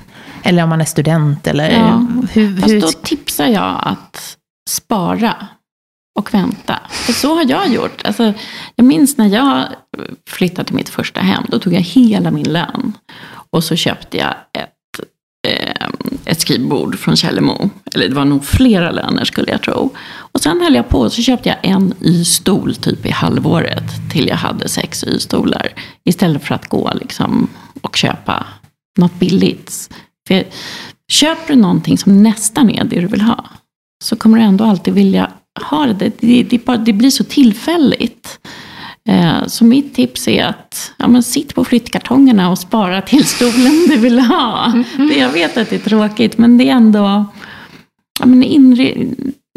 Eller 0.42 0.62
om 0.62 0.68
man 0.68 0.80
är 0.80 0.84
student 0.84 1.46
eller 1.46 1.70
ja. 1.70 2.06
hur, 2.32 2.60
Fast 2.60 2.80
då 2.80 2.88
tipsar 3.02 3.46
jag 3.46 3.80
att 3.82 4.36
spara 4.70 5.34
och 6.18 6.34
vänta. 6.34 6.80
För 6.90 7.12
så 7.12 7.34
har 7.34 7.50
jag 7.50 7.68
gjort. 7.68 8.04
Alltså, 8.04 8.32
jag 8.76 8.86
minns 8.86 9.16
när 9.16 9.26
jag 9.26 9.68
flyttade 10.28 10.64
till 10.64 10.76
mitt 10.76 10.88
första 10.88 11.20
hem. 11.20 11.44
Då 11.48 11.58
tog 11.58 11.72
jag 11.72 11.80
hela 11.80 12.30
min 12.30 12.52
lön. 12.52 12.92
Och 13.50 13.64
så 13.64 13.76
köpte 13.76 14.16
jag 14.16 14.34
ett, 14.52 15.06
eh, 15.48 15.88
ett 16.24 16.40
skrivbord 16.40 16.98
från 16.98 17.16
Källemo. 17.16 17.70
Eller 17.94 18.08
det 18.08 18.14
var 18.14 18.24
nog 18.24 18.44
flera 18.44 18.90
löner 18.90 19.24
skulle 19.24 19.50
jag 19.50 19.62
tro. 19.62 19.90
Och 20.16 20.40
sen 20.40 20.60
höll 20.60 20.74
jag 20.74 20.88
på 20.88 20.98
och 20.98 21.12
så 21.12 21.22
köpte 21.22 21.48
jag 21.48 21.58
en 21.62 21.94
Y-stol 22.00 22.74
typ 22.74 23.06
i 23.06 23.10
halvåret. 23.10 24.10
Till 24.12 24.28
jag 24.28 24.36
hade 24.36 24.68
sex 24.68 25.04
Y-stolar. 25.04 25.72
Istället 26.04 26.44
för 26.44 26.54
att 26.54 26.68
gå 26.68 26.92
liksom, 26.94 27.48
och 27.80 27.96
köpa 27.96 28.46
något 28.98 29.14
billigt. 29.14 29.94
För 30.28 30.44
köper 31.12 31.54
du 31.54 31.60
någonting 31.60 31.98
som 31.98 32.22
nästan 32.22 32.70
är 32.70 32.84
det 32.84 33.00
du 33.00 33.06
vill 33.06 33.20
ha. 33.20 33.44
Så 34.04 34.16
kommer 34.16 34.38
du 34.38 34.44
ändå 34.44 34.64
alltid 34.64 34.94
vilja 34.94 35.30
har 35.60 35.86
det. 35.86 36.12
Det, 36.20 36.42
det, 36.42 36.64
bara, 36.64 36.76
det 36.76 36.92
blir 36.92 37.10
så 37.10 37.24
tillfälligt. 37.24 38.38
Eh, 39.08 39.46
så 39.46 39.64
mitt 39.64 39.94
tips 39.94 40.28
är 40.28 40.44
att 40.44 40.92
ja, 40.96 41.08
men 41.08 41.22
sitt 41.22 41.54
på 41.54 41.64
flyttkartongerna 41.64 42.50
och 42.50 42.58
spara 42.58 43.02
till 43.02 43.24
stolen 43.24 43.86
du 43.88 43.96
vill 43.96 44.18
ha. 44.18 44.66
Mm. 44.66 45.08
Det, 45.08 45.18
jag 45.18 45.32
vet 45.32 45.56
att 45.56 45.70
det 45.70 45.76
är 45.76 45.88
tråkigt, 45.88 46.38
men 46.38 46.58
det 46.58 46.68
är 46.68 46.72
ändå... 46.72 47.24
Ja, 48.20 48.26
men 48.26 48.42
inre, 48.42 48.94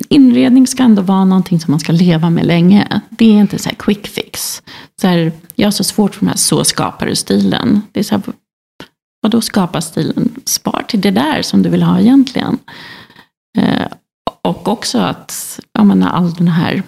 inredning 0.10 0.68
ska 0.68 0.84
ändå 0.84 1.02
vara 1.02 1.26
någonting 1.26 1.60
som 1.60 1.72
man 1.72 1.80
ska 1.80 1.92
leva 1.92 2.30
med 2.30 2.46
länge. 2.46 3.02
Det 3.10 3.26
är 3.26 3.40
inte 3.40 3.60
så 3.60 3.70
här 3.70 3.76
quick 3.76 4.08
fix. 4.08 4.64
Så 5.02 5.08
här, 5.08 5.32
jag 5.56 5.68
har 5.68 5.72
så 5.72 5.84
svårt 5.84 6.16
för 6.16 6.22
den 6.22 6.30
här 6.30 6.38
så 6.38 6.64
skapar 6.64 7.06
du-stilen. 7.06 7.82
Det 7.92 8.00
är 8.00 8.04
så 8.04 8.16
här, 8.16 8.24
vadå 9.22 9.42
skapa 9.42 9.82
stilen? 9.82 10.36
Spar 10.46 10.86
till 10.88 11.02
det 11.02 11.12
där 11.12 11.42
som 11.42 11.62
du 11.62 11.70
vill 11.70 11.84
ha 11.84 12.00
egentligen. 12.00 12.58
Eh, 13.58 13.88
och 14.42 14.68
också 14.68 14.98
att 14.98 15.60
ja, 15.76 15.84
men 15.84 16.04
all 16.04 16.34
den 16.34 16.48
här... 16.48 16.84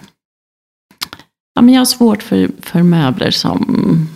Ja, 1.54 1.62
men 1.62 1.74
jag 1.74 1.80
har 1.80 1.86
svårt 1.86 2.22
för, 2.22 2.50
för 2.60 2.82
möbler 2.82 3.30
som 3.30 4.08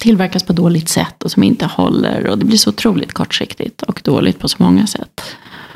tillverkas 0.00 0.42
på 0.42 0.52
dåligt 0.52 0.88
sätt 0.88 1.22
och 1.22 1.30
som 1.30 1.42
inte 1.42 1.66
håller. 1.66 2.26
Och 2.26 2.38
det 2.38 2.44
blir 2.44 2.58
så 2.58 2.70
otroligt 2.70 3.12
kortsiktigt 3.12 3.82
och 3.82 4.00
dåligt 4.04 4.38
på 4.38 4.48
så 4.48 4.62
många 4.62 4.86
sätt. 4.86 5.20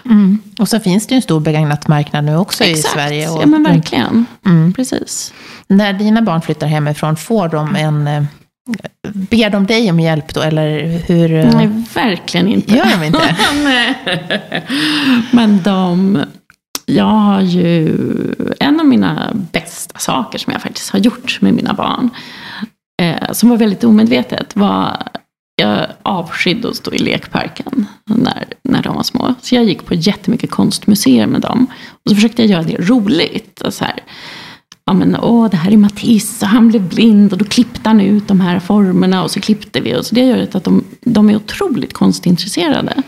Mm. 0.05 0.38
Och 0.59 0.69
så 0.69 0.81
finns 0.81 1.07
det 1.07 1.15
ju 1.15 1.17
en 1.17 1.23
stor 1.23 1.41
begagnat 1.41 1.88
marknad 1.88 2.25
nu 2.25 2.37
också 2.37 2.65
Exakt. 2.65 2.87
i 2.87 2.99
Sverige. 2.99 3.29
Och, 3.29 3.43
ja 3.43 3.47
men 3.47 3.62
verkligen. 3.62 4.27
Mm. 4.47 4.73
Precis. 4.73 5.35
När 5.67 5.93
dina 5.93 6.23
barn 6.23 6.43
flyttar 6.43 6.67
hemifrån, 6.67 7.17
får 7.17 7.49
de 7.49 7.77
en... 7.77 8.07
Eh, 8.07 8.23
ber 9.12 9.51
de 9.51 9.67
dig 9.67 9.91
om 9.91 10.01
hjälp 10.01 10.35
då, 10.35 10.41
eller 10.41 10.99
hur? 11.07 11.29
Nej, 11.29 11.85
verkligen 11.95 12.49
inte. 12.49 12.75
Gör 12.75 12.99
de 12.99 13.05
inte? 13.05 13.37
Men 15.33 15.62
de 15.62 16.25
jag 16.93 17.05
har 17.05 17.41
ju 17.41 17.97
en 18.61 18.81
av 18.81 18.87
mina 18.87 19.33
bästa 19.53 19.99
saker 19.99 20.39
som 20.39 20.53
jag 20.53 20.63
faktiskt 20.63 20.91
har 20.91 20.99
gjort 20.99 21.39
med 21.41 21.55
mina 21.55 21.75
barn. 21.75 22.11
Eh, 23.03 23.33
som 23.33 23.49
var 23.49 23.57
väldigt 23.57 23.85
omedvetet. 23.85 24.57
var 24.57 25.09
jag 25.57 25.87
avskydde 26.03 26.69
att 26.69 26.77
stå 26.77 26.93
i 26.93 26.99
lekparken 26.99 27.87
när, 28.05 28.45
när 28.63 28.83
de 28.83 28.97
var 28.97 29.03
små. 29.03 29.35
Så 29.41 29.55
jag 29.55 29.65
gick 29.65 29.87
på 29.87 29.95
jättemycket 29.95 30.51
konstmuseer 30.51 31.27
med 31.27 31.41
dem. 31.41 31.67
Och 31.91 32.11
så 32.11 32.15
försökte 32.15 32.43
jag 32.43 32.51
göra 32.51 32.63
det 32.63 32.77
roligt. 32.77 33.61
Och 33.61 33.75
så 33.75 33.85
här, 33.85 34.01
ja 34.85 34.93
men 34.93 35.17
åh, 35.17 35.51
det 35.51 35.57
här 35.57 35.73
är 35.73 35.77
Matisse 35.77 36.45
och 36.47 36.51
han 36.51 36.69
blev 36.69 36.89
blind 36.89 37.33
och 37.33 37.39
då 37.39 37.45
klippte 37.45 37.89
han 37.89 38.01
ut 38.01 38.29
de 38.29 38.41
här 38.41 38.61
formerna 38.61 39.23
och 39.23 39.31
så 39.31 39.41
klippte 39.41 39.81
vi. 39.81 39.97
Och 39.97 40.07
så 40.07 40.15
det 40.15 40.21
gör 40.21 40.49
att 40.55 40.65
de, 40.65 40.85
de 41.01 41.31
är 41.31 41.37
otroligt 41.37 41.93
konstintresserade. 41.93 43.03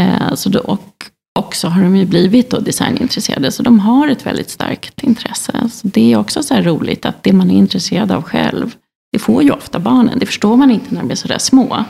Eh, 0.00 0.34
så 0.34 0.48
då, 0.48 0.58
och 0.58 1.10
också 1.36 1.68
har 1.68 1.82
de 1.82 1.96
ju 1.96 2.04
blivit 2.04 2.50
då 2.50 2.58
designintresserade. 2.58 3.52
Så 3.52 3.62
de 3.62 3.80
har 3.80 4.08
ett 4.08 4.26
väldigt 4.26 4.50
starkt 4.50 5.02
intresse. 5.02 5.52
Så 5.72 5.88
det 5.88 6.12
är 6.12 6.18
också 6.18 6.42
så 6.42 6.54
här 6.54 6.62
roligt 6.62 7.06
att 7.06 7.22
det 7.22 7.32
man 7.32 7.50
är 7.50 7.54
intresserad 7.54 8.12
av 8.12 8.22
själv, 8.22 8.74
det 9.12 9.18
får 9.18 9.42
ju 9.42 9.50
ofta 9.50 9.78
barnen. 9.78 10.18
Det 10.18 10.26
förstår 10.26 10.56
man 10.56 10.70
inte 10.70 10.94
när 10.94 11.00
de 11.00 11.10
är 11.10 11.14
sådär 11.14 11.38
små. 11.38 11.84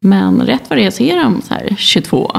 Men 0.00 0.42
rätt 0.42 0.62
vad 0.68 0.78
det 0.78 0.84
är 0.84 0.90
så 0.90 1.02
är 1.02 1.16
de 1.16 1.42
så 1.42 1.54
här 1.54 1.74
22. 1.78 2.32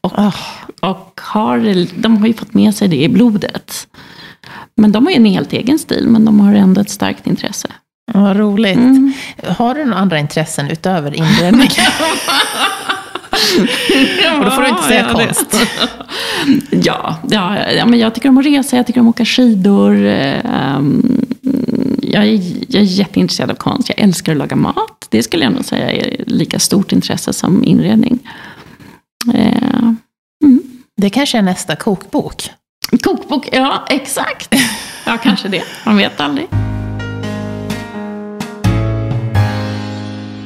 Och, 0.00 0.18
oh. 0.18 0.36
och 0.80 1.20
har, 1.24 1.86
de 2.00 2.16
har 2.16 2.26
ju 2.26 2.34
fått 2.34 2.54
med 2.54 2.74
sig 2.74 2.88
det 2.88 3.02
i 3.02 3.08
blodet. 3.08 3.88
Men 4.76 4.92
de 4.92 5.06
har 5.06 5.10
ju 5.10 5.16
en 5.16 5.24
helt 5.24 5.52
egen 5.52 5.78
stil, 5.78 6.08
men 6.08 6.24
de 6.24 6.40
har 6.40 6.54
ändå 6.54 6.80
ett 6.80 6.90
starkt 6.90 7.26
intresse. 7.26 7.68
Vad 8.12 8.36
roligt. 8.36 8.76
Mm. 8.76 9.12
Har 9.46 9.74
du 9.74 9.84
några 9.84 9.98
andra 9.98 10.18
intressen 10.18 10.70
utöver 10.70 11.16
inredning? 11.16 11.70
Och 14.38 14.44
då 14.44 14.50
får 14.50 14.62
du 14.62 14.68
inte 14.68 14.82
säga 14.82 15.06
ja, 15.08 15.14
konst. 15.14 15.56
ja, 16.70 17.16
ja, 17.30 17.70
ja, 17.72 17.86
men 17.86 17.98
jag 17.98 18.14
tycker 18.14 18.28
om 18.28 18.38
att 18.38 18.46
resa, 18.46 18.76
jag 18.76 18.86
tycker 18.86 19.00
om 19.00 19.08
att 19.08 19.14
åka 19.14 19.24
skidor. 19.24 19.94
Um, 19.94 21.26
jag, 22.02 22.26
är, 22.26 22.40
jag 22.68 22.82
är 22.82 22.86
jätteintresserad 22.86 23.50
av 23.50 23.54
konst. 23.54 23.88
Jag 23.88 23.98
älskar 23.98 24.32
att 24.32 24.38
laga 24.38 24.56
mat. 24.56 25.06
Det 25.08 25.22
skulle 25.22 25.44
jag 25.44 25.52
nog 25.52 25.64
säga 25.64 25.90
är 25.90 26.24
lika 26.26 26.58
stort 26.58 26.92
intresse 26.92 27.32
som 27.32 27.64
inredning. 27.64 28.18
Uh, 29.34 29.92
mm. 30.44 30.62
Det 30.96 31.10
kanske 31.10 31.38
är 31.38 31.42
nästa 31.42 31.76
kokbok. 31.76 32.50
Kokbok, 33.02 33.48
ja 33.52 33.86
exakt. 33.88 34.54
Ja, 35.06 35.18
kanske 35.22 35.48
det. 35.48 35.62
Man 35.84 35.96
vet 35.96 36.20
aldrig. 36.20 36.48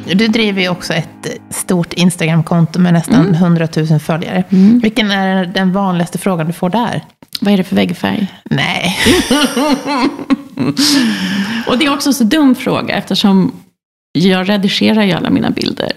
Du 0.07 0.29
driver 0.29 0.63
ju 0.63 0.69
också 0.69 0.93
ett 0.93 1.41
stort 1.51 1.93
Instagramkonto 1.93 2.79
med 2.81 2.93
nästan 2.93 3.21
mm. 3.21 3.35
100 3.35 3.69
000 3.77 4.01
följare. 4.01 4.45
Mm. 4.51 4.79
Vilken 4.79 5.11
är 5.11 5.47
den 5.47 5.73
vanligaste 5.73 6.19
frågan 6.19 6.47
du 6.47 6.53
får 6.53 6.71
där? 6.71 7.05
Vad 7.41 7.53
är 7.53 7.57
det 7.57 7.65
för 7.65 7.77
väggfärg? 7.77 8.27
Nej. 8.45 8.99
och 11.67 11.79
det 11.79 11.85
är 11.85 11.95
också 11.95 12.11
en 12.11 12.15
så 12.15 12.25
dum 12.25 12.55
fråga 12.55 12.95
eftersom 12.95 13.53
jag 14.13 14.49
redigerar 14.49 15.03
ju 15.03 15.13
alla 15.13 15.31
mina 15.31 15.51
bilder. 15.51 15.93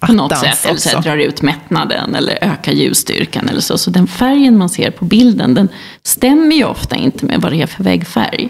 På 0.00 0.12
något 0.12 0.38
sätt. 0.38 0.66
Eller 0.66 0.78
så 0.78 1.00
drar 1.00 1.16
ut 1.16 1.42
mättnaden 1.42 2.14
eller 2.14 2.38
ökar 2.44 2.72
ljusstyrkan 2.72 3.48
eller 3.48 3.60
så. 3.60 3.78
Så 3.78 3.90
den 3.90 4.06
färgen 4.06 4.58
man 4.58 4.68
ser 4.68 4.90
på 4.90 5.04
bilden 5.04 5.54
den 5.54 5.68
stämmer 6.02 6.56
ju 6.56 6.64
ofta 6.64 6.96
inte 6.96 7.26
med 7.26 7.40
vad 7.40 7.52
det 7.52 7.62
är 7.62 7.66
för 7.66 7.84
väggfärg. 7.84 8.48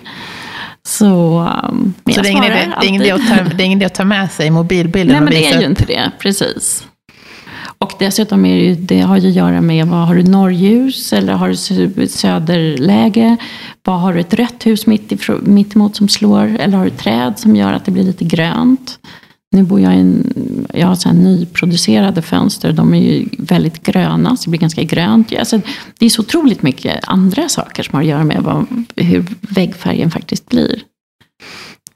Så, 1.00 1.38
um, 1.68 1.94
så 2.14 2.22
det, 2.22 2.28
är 2.28 2.30
ingen 2.30 2.44
idé, 2.44 2.72
det, 2.80 2.86
är 2.86 2.88
ingen 2.88 3.02
idé 3.02 3.10
att 3.10 3.28
ta, 3.28 3.34
det 3.56 3.62
är 3.62 3.66
ingen 3.66 3.78
idé 3.78 3.86
att 3.86 3.94
ta 3.94 4.04
med 4.04 4.32
sig 4.32 4.50
mobilbilden 4.50 5.12
Nej, 5.12 5.20
men 5.20 5.32
det 5.32 5.50
är 5.50 5.56
upp. 5.56 5.62
ju 5.62 5.66
inte 5.66 5.84
det. 5.84 6.10
Precis. 6.18 6.86
Och 7.78 7.92
dessutom 7.98 8.44
är 8.44 8.56
det, 8.56 8.62
ju, 8.62 8.74
det 8.74 9.00
har 9.00 9.16
ju 9.16 9.28
att 9.28 9.34
göra 9.34 9.60
med, 9.60 9.86
vad 9.86 10.06
har 10.06 10.14
du 10.14 10.22
norrljus 10.22 11.12
eller 11.12 11.32
har 11.32 11.48
du 11.48 12.08
söderläge? 12.08 13.36
Vad 13.84 14.00
har 14.00 14.14
du 14.14 14.20
ett 14.20 14.34
rött 14.34 14.66
hus 14.66 14.86
mitt, 14.86 15.28
mitt 15.42 15.76
emot 15.76 15.96
som 15.96 16.08
slår? 16.08 16.56
Eller 16.60 16.78
har 16.78 16.84
du 16.84 16.90
träd 16.90 17.38
som 17.38 17.56
gör 17.56 17.72
att 17.72 17.84
det 17.84 17.90
blir 17.90 18.04
lite 18.04 18.24
grönt? 18.24 18.98
Nu 19.52 19.62
bor 19.62 19.80
jag 19.80 19.94
i 19.94 19.98
en, 19.98 20.66
jag 20.74 20.86
har 20.86 20.94
så 20.94 21.08
här 21.08 21.16
nyproducerade 21.16 22.22
fönster. 22.22 22.72
De 22.72 22.94
är 22.94 23.00
ju 23.00 23.28
väldigt 23.38 23.82
gröna, 23.82 24.36
så 24.36 24.44
det 24.44 24.50
blir 24.50 24.60
ganska 24.60 24.82
grönt. 24.82 25.32
Alltså, 25.38 25.60
det 25.98 26.06
är 26.06 26.10
så 26.10 26.22
otroligt 26.22 26.62
mycket 26.62 27.00
andra 27.02 27.48
saker 27.48 27.82
som 27.82 27.94
har 27.94 28.02
att 28.02 28.08
göra 28.08 28.24
med 28.24 28.42
vad, 28.42 28.66
hur 28.96 29.26
väggfärgen 29.40 30.10
faktiskt 30.10 30.48
blir. 30.48 30.82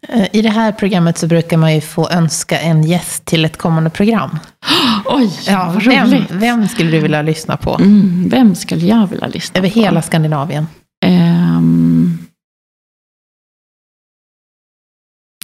Eh, 0.09 0.27
I 0.33 0.43
det 0.43 0.51
här 0.51 0.73
programmet 0.73 1.19
så 1.19 1.27
brukar 1.27 1.57
man 1.57 1.75
ju 1.75 1.81
få 1.81 2.09
önska 2.11 2.61
en 2.61 2.83
gäst 2.83 3.25
till 3.25 3.45
ett 3.45 3.57
kommande 3.57 3.91
program. 3.91 4.39
Oj, 5.05 5.31
ja, 5.47 5.73
vad 5.75 5.83
vem, 5.83 6.25
vem 6.31 6.69
skulle 6.69 6.91
du 6.91 7.01
vilja 7.01 7.23
lyssna 7.23 7.57
på? 7.57 7.75
Mm, 7.75 8.29
vem 8.29 8.55
skulle 8.55 8.87
jag 8.87 9.07
vilja 9.07 9.27
lyssna 9.27 9.59
Över 9.59 9.71
på? 9.71 9.79
Över 9.79 9.85
hela 9.87 10.03
Skandinavien? 10.03 10.67
Um, 11.07 12.19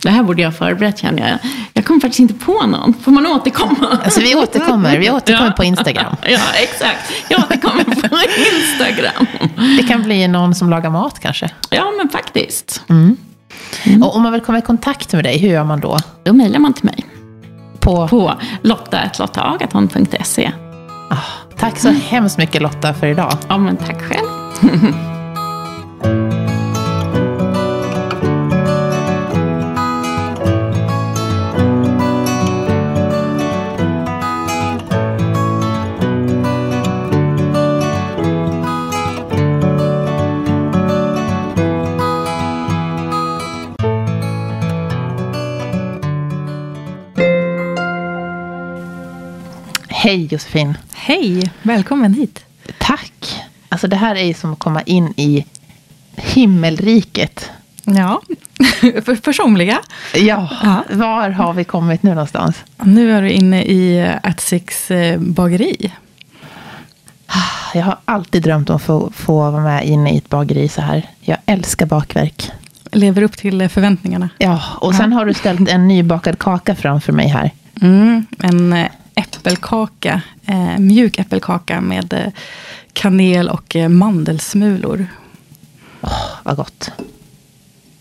Det 0.03 0.11
här 0.11 0.23
borde 0.23 0.43
jag 0.43 0.51
ha 0.51 0.57
förberett 0.57 0.99
känner 0.99 1.29
jag. 1.29 1.39
Jag 1.73 1.85
kommer 1.85 2.01
faktiskt 2.01 2.21
inte 2.21 2.35
på 2.35 2.67
någon. 2.67 2.95
Får 2.95 3.13
man 3.13 3.27
återkomma? 3.27 3.99
Alltså 4.05 4.21
vi 4.21 4.35
återkommer. 4.35 4.99
Vi 4.99 5.11
återkommer 5.11 5.51
ja. 5.51 5.57
på 5.57 5.65
Instagram. 5.65 6.17
Ja, 6.29 6.41
exakt. 6.63 7.13
Jag 7.29 7.41
återkommer 7.41 7.85
på 7.85 8.17
Instagram. 8.57 9.27
Det 9.79 9.83
kan 9.89 10.03
bli 10.03 10.29
någon 10.29 10.55
som 10.55 10.71
lagar 10.71 10.91
mat 10.91 11.21
kanske? 11.21 11.51
Ja, 11.71 11.93
men 11.99 12.09
faktiskt. 12.09 12.83
Mm. 12.89 13.17
Mm. 13.87 14.03
Och 14.03 14.17
om 14.17 14.23
man 14.23 14.33
vill 14.33 14.41
komma 14.41 14.59
i 14.59 14.63
kontakt 14.63 15.13
med 15.13 15.25
dig, 15.25 15.39
hur 15.39 15.49
gör 15.49 15.65
man 15.65 15.81
då? 15.81 15.97
Då 16.23 16.33
mejlar 16.33 16.59
man 16.59 16.75
till 16.75 16.85
mig. 16.85 17.07
På? 17.81 18.09
På 18.09 18.33
lotta.lottaagaton.se. 18.63 20.53
Oh, 21.11 21.19
tack 21.59 21.79
så 21.79 21.89
mm. 21.89 22.01
hemskt 22.01 22.39
mycket 22.39 22.63
Lotta 22.63 22.95
för 22.95 23.07
idag. 23.07 23.33
Ja, 23.49 23.59
men 23.59 23.77
tack 23.77 24.03
själv. 24.03 24.27
Josefin. 50.33 50.79
Hej, 50.95 51.53
välkommen 51.63 52.15
hit. 52.15 52.45
Tack. 52.79 53.41
Alltså 53.69 53.89
det 53.89 53.97
här 53.97 54.15
är 54.15 54.25
ju 54.25 54.35
som 54.35 54.53
att 54.53 54.59
komma 54.59 54.83
in 54.83 55.15
i 55.17 55.47
himmelriket. 56.17 57.51
Ja, 57.85 58.23
somliga. 59.37 59.81
Ja, 60.15 60.49
ja, 60.63 60.85
var 60.91 61.31
har 61.31 61.53
vi 61.53 61.65
kommit 61.65 62.03
nu 62.03 62.11
någonstans? 62.11 62.57
Nu 62.83 63.13
är 63.13 63.23
du 63.23 63.31
inne 63.31 63.63
i 63.63 64.13
At 64.23 64.41
Six 64.41 64.91
eh, 64.91 65.21
bageri. 65.21 65.93
Jag 67.75 67.85
har 67.85 67.97
alltid 68.05 68.43
drömt 68.43 68.71
om 68.71 68.77
att 68.77 68.83
få, 68.83 69.11
få 69.15 69.51
vara 69.51 69.63
med 69.63 69.87
inne 69.87 70.11
i 70.11 70.17
ett 70.17 70.29
bageri 70.29 70.69
så 70.69 70.81
här. 70.83 71.09
Jag 71.21 71.39
älskar 71.47 71.87
bakverk. 71.87 72.51
Lever 72.93 73.23
upp 73.23 73.37
till 73.37 73.69
förväntningarna. 73.69 74.29
Ja, 74.39 74.63
och 74.81 74.95
sen 74.95 75.13
ja. 75.13 75.19
har 75.19 75.27
du 75.27 75.35
ställt 75.35 75.69
en 75.69 75.89
nybakad 75.89 76.39
kaka 76.39 76.75
framför 76.75 77.13
mig 77.13 77.29
här. 77.29 77.51
Mm, 77.81 78.27
en 78.39 78.73
eh, 78.73 78.87
äppelkaka, 79.15 80.23
eh, 80.47 80.79
mjuk 80.79 81.19
äppelkaka 81.19 81.81
med 81.81 82.13
eh, 82.13 82.33
kanel 82.93 83.49
och 83.49 83.77
eh, 83.77 83.89
mandelsmulor. 83.89 85.07
Oh, 86.01 86.27
vad 86.43 86.57
gott. 86.57 86.91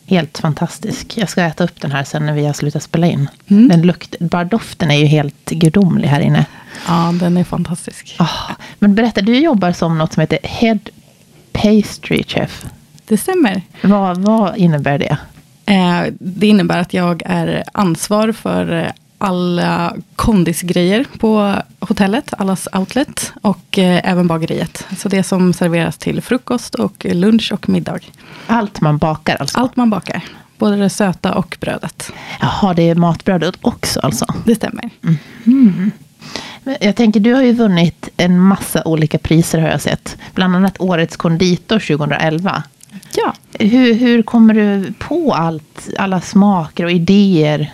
Helt 0.05 0.37
fantastisk. 0.37 1.17
Jag 1.17 1.29
ska 1.29 1.41
äta 1.41 1.63
upp 1.63 1.81
den 1.81 1.91
här 1.91 2.03
sen 2.03 2.25
när 2.25 2.33
vi 2.33 2.45
har 2.45 2.53
slutat 2.53 2.83
spela 2.83 3.07
in. 3.07 3.29
Mm. 3.47 3.67
Den 3.67 3.81
lukt, 3.81 4.15
bara 4.19 4.43
doften 4.43 4.91
är 4.91 4.97
ju 4.97 5.05
helt 5.05 5.49
gudomlig 5.49 6.07
här 6.07 6.19
inne. 6.19 6.45
Ja, 6.87 7.13
den 7.19 7.37
är 7.37 7.43
fantastisk. 7.43 8.15
Oh, 8.19 8.51
men 8.79 8.95
berätta, 8.95 9.21
du 9.21 9.37
jobbar 9.37 9.71
som 9.71 9.97
något 9.97 10.13
som 10.13 10.21
heter 10.21 10.39
Head 10.43 10.79
Pastry 11.51 12.23
Chef. 12.23 12.65
Det 13.05 13.17
stämmer. 13.17 13.61
Vad, 13.81 14.17
vad 14.17 14.57
innebär 14.57 14.97
det? 14.97 15.17
Eh, 15.65 16.13
det 16.19 16.47
innebär 16.47 16.79
att 16.79 16.93
jag 16.93 17.21
är 17.25 17.63
ansvar 17.73 18.31
för 18.31 18.91
alla 19.19 19.95
kondisgrejer 20.15 21.05
på 21.19 21.55
hotellet, 21.79 22.33
allas 22.37 22.67
outlet 22.73 23.33
och 23.41 23.79
eh, 23.79 24.11
även 24.11 24.27
bageriet. 24.27 24.87
Så 24.97 25.09
det 25.09 25.23
som 25.23 25.53
serveras 25.53 25.97
till 25.97 26.21
frukost 26.21 26.75
och 26.75 27.05
lunch 27.09 27.51
och 27.53 27.69
middag. 27.69 27.99
Allt 28.47 28.81
man 28.81 28.97
bakar 28.97 29.35
alltså? 29.35 29.59
Allt 29.59 29.75
man 29.75 29.89
bakar. 29.89 30.23
Både 30.57 30.75
det 30.75 30.89
söta 30.89 31.33
och 31.33 31.57
brödet. 31.61 32.11
Jaha, 32.41 32.73
det 32.73 32.89
är 32.89 32.95
matbrödet 32.95 33.55
också 33.61 33.99
alltså? 33.99 34.25
Det 34.45 34.55
stämmer. 34.55 34.89
Mm. 35.45 35.91
Jag 36.79 36.95
tänker, 36.95 37.19
du 37.19 37.33
har 37.33 37.41
ju 37.41 37.53
vunnit 37.53 38.09
en 38.17 38.39
massa 38.39 38.81
olika 38.85 39.17
priser 39.17 39.59
har 39.59 39.69
jag 39.69 39.81
sett. 39.81 40.17
Bland 40.33 40.55
annat 40.55 40.75
Årets 40.79 41.17
konditor 41.17 41.79
2011. 41.79 42.63
Ja. 43.15 43.33
Hur, 43.53 43.93
hur 43.93 44.21
kommer 44.21 44.53
du 44.53 44.93
på 44.99 45.33
allt, 45.33 45.89
alla 45.97 46.21
smaker 46.21 46.85
och 46.85 46.91
idéer? 46.91 47.73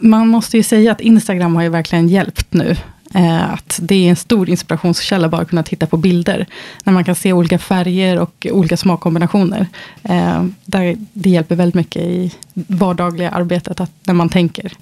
Man 0.00 0.28
måste 0.28 0.56
ju 0.56 0.62
säga 0.62 0.92
att 0.92 1.00
Instagram 1.00 1.54
har 1.54 1.62
ju 1.62 1.68
verkligen 1.68 2.08
hjälpt 2.08 2.52
nu. 2.52 2.76
Eh, 3.14 3.52
att 3.52 3.78
det 3.82 3.94
är 3.94 4.10
en 4.10 4.16
stor 4.16 4.50
inspirationskälla 4.50 5.28
bara 5.28 5.42
att 5.42 5.48
kunna 5.48 5.62
titta 5.62 5.86
på 5.86 5.96
bilder. 5.96 6.46
När 6.84 6.92
man 6.92 7.04
kan 7.04 7.14
se 7.14 7.32
olika 7.32 7.58
färger 7.58 8.18
och 8.18 8.46
olika 8.50 8.76
smakkombinationer. 8.76 9.66
Eh, 10.02 10.44
där 10.64 10.96
det 11.12 11.30
hjälper 11.30 11.56
väldigt 11.56 11.74
mycket 11.74 12.02
i 12.02 12.32
vardagliga 12.54 13.30
arbetet, 13.30 13.80
att, 13.80 13.90
när 14.04 14.14
man 14.14 14.28
tänker. 14.28 14.72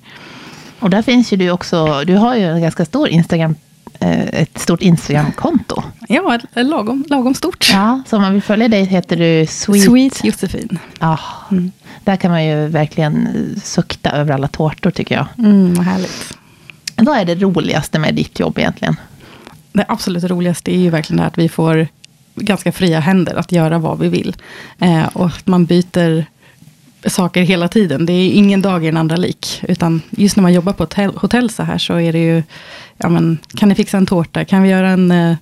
Och 0.79 0.91
där 0.91 1.03
finns 1.03 1.33
ju 1.33 1.37
du 1.37 1.51
också, 1.51 2.03
du 2.07 2.15
har 2.15 2.37
ju 2.37 2.45
en 2.45 2.61
ganska 2.61 2.85
stor 2.85 3.09
Instagram 3.09 3.55
ett 4.01 4.59
stort 4.59 4.83
Instagramkonto. 4.83 5.83
Ja, 6.09 6.39
lagom, 6.55 7.05
lagom 7.09 7.35
stort. 7.35 7.71
Ja, 7.73 8.03
så 8.07 8.17
om 8.17 8.23
man 8.23 8.33
vill 8.33 8.43
följa 8.43 8.69
dig 8.69 8.85
heter 8.85 9.17
du 9.17 9.47
Sweet... 9.47 9.85
Sweet 9.85 10.25
Josefin. 10.25 10.79
Ja, 11.01 11.19
mm. 11.51 11.73
där 12.05 12.17
kan 12.17 12.31
man 12.31 12.45
ju 12.45 12.67
verkligen 12.67 13.29
sukta 13.65 14.11
över 14.11 14.35
alla 14.35 14.49
tårtor 14.49 14.91
tycker 14.91 15.15
jag. 15.15 15.27
Mm, 15.39 15.75
vad 15.75 15.85
härligt. 15.85 16.37
Vad 16.97 17.19
är 17.19 17.25
det 17.25 17.35
roligaste 17.35 17.99
med 17.99 18.15
ditt 18.15 18.41
jobb 18.41 18.59
egentligen? 18.59 18.97
Det 19.73 19.85
absolut 19.89 20.25
roligaste 20.25 20.75
är 20.75 20.79
ju 20.79 20.91
verkligen 20.91 21.25
att 21.25 21.39
vi 21.39 21.49
får 21.49 21.89
ganska 22.35 22.73
fria 22.73 23.01
händer 23.01 23.35
att 23.35 23.53
göra 23.53 23.79
vad 23.79 23.99
vi 23.99 24.09
vill. 24.09 24.37
Eh, 24.79 25.07
och 25.07 25.27
att 25.27 25.47
man 25.47 25.65
byter 25.65 26.25
saker 27.05 27.43
hela 27.43 27.69
tiden. 27.69 28.07
Det 28.07 28.13
är 28.13 28.31
ingen 28.31 28.63
dag 28.63 28.85
i 28.85 28.87
den 28.87 28.97
andra 28.97 29.17
lik. 29.17 29.63
Utan 29.69 30.03
just 30.11 30.37
när 30.37 30.43
man 30.43 30.53
jobbar 30.53 30.73
på 30.73 30.83
ett 30.83 30.95
hotell 30.95 31.51
så 31.51 31.63
här 31.63 31.79
så 31.79 32.01
är 32.01 32.13
det 32.13 32.19
ju, 32.19 32.43
ja 32.97 33.09
men, 33.09 33.39
kan 33.55 33.69
ni 33.69 33.75
fixa 33.75 33.97
en 33.97 34.07
tårta? 34.07 34.45
Kan 34.45 34.63
vi 34.63 34.69
göra 34.69 34.91
en, 34.91 35.11
eh, 35.11 35.37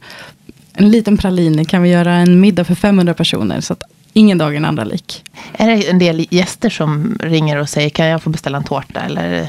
en 0.72 0.90
liten 0.90 1.16
pralin? 1.16 1.64
Kan 1.64 1.82
vi 1.82 1.88
göra 1.88 2.14
en 2.14 2.40
middag 2.40 2.64
för 2.64 2.74
500 2.74 3.14
personer? 3.14 3.60
Så 3.60 3.72
att 3.72 3.82
ingen 4.12 4.38
dag 4.38 4.52
i 4.52 4.54
den 4.54 4.64
andra 4.64 4.84
lik. 4.84 5.24
Är 5.52 5.66
det 5.66 5.90
en 5.90 5.98
del 5.98 6.26
gäster 6.30 6.70
som 6.70 7.18
ringer 7.20 7.56
och 7.56 7.68
säger, 7.68 7.90
kan 7.90 8.06
jag 8.06 8.22
få 8.22 8.30
beställa 8.30 8.58
en 8.58 8.64
tårta? 8.64 9.00
Eller? 9.00 9.48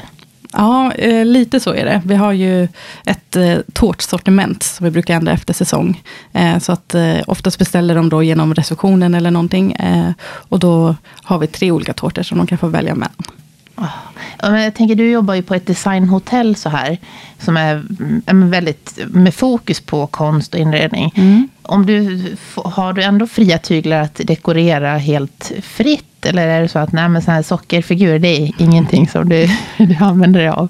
Ja, 0.52 0.92
eh, 0.92 1.24
lite 1.24 1.60
så 1.60 1.74
är 1.74 1.84
det. 1.84 2.02
Vi 2.04 2.14
har 2.14 2.32
ju 2.32 2.68
ett 3.04 3.36
eh, 3.36 3.56
tårtsortiment 3.72 4.62
som 4.62 4.84
vi 4.84 4.90
brukar 4.90 5.14
ändra 5.14 5.32
efter 5.32 5.54
säsong. 5.54 6.02
Eh, 6.32 6.58
så 6.58 6.72
att 6.72 6.94
eh, 6.94 7.18
oftast 7.26 7.58
beställer 7.58 7.94
de 7.94 8.08
då 8.08 8.22
genom 8.22 8.54
receptionen 8.54 9.14
eller 9.14 9.30
någonting. 9.30 9.76
Och 10.24 10.58
då 10.58 10.96
har 11.22 11.38
vi 11.38 11.46
tre 11.46 11.70
olika 11.70 11.92
tårtor 11.92 12.22
som 12.22 12.38
de 12.38 12.46
kan 12.46 12.58
få 12.58 12.66
välja 12.66 12.94
mellan. 12.94 13.12
Oh. 13.76 14.64
Jag 14.64 14.74
tänker, 14.74 14.94
du 14.94 15.10
jobbar 15.10 15.34
ju 15.34 15.42
på 15.42 15.54
ett 15.54 15.66
designhotell 15.66 16.56
så 16.56 16.68
här. 16.68 16.98
Som 17.38 17.56
är 17.56 17.82
mm, 18.26 18.50
väldigt 18.50 18.98
med 19.06 19.34
fokus 19.34 19.80
på 19.80 20.06
konst 20.06 20.54
och 20.54 20.60
inredning. 20.60 21.12
Mm. 21.16 21.48
Om 21.62 21.86
du, 21.86 22.24
har 22.54 22.92
du 22.92 23.02
ändå 23.02 23.26
fria 23.26 23.58
tyglar 23.58 24.00
att 24.00 24.20
dekorera 24.24 24.96
helt 24.98 25.52
fritt? 25.62 26.15
Eller 26.26 26.48
är 26.48 26.62
det 26.62 26.68
så 26.68 26.78
att 26.78 26.92
nej, 26.92 27.08
men 27.08 27.22
så 27.22 27.30
här 27.30 27.42
sockerfigurer, 27.42 28.18
det 28.18 28.28
är 28.28 28.52
ingenting 28.58 29.08
som 29.08 29.28
du, 29.28 29.48
du 29.76 29.96
använder 30.00 30.40
dig 30.40 30.48
av? 30.48 30.68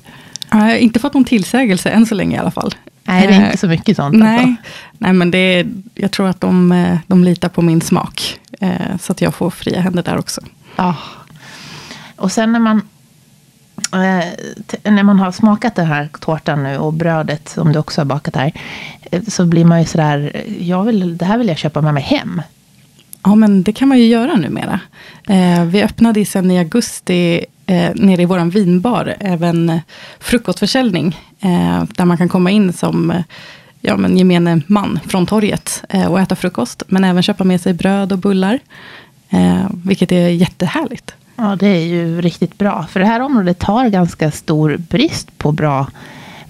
Jag 0.51 0.59
har 0.59 0.75
inte 0.75 0.99
fått 0.99 1.15
någon 1.15 1.25
tillsägelse 1.25 1.91
än 1.91 2.07
så 2.07 2.15
länge 2.15 2.37
i 2.37 2.39
alla 2.39 2.51
fall. 2.51 2.75
Nej, 3.05 3.27
det 3.27 3.35
är 3.35 3.45
inte 3.47 3.57
så 3.57 3.69
mycket 3.69 3.97
sånt. 3.97 4.17
Nej, 4.17 4.39
alltså. 4.39 4.55
nej 4.99 5.13
men 5.13 5.31
det 5.31 5.39
är, 5.39 5.67
jag 5.95 6.11
tror 6.11 6.29
att 6.29 6.41
de, 6.41 6.73
eh, 6.73 6.99
de 7.07 7.25
litar 7.25 7.49
på 7.49 7.63
min 7.63 7.81
smak. 7.81 8.39
Eh, 8.61 8.97
så 9.01 9.13
att 9.13 9.21
jag 9.21 9.35
får 9.35 9.51
fria 9.51 9.81
händer 9.81 10.03
där 10.03 10.19
också. 10.19 10.41
Ja. 10.77 10.95
Och 12.17 12.33
sen 12.33 12.53
när 12.53 12.61
man, 12.61 12.83
eh, 13.93 14.93
när 14.93 15.03
man 15.03 15.19
har 15.19 15.33
smakat 15.33 15.75
den 15.75 15.87
här 15.87 16.09
tårtan 16.21 16.63
nu 16.63 16.79
och 16.79 16.93
brödet 16.93 17.49
som 17.49 17.73
du 17.73 17.79
också 17.79 18.01
har 18.01 18.07
bakat 18.07 18.37
här. 18.37 18.53
Så 19.29 19.47
blir 19.47 19.65
man 19.65 19.81
ju 19.81 19.87
sådär, 19.87 20.45
jag 20.61 20.85
vill, 20.85 21.17
det 21.17 21.25
här 21.25 21.39
vill 21.39 21.49
jag 21.49 21.59
köpa 21.59 21.81
med 21.81 21.95
mig 21.95 22.03
hem. 22.03 22.43
Ja, 23.27 23.35
men 23.35 23.63
det 23.63 23.73
kan 23.73 23.89
man 23.89 23.99
ju 23.99 24.05
göra 24.05 24.37
numera. 24.37 24.81
Eh, 25.29 25.65
vi 25.65 25.83
öppnade 25.83 26.25
sen 26.25 26.51
i 26.51 26.59
augusti 26.59 27.45
eh, 27.67 27.91
nere 27.95 28.23
i 28.23 28.25
vår 28.25 28.51
vinbar 28.51 29.17
även 29.21 29.81
frukostförsäljning. 30.21 31.21
Eh, 31.41 31.85
där 31.97 32.05
man 32.05 32.19
kan 32.19 32.29
komma 32.29 32.51
in 32.51 32.73
som 32.73 33.23
ja, 33.81 33.97
men 33.97 34.17
gemene 34.19 34.61
man 34.67 35.01
från 35.07 35.27
torget 35.27 35.85
eh, 35.89 36.07
och 36.07 36.21
äta 36.21 36.37
frukost. 36.37 36.83
Men 36.87 37.05
även 37.05 37.23
köpa 37.23 37.45
med 37.45 37.61
sig 37.61 37.75
bröd 37.75 38.13
och 38.13 38.19
bullar. 38.19 38.59
Eh, 39.31 39.67
vilket 39.85 40.13
är 40.13 40.29
jättehärligt. 40.29 41.15
Ja, 41.37 41.57
det 41.57 41.69
är 41.69 41.85
ju 41.85 42.21
riktigt 42.21 42.59
bra. 42.59 42.87
För 42.91 43.01
det 43.01 43.07
här 43.07 43.21
området 43.21 43.63
har 43.63 43.89
ganska 43.89 44.31
stor 44.31 44.77
brist 44.77 45.39
på 45.39 45.53
bra 45.53 45.87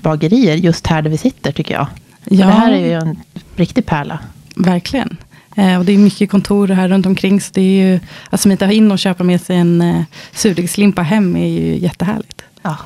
bagerier 0.00 0.56
just 0.56 0.86
här 0.86 1.02
där 1.02 1.10
vi 1.10 1.18
sitter 1.18 1.52
tycker 1.52 1.74
jag. 1.74 1.86
Ja. 2.24 2.46
Det 2.46 2.52
här 2.52 2.72
är 2.72 2.86
ju 2.86 2.92
en 2.92 3.20
riktig 3.56 3.86
pärla. 3.86 4.18
Verkligen. 4.56 5.16
Eh, 5.56 5.78
och 5.78 5.84
det 5.84 5.92
är 5.92 5.98
mycket 5.98 6.30
kontor 6.30 6.68
här 6.68 6.88
runt 6.88 7.06
omkring. 7.06 7.40
Så 7.40 7.50
det 7.54 7.60
är 7.60 7.86
ju, 7.86 8.00
att 8.30 8.40
smita 8.40 8.72
in 8.72 8.92
och 8.92 8.98
köpa 8.98 9.24
med 9.24 9.40
sig 9.40 9.56
en 9.56 9.82
eh, 9.82 10.02
surdegslimpa 10.32 11.02
hem 11.02 11.36
är 11.36 11.48
ju 11.48 11.78
jättehärligt. 11.78 12.42
Ja. 12.62 12.76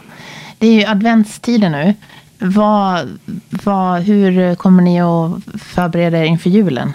Det 0.58 0.66
är 0.66 0.72
ju 0.72 0.84
adventstider 0.84 1.70
nu. 1.70 1.94
Vad, 2.38 3.18
vad, 3.50 4.02
hur 4.02 4.54
kommer 4.54 4.82
ni 4.82 5.00
att 5.00 5.62
förbereda 5.62 6.18
er 6.18 6.24
inför 6.24 6.50
julen? 6.50 6.92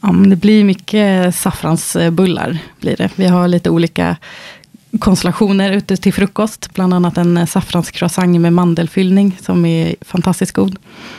Ja, 0.00 0.08
det 0.08 0.36
blir 0.36 0.64
mycket 0.64 1.34
saffransbullar. 1.34 2.58
Blir 2.80 2.96
det. 2.96 3.10
Vi 3.16 3.26
har 3.26 3.48
lite 3.48 3.70
olika 3.70 4.16
konstellationer 4.98 5.72
ute 5.72 5.96
till 5.96 6.12
frukost. 6.12 6.74
Bland 6.74 6.94
annat 6.94 7.18
en 7.18 7.46
saffranscroissant 7.46 8.40
med 8.40 8.52
mandelfyllning 8.52 9.38
som 9.42 9.66
är 9.66 9.94
fantastiskt 10.00 10.52
god. 10.52 10.76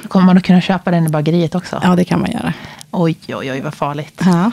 Kommer 0.08 0.26
man 0.26 0.38
att 0.38 0.44
kunna 0.44 0.62
köpa 0.62 0.92
den 0.92 1.06
i 1.06 1.10
bageriet 1.10 1.56
också? 1.56 1.80
Ja, 1.84 1.96
det 1.96 2.04
kan 2.04 2.20
man 2.20 2.32
göra. 2.32 2.54
Oj, 2.92 3.18
oj, 3.28 3.52
oj, 3.52 3.62
vad 3.62 3.74
farligt. 3.74 4.22
Ja. 4.26 4.52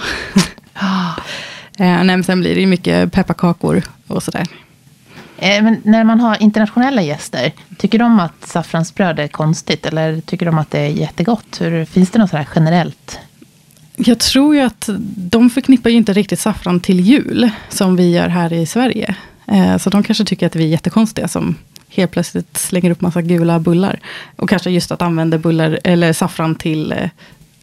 eh, 1.78 2.04
nej, 2.04 2.24
sen 2.24 2.40
blir 2.40 2.54
det 2.54 2.60
ju 2.60 2.66
mycket 2.66 3.12
pepparkakor 3.12 3.82
och 4.06 4.22
sådär. 4.22 4.46
Eh, 5.38 5.62
men 5.62 5.80
när 5.84 6.04
man 6.04 6.20
har 6.20 6.42
internationella 6.42 7.02
gäster, 7.02 7.52
tycker 7.78 7.98
de 7.98 8.20
att 8.20 8.46
saffransbröd 8.46 9.18
är 9.18 9.28
konstigt? 9.28 9.86
Eller 9.86 10.20
tycker 10.20 10.46
de 10.46 10.58
att 10.58 10.70
det 10.70 10.78
är 10.78 10.88
jättegott? 10.88 11.60
Hur, 11.60 11.84
finns 11.84 12.10
det 12.10 12.18
något 12.18 12.30
sådär 12.30 12.48
generellt? 12.54 13.18
Jag 14.00 14.18
tror 14.18 14.54
ju 14.54 14.60
att 14.60 14.88
de 15.16 15.50
förknippar 15.50 15.90
ju 15.90 15.96
inte 15.96 16.12
riktigt 16.12 16.40
saffran 16.40 16.80
till 16.80 17.00
jul, 17.00 17.50
som 17.68 17.96
vi 17.96 18.10
gör 18.10 18.28
här 18.28 18.52
i 18.52 18.66
Sverige. 18.66 19.14
Eh, 19.46 19.76
så 19.76 19.90
de 19.90 20.02
kanske 20.02 20.24
tycker 20.24 20.46
att 20.46 20.56
vi 20.56 20.64
är 20.64 20.68
jättekonstiga, 20.68 21.28
som 21.28 21.54
helt 21.88 22.10
plötsligt 22.10 22.56
slänger 22.56 22.90
upp 22.90 23.00
massa 23.00 23.22
gula 23.22 23.58
bullar. 23.58 24.00
Och 24.36 24.48
kanske 24.48 24.70
just 24.70 24.92
att 24.92 25.02
använda 25.02 25.38
bullar, 25.38 25.78
eller 25.84 26.12
saffran 26.12 26.54
till 26.54 26.92
eh, 26.92 27.08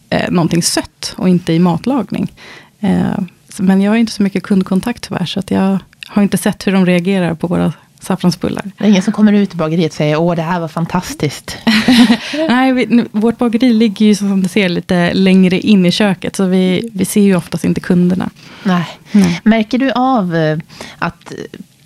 eh, 0.10 0.32
någonting 0.32 0.64
sött 0.64 1.16
och 1.18 1.30
inte 1.30 1.54
i 1.54 1.60
matlagning. 1.60 2.32
Eh, 2.80 3.20
men 3.58 3.82
jag 3.82 3.92
har 3.92 3.98
inte 3.98 4.12
så 4.12 4.24
mycket 4.24 4.44
kundkontakt 4.44 5.04
tyvärr, 5.04 5.26
så 5.26 5.40
att 5.40 5.52
jag 5.52 5.80
har 6.08 6.24
inte 6.24 6.38
sett 6.38 6.68
hur 6.68 6.72
de 6.72 6.86
reagerar 6.86 7.34
på 7.34 7.48
våra 7.48 7.74
saffransbullar. 8.06 8.72
Det 8.78 8.84
är 8.84 8.90
ingen 8.90 9.02
som 9.02 9.14
kommer 9.14 9.34
ut 9.34 9.54
i 9.54 9.58
bageriet 9.58 9.92
och 9.92 9.96
säger 9.96 10.20
åh 10.20 10.36
det 10.36 10.42
här 10.42 10.60
var 10.60 10.68
fantastiskt. 10.68 11.58
Nej, 12.50 12.74
vi, 12.74 13.06
vårt 13.12 13.38
bageri 13.38 13.74
ligger 13.74 14.06
ju 14.06 14.16
som 14.16 14.44
du 14.44 14.50
ser 14.50 14.70
lite 14.70 15.14
längre 15.14 15.60
in 15.60 15.86
i 15.86 15.92
köket. 15.92 16.36
Så 16.36 16.46
vi, 16.46 16.90
vi 16.94 17.06
ser 17.06 17.22
ju 17.22 17.36
oftast 17.36 17.66
inte 17.66 17.82
kunderna. 17.82 18.30
Nej. 18.64 18.88
Nej. 19.12 19.42
Märker 19.44 19.78
du 19.78 19.92
av 19.92 20.36
eh, 20.36 20.58
att 20.98 21.32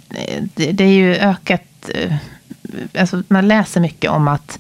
eh, 0.10 0.44
det, 0.56 0.72
det 0.72 0.84
är 0.84 0.94
ju 0.94 1.16
ökat, 1.16 1.90
eh, 1.96 2.14
alltså 3.00 3.24
man 3.28 3.48
läser 3.48 3.82
mycket 3.82 4.12
om 4.12 4.28
att 4.28 4.60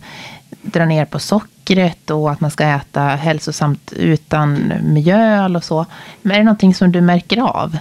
dra 0.61 0.85
ner 0.85 1.05
på 1.05 1.19
sockret 1.19 2.09
och 2.09 2.31
att 2.31 2.41
man 2.41 2.51
ska 2.51 2.63
äta 2.63 3.01
hälsosamt 3.01 3.93
utan 3.95 4.73
mjöl 4.83 5.55
och 5.55 5.63
så. 5.63 5.85
Men 6.21 6.31
är 6.31 6.37
det 6.37 6.45
någonting 6.45 6.73
som 6.73 6.91
du 6.91 7.01
märker 7.01 7.41
av? 7.41 7.77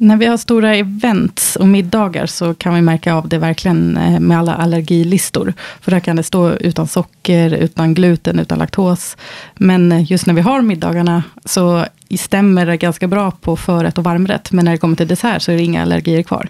När 0.00 0.16
vi 0.16 0.26
har 0.26 0.36
stora 0.36 0.74
events 0.74 1.56
och 1.56 1.68
middagar 1.68 2.26
så 2.26 2.54
kan 2.54 2.74
vi 2.74 2.80
märka 2.80 3.14
av 3.14 3.28
det 3.28 3.38
verkligen 3.38 3.96
eh, 3.96 4.20
med 4.20 4.38
alla 4.38 4.54
allergilistor. 4.54 5.52
För 5.80 5.90
där 5.90 6.00
kan 6.00 6.16
det 6.16 6.22
stå 6.22 6.50
utan 6.50 6.88
socker, 6.88 7.50
utan 7.50 7.94
gluten, 7.94 8.38
utan 8.38 8.58
laktos. 8.58 9.16
Men 9.54 10.04
just 10.04 10.26
när 10.26 10.34
vi 10.34 10.40
har 10.40 10.62
middagarna 10.62 11.22
så 11.44 11.86
stämmer 12.18 12.66
det 12.66 12.76
ganska 12.76 13.06
bra 13.06 13.30
på 13.30 13.56
förrätt 13.56 13.98
och 13.98 14.04
varmrätt. 14.04 14.52
Men 14.52 14.64
när 14.64 14.72
det 14.72 14.78
kommer 14.78 14.96
till 14.96 15.08
dessert 15.08 15.42
så 15.42 15.52
är 15.52 15.56
det 15.56 15.62
inga 15.62 15.82
allergier 15.82 16.22
kvar. 16.22 16.48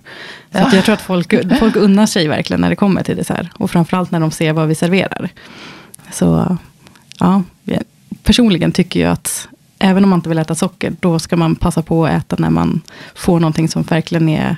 Så 0.53 0.59
ja. 0.59 0.71
jag 0.73 0.85
tror 0.85 0.93
att 0.93 1.01
folk, 1.01 1.35
folk 1.59 1.77
unnar 1.77 2.07
sig 2.07 2.29
verkligen 2.29 2.61
när 2.61 2.71
det 2.71 2.77
kommer 2.77 3.03
till 3.03 3.17
dessert. 3.17 3.47
Och 3.55 3.71
framförallt 3.71 4.11
när 4.11 4.21
de 4.21 4.31
ser 4.31 4.53
vad 4.53 4.69
vi 4.69 4.75
serverar. 4.75 5.29
Så 6.13 6.59
ja, 7.19 7.43
personligen 8.23 8.73
tycker 8.73 9.01
jag 9.01 9.13
att 9.13 9.49
även 9.79 10.05
om 10.05 10.11
man 10.11 10.19
inte 10.19 10.29
vill 10.29 10.39
äta 10.39 10.55
socker, 10.55 10.97
då 11.01 11.19
ska 11.19 11.37
man 11.37 11.57
passa 11.57 11.83
på 11.83 12.07
att 12.07 12.13
äta 12.13 12.37
när 12.39 12.51
man 12.51 12.81
får 13.15 13.41
någonting 13.41 13.69
som 13.69 13.83
verkligen 13.83 14.29
är 14.29 14.57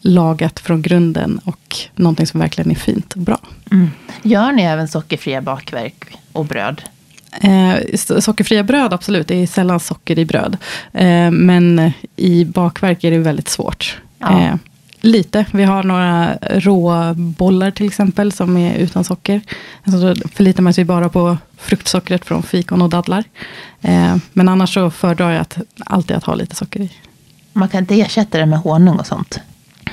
lagat 0.00 0.60
från 0.60 0.82
grunden 0.82 1.40
och 1.44 1.76
någonting 1.94 2.26
som 2.26 2.40
verkligen 2.40 2.70
är 2.70 2.74
fint 2.74 3.12
och 3.12 3.20
bra. 3.20 3.38
Mm. 3.70 3.90
Gör 4.22 4.52
ni 4.52 4.62
även 4.62 4.88
sockerfria 4.88 5.42
bakverk 5.42 6.18
och 6.32 6.44
bröd? 6.44 6.82
Eh, 7.40 7.96
sockerfria 8.20 8.62
bröd, 8.62 8.92
absolut. 8.92 9.28
Det 9.28 9.42
är 9.42 9.46
sällan 9.46 9.80
socker 9.80 10.18
i 10.18 10.24
bröd. 10.24 10.56
Eh, 10.92 11.30
men 11.30 11.92
i 12.16 12.44
bakverk 12.44 13.04
är 13.04 13.10
det 13.10 13.18
väldigt 13.18 13.48
svårt. 13.48 14.00
Ja. 14.18 14.40
Eh, 14.40 14.54
lite. 15.02 15.44
Vi 15.52 15.64
har 15.64 15.82
några 15.82 16.34
råbollar 16.40 17.70
till 17.70 17.86
exempel, 17.86 18.32
som 18.32 18.56
är 18.56 18.74
utan 18.74 19.04
socker. 19.04 19.40
Alltså, 19.84 20.14
då 20.14 20.28
förlitar 20.28 20.62
man 20.62 20.74
sig 20.74 20.84
bara 20.84 21.08
på 21.08 21.36
fruktsockret 21.56 22.24
från 22.24 22.42
fikon 22.42 22.82
och 22.82 22.88
dadlar. 22.88 23.24
Eh, 23.80 24.16
men 24.32 24.48
annars 24.48 24.74
så 24.74 24.90
föredrar 24.90 25.30
jag 25.30 25.40
att, 25.40 25.58
alltid 25.78 26.16
att 26.16 26.24
ha 26.24 26.34
lite 26.34 26.56
socker 26.56 26.80
i. 26.80 26.92
Man 27.52 27.68
kan 27.68 27.80
inte 27.80 28.00
ersätta 28.00 28.38
det 28.38 28.46
med 28.46 28.58
honung 28.58 28.98
och 28.98 29.06
sånt? 29.06 29.40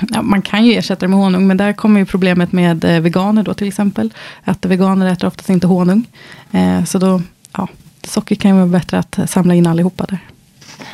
Ja, 0.08 0.22
man 0.22 0.42
kan 0.42 0.64
ju 0.64 0.74
ersätta 0.74 1.00
det 1.00 1.08
med 1.08 1.18
honung, 1.18 1.46
men 1.46 1.56
där 1.56 1.72
kommer 1.72 2.00
ju 2.00 2.06
problemet 2.06 2.52
med 2.52 2.84
eh, 2.84 3.00
veganer 3.00 3.42
då 3.42 3.54
till 3.54 3.68
exempel. 3.68 4.14
Att 4.44 4.64
veganer 4.66 5.12
äter 5.12 5.28
oftast 5.28 5.50
inte 5.50 5.66
honung. 5.66 6.06
Eh, 6.52 6.84
så 6.84 6.98
då, 6.98 7.22
ja, 7.52 7.68
socker 8.02 8.34
kan 8.34 8.50
ju 8.50 8.56
vara 8.56 8.66
bättre 8.66 8.98
att 8.98 9.18
samla 9.26 9.54
in 9.54 9.66
allihopa 9.66 10.06
där. 10.08 10.18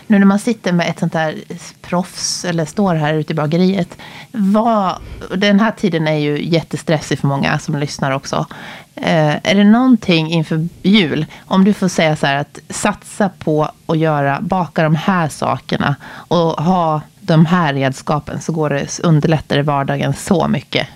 Nu 0.06 0.18
när 0.18 0.26
man 0.26 0.38
sitter 0.38 0.72
med 0.72 0.90
ett 0.90 0.98
sånt 0.98 1.14
här 1.14 1.34
proffs 1.82 2.44
eller 2.44 2.64
står 2.64 2.94
här 2.94 3.14
ute 3.14 3.32
i 3.32 3.36
bageriet. 3.36 3.98
Vad, 4.32 4.94
den 5.36 5.60
här 5.60 5.70
tiden 5.70 6.08
är 6.08 6.18
ju 6.18 6.44
jättestressig 6.48 7.18
för 7.18 7.28
många 7.28 7.58
som 7.58 7.78
lyssnar 7.78 8.10
också. 8.10 8.46
Eh, 8.94 9.36
är 9.42 9.54
det 9.54 9.64
någonting 9.64 10.30
inför 10.30 10.68
jul, 10.82 11.26
om 11.46 11.64
du 11.64 11.72
får 11.72 11.88
säga 11.88 12.16
så 12.16 12.26
här 12.26 12.36
att 12.36 12.58
satsa 12.68 13.28
på 13.28 13.70
att 13.86 13.98
göra, 13.98 14.40
baka 14.40 14.82
de 14.82 14.94
här 14.94 15.28
sakerna 15.28 15.96
och 16.08 16.64
ha 16.64 17.00
de 17.20 17.46
här 17.46 17.74
redskapen 17.74 18.40
så 18.40 18.52
går 18.52 18.70
det 18.70 19.00
underlättar 19.02 19.62
vardagen 19.62 20.14
så 20.14 20.48
mycket. 20.48 20.88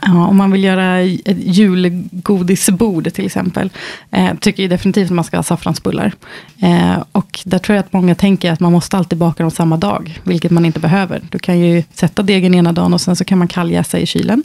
Ja, 0.00 0.26
om 0.26 0.36
man 0.36 0.50
vill 0.50 0.64
göra 0.64 1.00
ett 1.00 1.36
julgodisbord 1.38 3.12
till 3.12 3.26
exempel. 3.26 3.70
Eh, 4.10 4.34
tycker 4.40 4.62
jag 4.62 4.70
definitivt 4.70 5.06
att 5.06 5.14
man 5.14 5.24
ska 5.24 5.36
ha 5.36 5.42
saffransbullar. 5.42 6.12
Eh, 6.58 7.02
och 7.12 7.40
där 7.44 7.58
tror 7.58 7.76
jag 7.76 7.84
att 7.84 7.92
många 7.92 8.14
tänker 8.14 8.52
att 8.52 8.60
man 8.60 8.72
måste 8.72 8.96
alltid 8.96 9.18
baka 9.18 9.42
dem 9.42 9.50
samma 9.50 9.76
dag. 9.76 10.20
Vilket 10.24 10.50
man 10.50 10.64
inte 10.64 10.80
behöver. 10.80 11.22
Du 11.30 11.38
kan 11.38 11.58
ju 11.58 11.82
sätta 11.92 12.22
degen 12.22 12.54
ena 12.54 12.72
dagen 12.72 12.94
och 12.94 13.00
sen 13.00 13.16
så 13.16 13.24
kan 13.24 13.38
man 13.38 13.48
kalljäsa 13.48 13.98
i 13.98 14.06
kylen. 14.06 14.42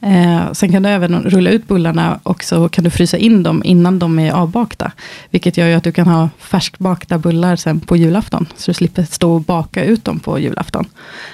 Eh, 0.00 0.52
sen 0.52 0.72
kan 0.72 0.82
du 0.82 0.88
även 0.88 1.22
rulla 1.22 1.50
ut 1.50 1.68
bullarna 1.68 2.20
och 2.22 2.44
så 2.44 2.68
kan 2.68 2.84
du 2.84 2.90
frysa 2.90 3.16
in 3.16 3.42
dem 3.42 3.62
innan 3.64 3.98
de 3.98 4.18
är 4.18 4.32
avbakta. 4.32 4.92
Vilket 5.30 5.56
gör 5.56 5.66
ju 5.66 5.74
att 5.74 5.84
du 5.84 5.92
kan 5.92 6.06
ha 6.06 6.28
färskbakta 6.38 7.18
bullar 7.18 7.56
sen 7.56 7.80
på 7.80 7.96
julafton. 7.96 8.46
Så 8.56 8.70
du 8.70 8.74
slipper 8.74 9.02
stå 9.02 9.34
och 9.34 9.40
baka 9.40 9.84
ut 9.84 10.04
dem 10.04 10.20
på 10.20 10.38
julafton. 10.38 10.84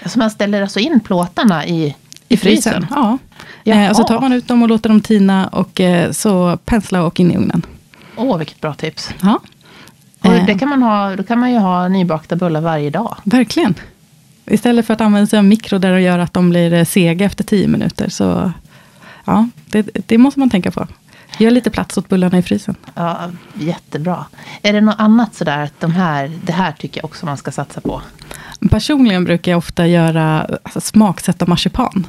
Så 0.07 0.18
man 0.18 0.31
ställer 0.31 0.62
alltså 0.62 0.79
in 0.79 1.01
plåtarna 1.01 1.66
i 1.66 1.95
i 2.31 2.37
frysen? 2.37 2.87
Ja. 2.91 3.18
Eh, 3.64 3.91
och 3.91 3.97
så 3.97 4.05
tar 4.05 4.20
man 4.20 4.33
ut 4.33 4.49
dem 4.49 4.62
och 4.62 4.68
låter 4.68 4.89
dem 4.89 5.01
tina 5.01 5.47
och 5.47 5.81
eh, 5.81 6.12
så 6.12 6.57
pensla 6.64 7.03
och 7.03 7.20
in 7.20 7.33
i 7.33 7.37
ugnen. 7.37 7.62
Åh, 8.16 8.39
vilket 8.39 8.61
bra 8.61 8.74
tips. 8.74 9.11
Ja. 9.22 9.41
Och 10.20 10.47
det 10.47 10.59
kan 10.59 10.68
man 10.68 10.83
ha, 10.83 11.16
då 11.16 11.22
kan 11.22 11.39
man 11.39 11.53
ju 11.53 11.59
ha 11.59 11.89
nybakta 11.89 12.37
bullar 12.37 12.61
varje 12.61 12.91
dag. 12.91 13.16
Verkligen. 13.24 13.74
Istället 14.47 14.87
för 14.87 14.95
att 14.95 15.01
använda 15.01 15.26
sig 15.26 15.39
av 15.39 15.45
mikro 15.45 15.78
där 15.78 15.93
och 15.93 16.01
gör 16.01 16.18
att 16.18 16.33
de 16.33 16.51
blir 16.51 16.72
eh, 16.72 16.85
sega 16.85 17.26
efter 17.26 17.45
tio 17.45 17.68
minuter. 17.68 18.09
Så 18.09 18.53
ja, 19.24 19.49
det, 19.66 19.89
det 20.07 20.18
måste 20.18 20.41
man 20.41 20.51
tänka 20.51 20.70
på. 20.70 20.87
Gör 21.41 21.51
lite 21.51 21.70
plats 21.70 21.99
åt 21.99 22.09
bullarna 22.09 22.38
i 22.38 22.43
frysen. 22.43 22.74
Ja, 22.95 23.30
jättebra. 23.55 24.24
Är 24.62 24.72
det 24.72 24.80
något 24.80 24.95
annat 24.99 25.34
sådär 25.34 25.64
att 25.64 25.80
de 25.80 25.93
här, 25.93 26.38
det 26.45 26.53
här 26.53 26.72
tycker 26.72 26.99
jag 26.99 27.05
också 27.05 27.26
man 27.26 27.36
ska 27.36 27.53
satsa 27.53 27.80
på? 27.80 28.03
Personligen 28.70 29.24
brukar 29.24 29.53
jag 29.53 29.59
ofta 29.59 29.86
göra 29.86 30.41
alltså, 30.62 30.80
smaksätta 30.80 31.47
marsipan. 31.47 32.07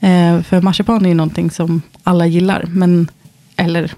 Eh, 0.00 0.42
för 0.42 0.60
marsipan 0.60 1.04
är 1.04 1.08
ju 1.08 1.14
någonting 1.14 1.50
som 1.50 1.82
alla 2.02 2.26
gillar. 2.26 2.64
Men, 2.68 3.10
eller 3.56 3.92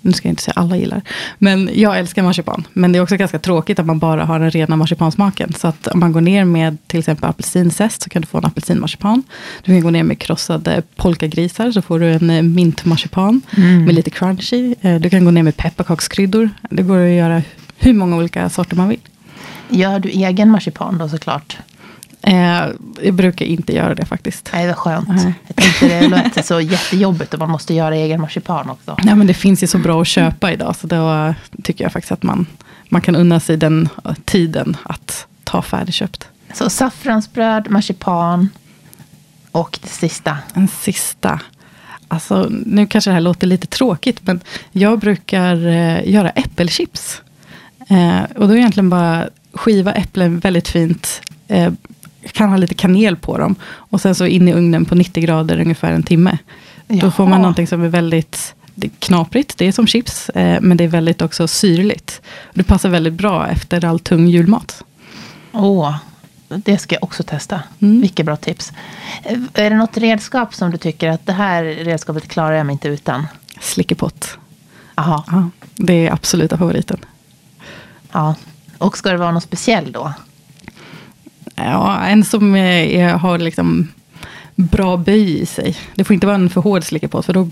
nu 0.00 0.12
ska 0.12 0.28
jag 0.28 0.32
inte 0.32 0.42
säga 0.42 0.54
alla 0.56 0.76
gillar. 0.76 1.02
Men 1.38 1.70
jag 1.74 1.98
älskar 1.98 2.22
marsipan. 2.22 2.66
Men 2.72 2.92
det 2.92 2.98
är 2.98 3.02
också 3.02 3.16
ganska 3.16 3.38
tråkigt 3.38 3.78
att 3.78 3.86
man 3.86 3.98
bara 3.98 4.24
har 4.24 4.38
den 4.38 4.50
rena 4.50 4.76
marsipansmaken. 4.76 5.52
Så 5.58 5.68
att 5.68 5.86
om 5.86 6.00
man 6.00 6.12
går 6.12 6.20
ner 6.20 6.44
med 6.44 6.76
till 6.86 6.98
exempel 6.98 7.30
apelsinzest 7.30 8.02
så 8.02 8.10
kan 8.10 8.22
du 8.22 8.28
få 8.28 8.38
en 8.38 8.44
apelsinmarsipan. 8.44 9.22
Du 9.64 9.72
kan 9.72 9.80
gå 9.80 9.90
ner 9.90 10.02
med 10.02 10.18
krossade 10.18 10.82
polkagrisar 10.96 11.72
så 11.72 11.82
får 11.82 11.98
du 11.98 12.12
en 12.12 12.30
eh, 12.30 12.42
mintmarsipan. 12.42 13.42
Mm. 13.56 13.84
Med 13.84 13.94
lite 13.94 14.10
crunchy. 14.10 14.74
Eh, 14.80 15.00
du 15.00 15.10
kan 15.10 15.24
gå 15.24 15.30
ner 15.30 15.42
med 15.42 15.56
pepparkakskryddor. 15.56 16.50
Det 16.70 16.82
går 16.82 16.98
att 16.98 17.10
göra 17.10 17.42
hur 17.78 17.92
många 17.92 18.16
olika 18.16 18.48
sorter 18.48 18.76
man 18.76 18.88
vill. 18.88 19.00
Gör 19.68 19.98
du 19.98 20.08
egen 20.08 20.50
marsipan 20.50 20.98
då 20.98 21.08
såklart? 21.08 21.58
Eh, 22.22 22.66
jag 23.02 23.14
brukar 23.14 23.46
inte 23.46 23.72
göra 23.72 23.94
det 23.94 24.04
faktiskt. 24.04 24.50
Nej, 24.52 24.64
det 24.64 24.70
är 24.70 24.74
skönt. 24.74 25.08
Nej. 25.08 25.34
Jag 25.46 25.56
tänkte 25.56 25.88
det 25.88 26.08
låter 26.08 26.42
så 26.42 26.60
jättejobbigt 26.60 27.34
och 27.34 27.40
man 27.40 27.50
måste 27.50 27.74
göra 27.74 27.96
egen 27.96 28.20
marsipan 28.20 28.70
också. 28.70 28.96
Ja, 29.04 29.14
men 29.14 29.26
det 29.26 29.34
finns 29.34 29.62
ju 29.62 29.66
så 29.66 29.78
bra 29.78 30.00
att 30.00 30.08
köpa 30.08 30.52
idag. 30.52 30.76
Så 30.76 30.86
då 30.86 31.34
tycker 31.62 31.84
jag 31.84 31.92
faktiskt 31.92 32.12
att 32.12 32.22
man, 32.22 32.46
man 32.88 33.00
kan 33.00 33.16
unna 33.16 33.40
sig 33.40 33.56
den 33.56 33.88
tiden 34.24 34.76
att 34.82 35.26
ta 35.44 35.62
färdigköpt. 35.62 36.28
Så 36.54 36.70
saffransbröd, 36.70 37.70
marsipan 37.70 38.48
och 39.52 39.78
det 39.82 39.88
sista? 39.88 40.38
En 40.54 40.68
sista. 40.68 41.40
Alltså, 42.08 42.46
nu 42.50 42.86
kanske 42.86 43.10
det 43.10 43.14
här 43.14 43.20
låter 43.20 43.46
lite 43.46 43.66
tråkigt, 43.66 44.20
men 44.26 44.40
jag 44.72 44.98
brukar 44.98 45.66
eh, 45.66 46.08
göra 46.08 46.30
äppelchips. 46.30 47.22
Eh, 47.88 48.22
och 48.36 48.48
då 48.48 48.56
egentligen 48.56 48.90
bara 48.90 49.28
skiva 49.52 49.92
äpplen 49.92 50.38
väldigt 50.38 50.68
fint. 50.68 51.22
Eh, 51.48 51.72
kan 52.32 52.50
ha 52.50 52.56
lite 52.56 52.74
kanel 52.74 53.16
på 53.16 53.38
dem. 53.38 53.54
Och 53.62 54.00
sen 54.00 54.14
så 54.14 54.26
in 54.26 54.48
i 54.48 54.52
ugnen 54.52 54.84
på 54.84 54.94
90 54.94 55.22
grader 55.22 55.60
ungefär 55.60 55.92
en 55.92 56.02
timme. 56.02 56.38
Jaha. 56.86 57.00
Då 57.00 57.10
får 57.10 57.26
man 57.26 57.40
någonting 57.40 57.66
som 57.66 57.82
är 57.82 57.88
väldigt 57.88 58.54
knaprigt. 58.98 59.58
Det 59.58 59.66
är 59.66 59.72
som 59.72 59.86
chips. 59.86 60.28
Eh, 60.28 60.60
men 60.60 60.76
det 60.76 60.84
är 60.84 60.88
väldigt 60.88 61.22
också 61.22 61.48
syrligt. 61.48 62.22
Det 62.54 62.62
passar 62.62 62.88
väldigt 62.88 63.14
bra 63.14 63.48
efter 63.48 63.84
all 63.84 63.98
tung 63.98 64.26
julmat. 64.26 64.84
Åh, 65.52 65.96
det 66.48 66.78
ska 66.78 66.94
jag 66.94 67.04
också 67.04 67.22
testa. 67.22 67.62
Mm. 67.80 68.00
Vilket 68.00 68.26
bra 68.26 68.36
tips. 68.36 68.72
Eh, 69.22 69.38
är 69.54 69.70
det 69.70 69.76
något 69.76 69.96
redskap 69.96 70.54
som 70.54 70.70
du 70.70 70.76
tycker 70.78 71.08
att 71.08 71.26
det 71.26 71.32
här 71.32 71.64
redskapet 71.64 72.28
klarar 72.28 72.52
jag 72.52 72.66
mig 72.66 72.72
inte 72.72 72.88
utan? 72.88 73.26
Slickepott. 73.60 74.38
Aha. 74.94 75.24
Ja, 75.30 75.50
det 75.74 76.06
är 76.06 76.12
absoluta 76.12 76.58
favoriten. 76.58 76.98
Ja, 78.12 78.34
och 78.78 78.98
ska 78.98 79.10
det 79.10 79.16
vara 79.16 79.32
något 79.32 79.42
speciell 79.42 79.92
då? 79.92 80.12
Ja, 81.64 82.00
en 82.00 82.24
som 82.24 82.56
är, 82.56 83.12
har 83.12 83.38
liksom 83.38 83.88
bra 84.54 84.96
böj 84.96 85.40
i 85.40 85.46
sig. 85.46 85.76
Det 85.94 86.04
får 86.04 86.14
inte 86.14 86.26
vara 86.26 86.36
en 86.36 86.50
för 86.50 86.60
hård 86.60 86.84
slickepåse, 86.84 87.26
för 87.26 87.32
då 87.32 87.44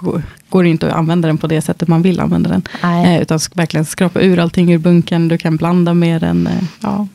går, 0.49 0.63
det 0.63 0.69
inte 0.69 0.87
att 0.87 0.93
använda 0.93 1.29
den 1.29 1.39
på 1.39 1.47
det 1.47 1.63
sättet 1.63 1.89
man 1.89 2.03
vill 2.03 2.21
använda 2.21 2.51
den. 2.51 2.63
Eh, 2.83 3.23
utan 3.23 3.39
verkligen 3.55 3.85
skrapa 3.85 4.21
ur 4.21 4.39
allting 4.39 4.73
ur 4.73 4.79
bunken. 4.79 5.29
Du 5.29 5.39
kan 5.39 5.57
blanda 5.57 5.95
med 5.95 6.21
den. 6.21 6.47
Eh, 6.47 6.65
ja. 6.81 7.07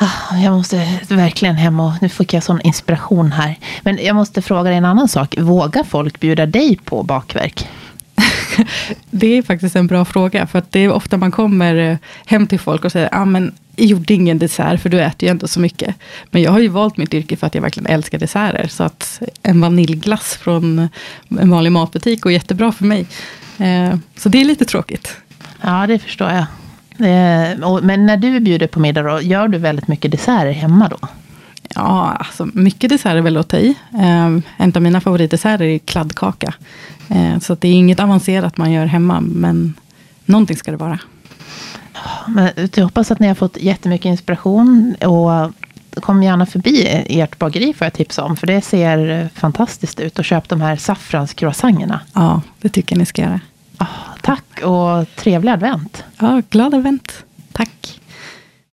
Ah, 0.00 0.36
jag 0.36 0.52
måste 0.52 0.98
verkligen 1.08 1.54
hem 1.54 1.80
och 1.80 1.92
nu 2.00 2.08
fick 2.08 2.34
jag 2.34 2.42
sån 2.42 2.60
inspiration 2.60 3.32
här. 3.32 3.58
Men 3.82 3.98
jag 4.02 4.16
måste 4.16 4.42
fråga 4.42 4.62
dig 4.62 4.78
en 4.78 4.84
annan 4.84 5.08
sak. 5.08 5.34
Vågar 5.38 5.84
folk 5.84 6.20
bjuda 6.20 6.46
dig 6.46 6.78
på 6.84 7.02
bakverk? 7.02 7.68
Det 9.10 9.38
är 9.38 9.42
faktiskt 9.42 9.76
en 9.76 9.86
bra 9.86 10.04
fråga. 10.04 10.46
För 10.46 10.58
att 10.58 10.72
det 10.72 10.80
är 10.80 10.92
ofta 10.92 11.16
man 11.16 11.30
kommer 11.30 11.74
eh, 11.74 11.96
hem 12.26 12.46
till 12.46 12.60
folk 12.60 12.84
och 12.84 12.92
säger, 12.92 13.08
ah, 13.12 13.24
men 13.24 13.52
jag 13.76 13.86
gjorde 13.86 14.14
ingen 14.14 14.38
dessert, 14.38 14.80
för 14.80 14.88
du 14.88 15.00
äter 15.00 15.26
ju 15.26 15.30
ändå 15.30 15.48
så 15.48 15.60
mycket. 15.60 15.94
Men 16.30 16.42
jag 16.42 16.50
har 16.50 16.58
ju 16.58 16.68
valt 16.68 16.96
mitt 16.96 17.14
yrke 17.14 17.36
för 17.36 17.46
att 17.46 17.54
jag 17.54 17.62
verkligen 17.62 17.86
älskar 17.86 18.18
desserter. 18.18 18.68
Så 18.68 18.84
att 18.84 19.22
en 19.42 19.60
vaniljglass 19.60 20.34
från 20.34 20.88
en 21.28 21.50
vanlig 21.50 21.72
matbutik 21.72 22.20
går 22.20 22.32
jättebra 22.32 22.72
för 22.72 22.84
mig. 22.84 23.06
Eh, 23.58 23.96
så 24.16 24.28
det 24.28 24.40
är 24.40 24.44
lite 24.44 24.64
tråkigt. 24.64 25.16
Ja, 25.60 25.86
det 25.86 25.98
förstår 25.98 26.30
jag. 26.30 26.46
Men 27.82 28.06
när 28.06 28.16
du 28.16 28.40
bjuder 28.40 28.66
på 28.66 28.80
middag, 28.80 29.02
då, 29.02 29.20
gör 29.20 29.48
du 29.48 29.58
väldigt 29.58 29.88
mycket 29.88 30.10
desserter 30.10 30.52
hemma 30.52 30.88
då? 30.88 31.08
Ja, 31.74 32.16
alltså 32.18 32.48
mycket 32.52 32.90
dessert 32.90 33.14
är 33.14 33.20
väl 33.20 33.36
att 33.36 33.48
ta 33.48 33.56
i. 33.56 33.74
Eh, 33.94 34.38
en 34.56 34.72
av 34.74 34.82
mina 34.82 35.00
favoritdesserter 35.00 35.64
är 35.64 35.78
kladdkaka. 35.78 36.54
Eh, 37.08 37.38
så 37.38 37.54
det 37.54 37.68
är 37.68 37.72
inget 37.72 38.00
avancerat 38.00 38.56
man 38.56 38.72
gör 38.72 38.86
hemma, 38.86 39.20
men 39.20 39.74
någonting 40.24 40.56
ska 40.56 40.70
det 40.70 40.76
vara. 40.76 40.98
Men 42.26 42.50
jag 42.74 42.84
hoppas 42.84 43.10
att 43.10 43.18
ni 43.18 43.28
har 43.28 43.34
fått 43.34 43.56
jättemycket 43.56 44.06
inspiration. 44.06 44.94
Och 44.94 45.52
kom 46.00 46.22
gärna 46.22 46.46
förbi 46.46 47.04
ert 47.08 47.38
bageri 47.38 47.74
får 47.74 47.84
jag 47.84 47.92
tipsa 47.92 48.24
om. 48.24 48.36
För 48.36 48.46
det 48.46 48.60
ser 48.60 49.28
fantastiskt 49.34 50.00
ut. 50.00 50.18
Och 50.18 50.24
köp 50.24 50.48
de 50.48 50.60
här 50.60 50.76
saffranscroissangerna. 50.76 52.00
Ja, 52.12 52.42
det 52.60 52.68
tycker 52.68 52.96
jag 52.96 52.98
ni 52.98 53.06
ska 53.06 53.22
göra. 53.22 53.40
Oh, 53.80 53.86
tack 54.22 54.62
och 54.64 55.16
trevlig 55.16 55.52
advent. 55.52 56.04
Ja, 56.18 56.42
glad 56.50 56.74
advent. 56.74 57.24
Tack. 57.52 57.97